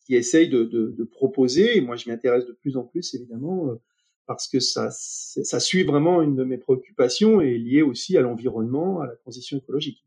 qui, 0.05 0.17
essaye 0.17 0.49
de, 0.49 0.65
de, 0.65 0.95
de, 0.99 1.05
proposer, 1.05 1.79
et 1.79 1.81
moi 1.81 1.95
je 1.95 2.09
m'y 2.09 2.13
intéresse 2.13 2.45
de 2.45 2.53
plus 2.53 2.77
en 2.77 2.83
plus 2.83 3.15
évidemment, 3.15 3.69
euh, 3.69 3.81
parce 4.27 4.49
que 4.49 4.59
ça, 4.59 4.91
ça 4.91 5.61
suit 5.61 5.85
vraiment 5.85 6.23
une 6.23 6.35
de 6.35 6.45
mes 6.45 6.59
préoccupations 6.59 7.41
et 7.41 7.55
est 7.55 7.59
lié 7.59 7.83
aussi 7.83 8.19
à 8.19 8.21
l'environnement, 8.21 9.01
à 9.01 9.07
la 9.07 9.15
transition 9.15 9.57
écologique. 9.57 10.05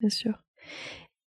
Bien 0.00 0.08
sûr. 0.10 0.42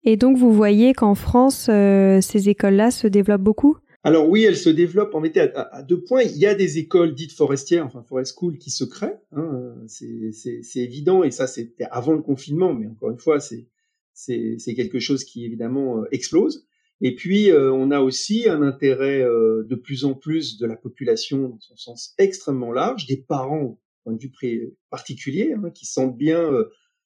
Et 0.04 0.18
donc 0.18 0.38
vous 0.38 0.52
voyez 0.52 0.94
qu'en 0.94 1.16
France, 1.16 1.68
euh, 1.70 2.20
ces 2.20 2.50
écoles-là 2.50 2.90
se 2.90 3.08
développent 3.08 3.42
beaucoup? 3.42 3.78
Alors 4.06 4.28
oui, 4.30 4.44
elle 4.44 4.58
se 4.58 4.70
développe 4.70 5.16
en 5.16 5.22
réalité 5.22 5.40
à, 5.40 5.82
deux 5.82 6.04
points. 6.04 6.24
Il 6.24 6.38
y 6.38 6.46
a 6.46 6.56
des 6.56 6.78
écoles 6.78 7.16
dites 7.16 7.32
forestières, 7.32 7.86
enfin 7.86 8.04
forest 8.04 8.36
school, 8.38 8.58
qui 8.58 8.70
se 8.70 8.84
créent. 8.84 9.18
Hein, 9.32 9.76
c'est 9.88 10.62
évident 10.76 11.24
et 11.24 11.32
ça 11.32 11.48
c'était 11.48 11.86
avant 11.90 12.14
le 12.14 12.22
confinement, 12.22 12.74
mais 12.74 12.88
encore 12.88 13.12
une 13.12 13.20
fois, 13.20 13.40
c'est 13.40 14.76
quelque 14.76 15.00
chose 15.00 15.24
qui 15.24 15.46
évidemment 15.46 16.02
euh, 16.02 16.08
explose. 16.12 16.68
Et 17.00 17.16
puis 17.16 17.50
euh, 17.50 17.72
on 17.72 17.92
a 17.92 18.02
aussi 18.02 18.50
un 18.50 18.62
intérêt 18.62 19.22
euh, 19.22 19.64
de 19.64 19.76
plus 19.76 20.04
en 20.04 20.14
plus 20.14 20.58
de 20.58 20.66
la 20.66 20.76
population 20.76 21.50
dans 21.50 21.60
son 21.60 21.78
sens 21.78 22.14
extrêmement 22.18 22.74
large, 22.74 23.08
des 23.08 23.18
parents 23.18 23.80
point 24.04 24.14
de 24.14 24.22
vue 24.22 24.76
particulier, 24.90 25.54
hein, 25.54 25.70
qui 25.70 25.86
sentent 25.86 26.18
bien 26.18 26.52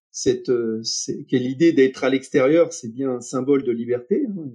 cette 0.09 0.47
que 0.47 1.35
l'idée 1.35 1.73
d'être 1.73 2.03
à 2.03 2.09
l'extérieur, 2.09 2.73
c'est 2.73 2.91
bien 2.91 3.11
un 3.11 3.21
symbole 3.21 3.63
de 3.63 3.71
liberté. 3.71 4.25
Hein, 4.27 4.49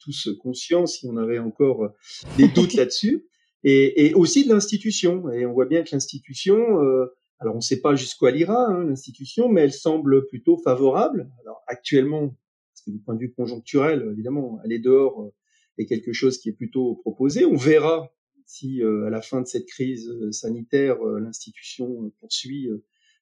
tous 0.00 0.28
conscients 0.40 0.86
si 0.86 1.06
on 1.06 1.16
avait 1.16 1.38
encore 1.38 1.84
euh, 1.84 1.88
des 2.36 2.48
doutes 2.48 2.74
là-dessus, 2.74 3.26
et, 3.62 4.06
et, 4.06 4.14
aussi 4.14 4.44
de 4.44 4.52
l'institution. 4.52 5.30
Et 5.30 5.46
on 5.46 5.52
voit 5.52 5.66
bien 5.66 5.82
que 5.82 5.90
l'institution, 5.92 6.82
euh, 6.82 7.06
alors 7.38 7.54
on 7.54 7.58
ne 7.58 7.62
sait 7.62 7.80
pas 7.80 7.94
jusqu'où 7.94 8.26
elle 8.26 8.38
ira, 8.38 8.66
hein, 8.66 8.84
l'institution, 8.84 9.48
mais 9.48 9.62
elle 9.62 9.72
semble 9.72 10.26
plutôt 10.26 10.56
favorable. 10.58 11.30
Alors 11.42 11.62
actuellement, 11.66 12.28
parce 12.28 12.84
que 12.86 12.90
du 12.90 13.00
point 13.00 13.14
de 13.14 13.20
vue 13.20 13.32
conjoncturel, 13.32 14.08
évidemment, 14.12 14.58
aller 14.64 14.78
dehors 14.78 15.22
euh, 15.22 15.32
est 15.78 15.86
quelque 15.86 16.12
chose 16.12 16.38
qui 16.38 16.48
est 16.48 16.54
plutôt 16.54 16.96
proposé. 16.96 17.44
On 17.44 17.56
verra 17.56 18.10
si 18.46 18.82
à 18.82 19.10
la 19.10 19.22
fin 19.22 19.40
de 19.40 19.46
cette 19.46 19.66
crise 19.66 20.12
sanitaire, 20.32 21.00
l'institution 21.04 22.12
poursuit 22.18 22.68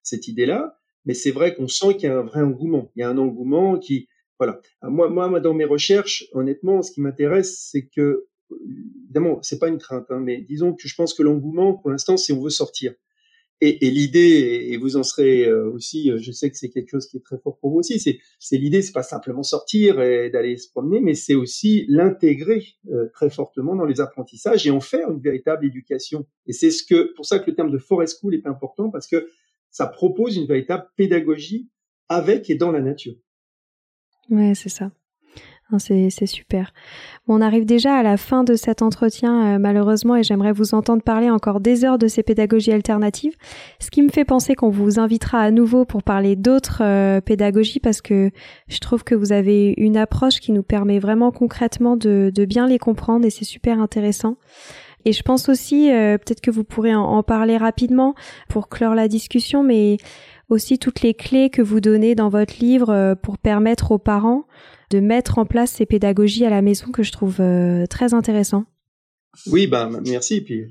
cette 0.02 0.26
idée-là. 0.26 0.78
Mais 1.04 1.14
c'est 1.14 1.30
vrai 1.30 1.54
qu'on 1.54 1.68
sent 1.68 1.94
qu'il 1.94 2.04
y 2.04 2.06
a 2.06 2.18
un 2.18 2.22
vrai 2.22 2.40
engouement. 2.40 2.90
Il 2.96 3.00
y 3.00 3.02
a 3.02 3.10
un 3.10 3.18
engouement 3.18 3.78
qui, 3.78 4.08
voilà. 4.38 4.60
Euh, 4.84 4.90
moi, 4.90 5.08
moi, 5.08 5.40
dans 5.40 5.54
mes 5.54 5.64
recherches, 5.64 6.24
honnêtement, 6.32 6.82
ce 6.82 6.92
qui 6.92 7.00
m'intéresse, 7.00 7.68
c'est 7.70 7.86
que, 7.86 8.26
évidemment, 9.04 9.40
c'est 9.42 9.58
pas 9.58 9.68
une 9.68 9.78
crainte, 9.78 10.06
hein, 10.10 10.20
mais 10.20 10.40
disons 10.40 10.74
que 10.74 10.88
je 10.88 10.94
pense 10.94 11.14
que 11.14 11.22
l'engouement, 11.22 11.74
pour 11.74 11.90
l'instant, 11.90 12.16
c'est 12.16 12.32
on 12.32 12.40
veut 12.40 12.50
sortir. 12.50 12.94
Et, 13.60 13.88
et 13.88 13.90
l'idée, 13.90 14.68
et 14.70 14.76
vous 14.76 14.96
en 14.96 15.02
serez 15.02 15.44
euh, 15.44 15.68
aussi, 15.72 16.12
euh, 16.12 16.18
je 16.18 16.30
sais 16.30 16.48
que 16.48 16.56
c'est 16.56 16.68
quelque 16.68 16.90
chose 16.90 17.08
qui 17.08 17.16
est 17.16 17.24
très 17.24 17.38
fort 17.38 17.58
pour 17.58 17.72
vous 17.72 17.78
aussi, 17.78 17.98
c'est, 17.98 18.56
l'idée, 18.56 18.82
c'est 18.82 18.92
pas 18.92 19.02
simplement 19.02 19.42
sortir 19.42 20.00
et 20.00 20.30
d'aller 20.30 20.56
se 20.56 20.70
promener, 20.70 21.00
mais 21.00 21.14
c'est 21.14 21.34
aussi 21.34 21.84
l'intégrer 21.88 22.64
très 23.12 23.30
fortement 23.30 23.74
dans 23.74 23.84
les 23.84 24.00
apprentissages 24.00 24.64
et 24.68 24.70
en 24.70 24.78
faire 24.78 25.10
une 25.10 25.20
véritable 25.20 25.66
éducation. 25.66 26.24
Et 26.46 26.52
c'est 26.52 26.70
ce 26.70 26.84
que, 26.84 27.12
pour 27.14 27.26
ça 27.26 27.40
que 27.40 27.50
le 27.50 27.56
terme 27.56 27.72
de 27.72 27.78
forest 27.78 28.20
school 28.20 28.36
est 28.36 28.46
important 28.46 28.90
parce 28.90 29.08
que 29.08 29.28
ça 29.70 29.88
propose 29.88 30.36
une 30.36 30.46
véritable 30.46 30.86
pédagogie 30.96 31.68
avec 32.08 32.48
et 32.50 32.54
dans 32.54 32.70
la 32.70 32.80
nature. 32.80 33.16
Ouais, 34.30 34.54
c'est 34.54 34.68
ça. 34.68 34.90
C'est 35.76 36.24
super. 36.24 36.72
on 37.26 37.42
arrive 37.42 37.66
déjà 37.66 37.94
à 37.94 38.02
la 38.02 38.16
fin 38.16 38.42
de 38.42 38.54
cet 38.54 38.80
entretien, 38.80 39.56
euh, 39.56 39.58
malheureusement, 39.58 40.16
et 40.16 40.22
j'aimerais 40.22 40.52
vous 40.52 40.74
entendre 40.74 41.02
parler 41.02 41.28
encore 41.28 41.60
des 41.60 41.84
heures 41.84 41.98
de 41.98 42.08
ces 42.08 42.22
pédagogies 42.22 42.72
alternatives, 42.72 43.34
ce 43.78 43.90
qui 43.90 44.00
me 44.00 44.08
fait 44.08 44.24
penser 44.24 44.54
qu'on 44.54 44.70
vous 44.70 44.98
invitera 44.98 45.40
à 45.40 45.50
nouveau 45.50 45.84
pour 45.84 46.02
parler 46.02 46.36
d'autres 46.36 46.82
euh, 46.82 47.20
pédagogies, 47.20 47.80
parce 47.80 48.00
que 48.00 48.30
je 48.68 48.78
trouve 48.78 49.04
que 49.04 49.14
vous 49.14 49.32
avez 49.32 49.74
une 49.76 49.98
approche 49.98 50.40
qui 50.40 50.52
nous 50.52 50.62
permet 50.62 50.98
vraiment 50.98 51.32
concrètement 51.32 51.98
de, 51.98 52.32
de 52.34 52.44
bien 52.46 52.66
les 52.66 52.78
comprendre, 52.78 53.26
et 53.26 53.30
c'est 53.30 53.44
super 53.44 53.78
intéressant. 53.78 54.38
Et 55.04 55.12
je 55.12 55.22
pense 55.22 55.50
aussi, 55.50 55.92
euh, 55.92 56.16
peut-être 56.16 56.40
que 56.40 56.50
vous 56.50 56.64
pourrez 56.64 56.94
en 56.94 57.22
parler 57.22 57.58
rapidement 57.58 58.14
pour 58.48 58.70
clore 58.70 58.94
la 58.94 59.06
discussion, 59.06 59.62
mais 59.62 59.98
aussi 60.48 60.78
toutes 60.78 61.02
les 61.02 61.14
clés 61.14 61.50
que 61.50 61.62
vous 61.62 61.80
donnez 61.80 62.14
dans 62.14 62.28
votre 62.28 62.58
livre 62.60 62.90
euh, 62.90 63.14
pour 63.14 63.38
permettre 63.38 63.92
aux 63.92 63.98
parents 63.98 64.46
de 64.90 65.00
mettre 65.00 65.38
en 65.38 65.44
place 65.44 65.72
ces 65.72 65.86
pédagogies 65.86 66.44
à 66.44 66.50
la 66.50 66.62
maison 66.62 66.90
que 66.90 67.02
je 67.02 67.12
trouve 67.12 67.40
euh, 67.40 67.86
très 67.86 68.14
intéressant. 68.14 68.64
Oui, 69.46 69.66
ben 69.66 70.00
merci. 70.06 70.40
Puis 70.40 70.64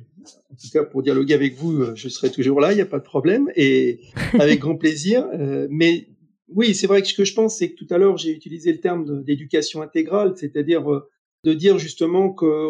en 0.52 0.56
tout 0.56 0.70
cas 0.74 0.84
pour 0.84 1.04
dialoguer 1.04 1.36
avec 1.36 1.56
vous, 1.56 1.82
euh, 1.82 1.94
je 1.96 2.10
serai 2.10 2.32
toujours 2.32 2.60
là, 2.60 2.74
il 2.74 2.76
n'y 2.76 2.82
a 2.82 2.88
pas 2.88 3.00
de 3.00 3.04
problème 3.04 3.52
et 3.56 4.02
avec 4.40 4.60
grand 4.60 4.76
plaisir. 4.76 5.28
mais 5.70 6.08
Oui, 6.50 6.74
c'est 6.74 6.88
vrai 6.88 7.02
que 7.02 7.08
ce 7.08 7.14
que 7.14 7.26
je 7.26 7.34
pense, 7.34 7.58
c'est 7.58 7.72
que 7.72 7.76
tout 7.76 7.94
à 7.94 7.98
l'heure, 7.98 8.18
j'ai 8.18 8.32
utilisé 8.32 8.72
le 8.72 8.80
terme 8.80 9.24
d'éducation 9.24 9.82
intégrale, 9.82 10.34
c'est-à-dire 10.36 10.92
euh, 10.92 11.08
de 11.44 11.54
dire 11.54 11.78
justement 11.78 12.34
que 12.34 12.70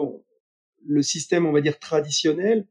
le 0.85 1.01
système, 1.01 1.45
on 1.45 1.53
va 1.53 1.61
dire, 1.61 1.79
traditionnel 1.79 2.67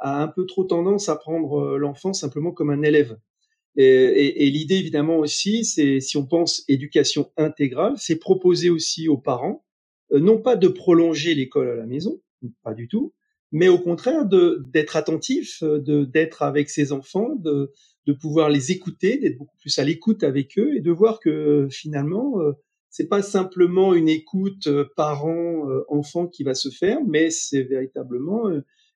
a 0.00 0.22
un 0.22 0.28
peu 0.28 0.44
trop 0.44 0.64
tendance 0.64 1.08
à 1.08 1.16
prendre 1.16 1.78
l'enfant 1.78 2.12
simplement 2.12 2.52
comme 2.52 2.70
un 2.70 2.82
élève. 2.82 3.16
Et, 3.78 3.84
et, 3.84 4.46
et 4.46 4.50
l'idée, 4.50 4.74
évidemment, 4.74 5.18
aussi, 5.18 5.64
c'est, 5.64 6.00
si 6.00 6.18
on 6.18 6.26
pense 6.26 6.64
éducation 6.68 7.30
intégrale, 7.38 7.94
c'est 7.96 8.16
proposer 8.16 8.68
aussi 8.68 9.08
aux 9.08 9.16
parents, 9.16 9.64
euh, 10.12 10.20
non 10.20 10.38
pas 10.38 10.56
de 10.56 10.68
prolonger 10.68 11.34
l'école 11.34 11.70
à 11.70 11.74
la 11.76 11.86
maison, 11.86 12.20
pas 12.62 12.74
du 12.74 12.88
tout, 12.88 13.14
mais 13.50 13.68
au 13.68 13.78
contraire 13.78 14.26
de 14.26 14.62
d'être 14.68 14.96
attentif, 14.96 15.62
de 15.62 16.04
d'être 16.04 16.42
avec 16.42 16.68
ses 16.68 16.92
enfants, 16.92 17.34
de 17.36 17.72
de 18.08 18.12
pouvoir 18.14 18.48
les 18.48 18.72
écouter, 18.72 19.18
d'être 19.18 19.36
beaucoup 19.36 19.58
plus 19.58 19.78
à 19.78 19.84
l'écoute 19.84 20.24
avec 20.24 20.58
eux 20.58 20.74
et 20.74 20.80
de 20.80 20.90
voir 20.90 21.20
que 21.20 21.68
finalement 21.70 22.40
euh, 22.40 22.52
c'est 22.88 23.06
pas 23.06 23.20
simplement 23.20 23.92
une 23.92 24.08
écoute 24.08 24.66
euh, 24.66 24.86
parent 24.96 25.68
euh, 25.68 25.84
enfant 25.88 26.26
qui 26.26 26.42
va 26.42 26.54
se 26.54 26.70
faire, 26.70 27.00
mais 27.06 27.30
c'est 27.30 27.62
véritablement 27.62 28.44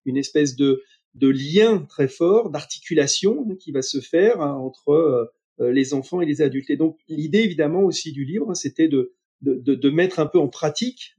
une 0.06 0.16
espèce 0.16 0.56
de 0.56 0.82
de 1.14 1.28
lien 1.28 1.84
très 1.88 2.08
fort, 2.08 2.50
d'articulation 2.50 3.46
hein, 3.48 3.54
qui 3.58 3.72
va 3.72 3.82
se 3.82 4.00
faire 4.00 4.40
hein, 4.40 4.54
entre 4.54 5.32
les 5.58 5.94
enfants 5.94 6.20
et 6.20 6.26
les 6.26 6.42
adultes. 6.42 6.70
Et 6.70 6.76
donc 6.76 6.98
l'idée 7.08 7.40
évidemment 7.40 7.82
aussi 7.82 8.10
du 8.10 8.24
livre, 8.24 8.50
hein, 8.50 8.54
c'était 8.54 8.88
de, 8.88 9.14
de, 9.42 9.74
de, 9.74 9.90
mettre 9.90 10.18
un 10.18 10.26
peu 10.26 10.38
en 10.38 10.48
pratique 10.48 11.14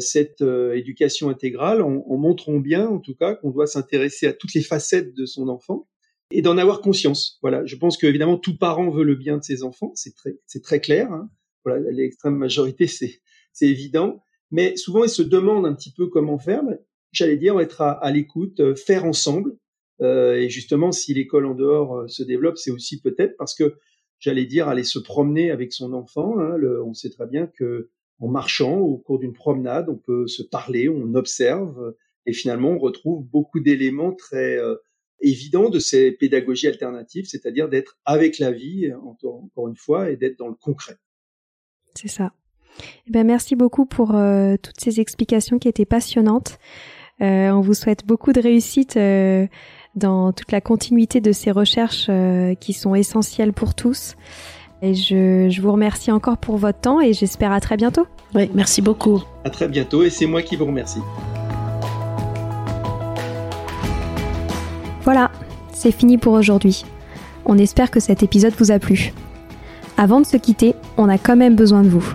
cette 0.00 0.42
éducation 0.42 1.30
intégrale 1.30 1.80
en, 1.80 2.04
en, 2.06 2.16
montrant 2.18 2.58
bien, 2.58 2.86
en 2.86 2.98
tout 2.98 3.14
cas, 3.14 3.34
qu'on 3.36 3.50
doit 3.50 3.66
s'intéresser 3.66 4.26
à 4.26 4.34
toutes 4.34 4.52
les 4.52 4.60
facettes 4.60 5.14
de 5.14 5.24
son 5.24 5.48
enfant 5.48 5.88
et 6.30 6.42
d'en 6.42 6.58
avoir 6.58 6.80
conscience. 6.80 7.38
Voilà, 7.42 7.64
je 7.64 7.76
pense 7.76 7.96
qu'évidemment 7.96 8.36
tout 8.36 8.56
parent 8.56 8.90
veut 8.90 9.04
le 9.04 9.14
bien 9.14 9.38
de 9.38 9.42
ses 9.42 9.62
enfants, 9.62 9.92
c'est 9.94 10.14
très 10.14 10.38
c'est 10.46 10.62
très 10.62 10.80
clair. 10.80 11.10
Hein. 11.12 11.30
Voilà, 11.64 11.90
l'extrême 11.90 12.36
majorité 12.36 12.86
c'est 12.86 13.20
c'est 13.52 13.66
évident, 13.66 14.22
mais 14.50 14.76
souvent 14.76 15.04
ils 15.04 15.10
se 15.10 15.22
demandent 15.22 15.66
un 15.66 15.74
petit 15.74 15.92
peu 15.92 16.08
comment 16.08 16.38
faire. 16.38 16.62
J'allais 17.12 17.36
dire 17.36 17.58
être 17.60 17.80
à, 17.80 18.10
l'écoute, 18.10 18.60
euh, 18.60 18.74
faire 18.74 19.04
ensemble. 19.04 19.56
Euh, 20.00 20.36
et 20.36 20.48
justement, 20.48 20.92
si 20.92 21.14
l'école 21.14 21.46
en 21.46 21.54
dehors 21.54 21.96
euh, 21.96 22.08
se 22.08 22.22
développe, 22.22 22.56
c'est 22.56 22.70
aussi 22.70 23.00
peut-être 23.00 23.36
parce 23.36 23.54
que 23.54 23.76
j'allais 24.18 24.46
dire 24.46 24.68
aller 24.68 24.84
se 24.84 24.98
promener 24.98 25.50
avec 25.50 25.72
son 25.72 25.92
enfant. 25.92 26.38
Hein, 26.38 26.58
on 26.84 26.94
sait 26.94 27.10
très 27.10 27.26
bien 27.26 27.46
que 27.46 27.90
en 28.20 28.28
marchant 28.28 28.78
au 28.78 28.98
cours 28.98 29.18
d'une 29.18 29.32
promenade, 29.32 29.88
on 29.88 29.96
peut 29.96 30.26
se 30.26 30.42
parler, 30.42 30.88
on 30.88 31.14
observe, 31.14 31.94
et 32.26 32.32
finalement 32.32 32.70
on 32.70 32.78
retrouve 32.78 33.24
beaucoup 33.24 33.60
d'éléments 33.60 34.12
très 34.12 34.56
euh, 34.58 34.74
évident 35.20 35.70
de 35.70 35.78
ces 35.78 36.10
pédagogies 36.10 36.66
alternatives, 36.66 37.26
c'est-à-dire 37.26 37.68
d'être 37.68 37.96
avec 38.04 38.38
la 38.38 38.50
vie, 38.50 38.92
encore 38.92 39.68
une 39.68 39.76
fois, 39.76 40.10
et 40.10 40.16
d'être 40.16 40.36
dans 40.36 40.48
le 40.48 40.54
concret. 40.54 40.96
C'est 41.94 42.08
ça. 42.08 42.32
Eh 43.06 43.10
ben, 43.10 43.24
merci 43.24 43.56
beaucoup 43.56 43.86
pour 43.86 44.14
toutes 44.62 44.80
ces 44.80 45.00
explications 45.00 45.58
qui 45.58 45.66
étaient 45.66 45.84
passionnantes. 45.84 46.58
Euh, 47.20 47.50
on 47.50 47.60
vous 47.60 47.74
souhaite 47.74 48.06
beaucoup 48.06 48.32
de 48.32 48.40
réussite 48.40 48.96
euh, 48.96 49.46
dans 49.96 50.32
toute 50.32 50.52
la 50.52 50.60
continuité 50.60 51.20
de 51.20 51.32
ces 51.32 51.50
recherches 51.50 52.06
euh, 52.08 52.54
qui 52.54 52.72
sont 52.72 52.94
essentielles 52.94 53.52
pour 53.52 53.74
tous. 53.74 54.14
Et 54.80 54.94
je, 54.94 55.48
je, 55.50 55.60
vous 55.60 55.72
remercie 55.72 56.12
encore 56.12 56.38
pour 56.38 56.56
votre 56.56 56.78
temps 56.78 57.00
et 57.00 57.12
j'espère 57.12 57.50
à 57.50 57.60
très 57.60 57.76
bientôt. 57.76 58.06
Oui, 58.34 58.48
merci 58.54 58.80
beaucoup. 58.80 59.22
À 59.44 59.50
très 59.50 59.66
bientôt 59.66 60.04
et 60.04 60.10
c'est 60.10 60.26
moi 60.26 60.42
qui 60.42 60.54
vous 60.54 60.66
remercie. 60.66 61.00
Voilà, 65.02 65.32
c'est 65.72 65.90
fini 65.90 66.18
pour 66.18 66.34
aujourd'hui. 66.34 66.84
On 67.44 67.58
espère 67.58 67.90
que 67.90 67.98
cet 67.98 68.22
épisode 68.22 68.52
vous 68.56 68.70
a 68.70 68.78
plu. 68.78 69.12
Avant 69.96 70.20
de 70.20 70.26
se 70.26 70.36
quitter, 70.36 70.76
on 70.96 71.08
a 71.08 71.18
quand 71.18 71.34
même 71.34 71.56
besoin 71.56 71.82
de 71.82 71.88
vous. 71.88 72.14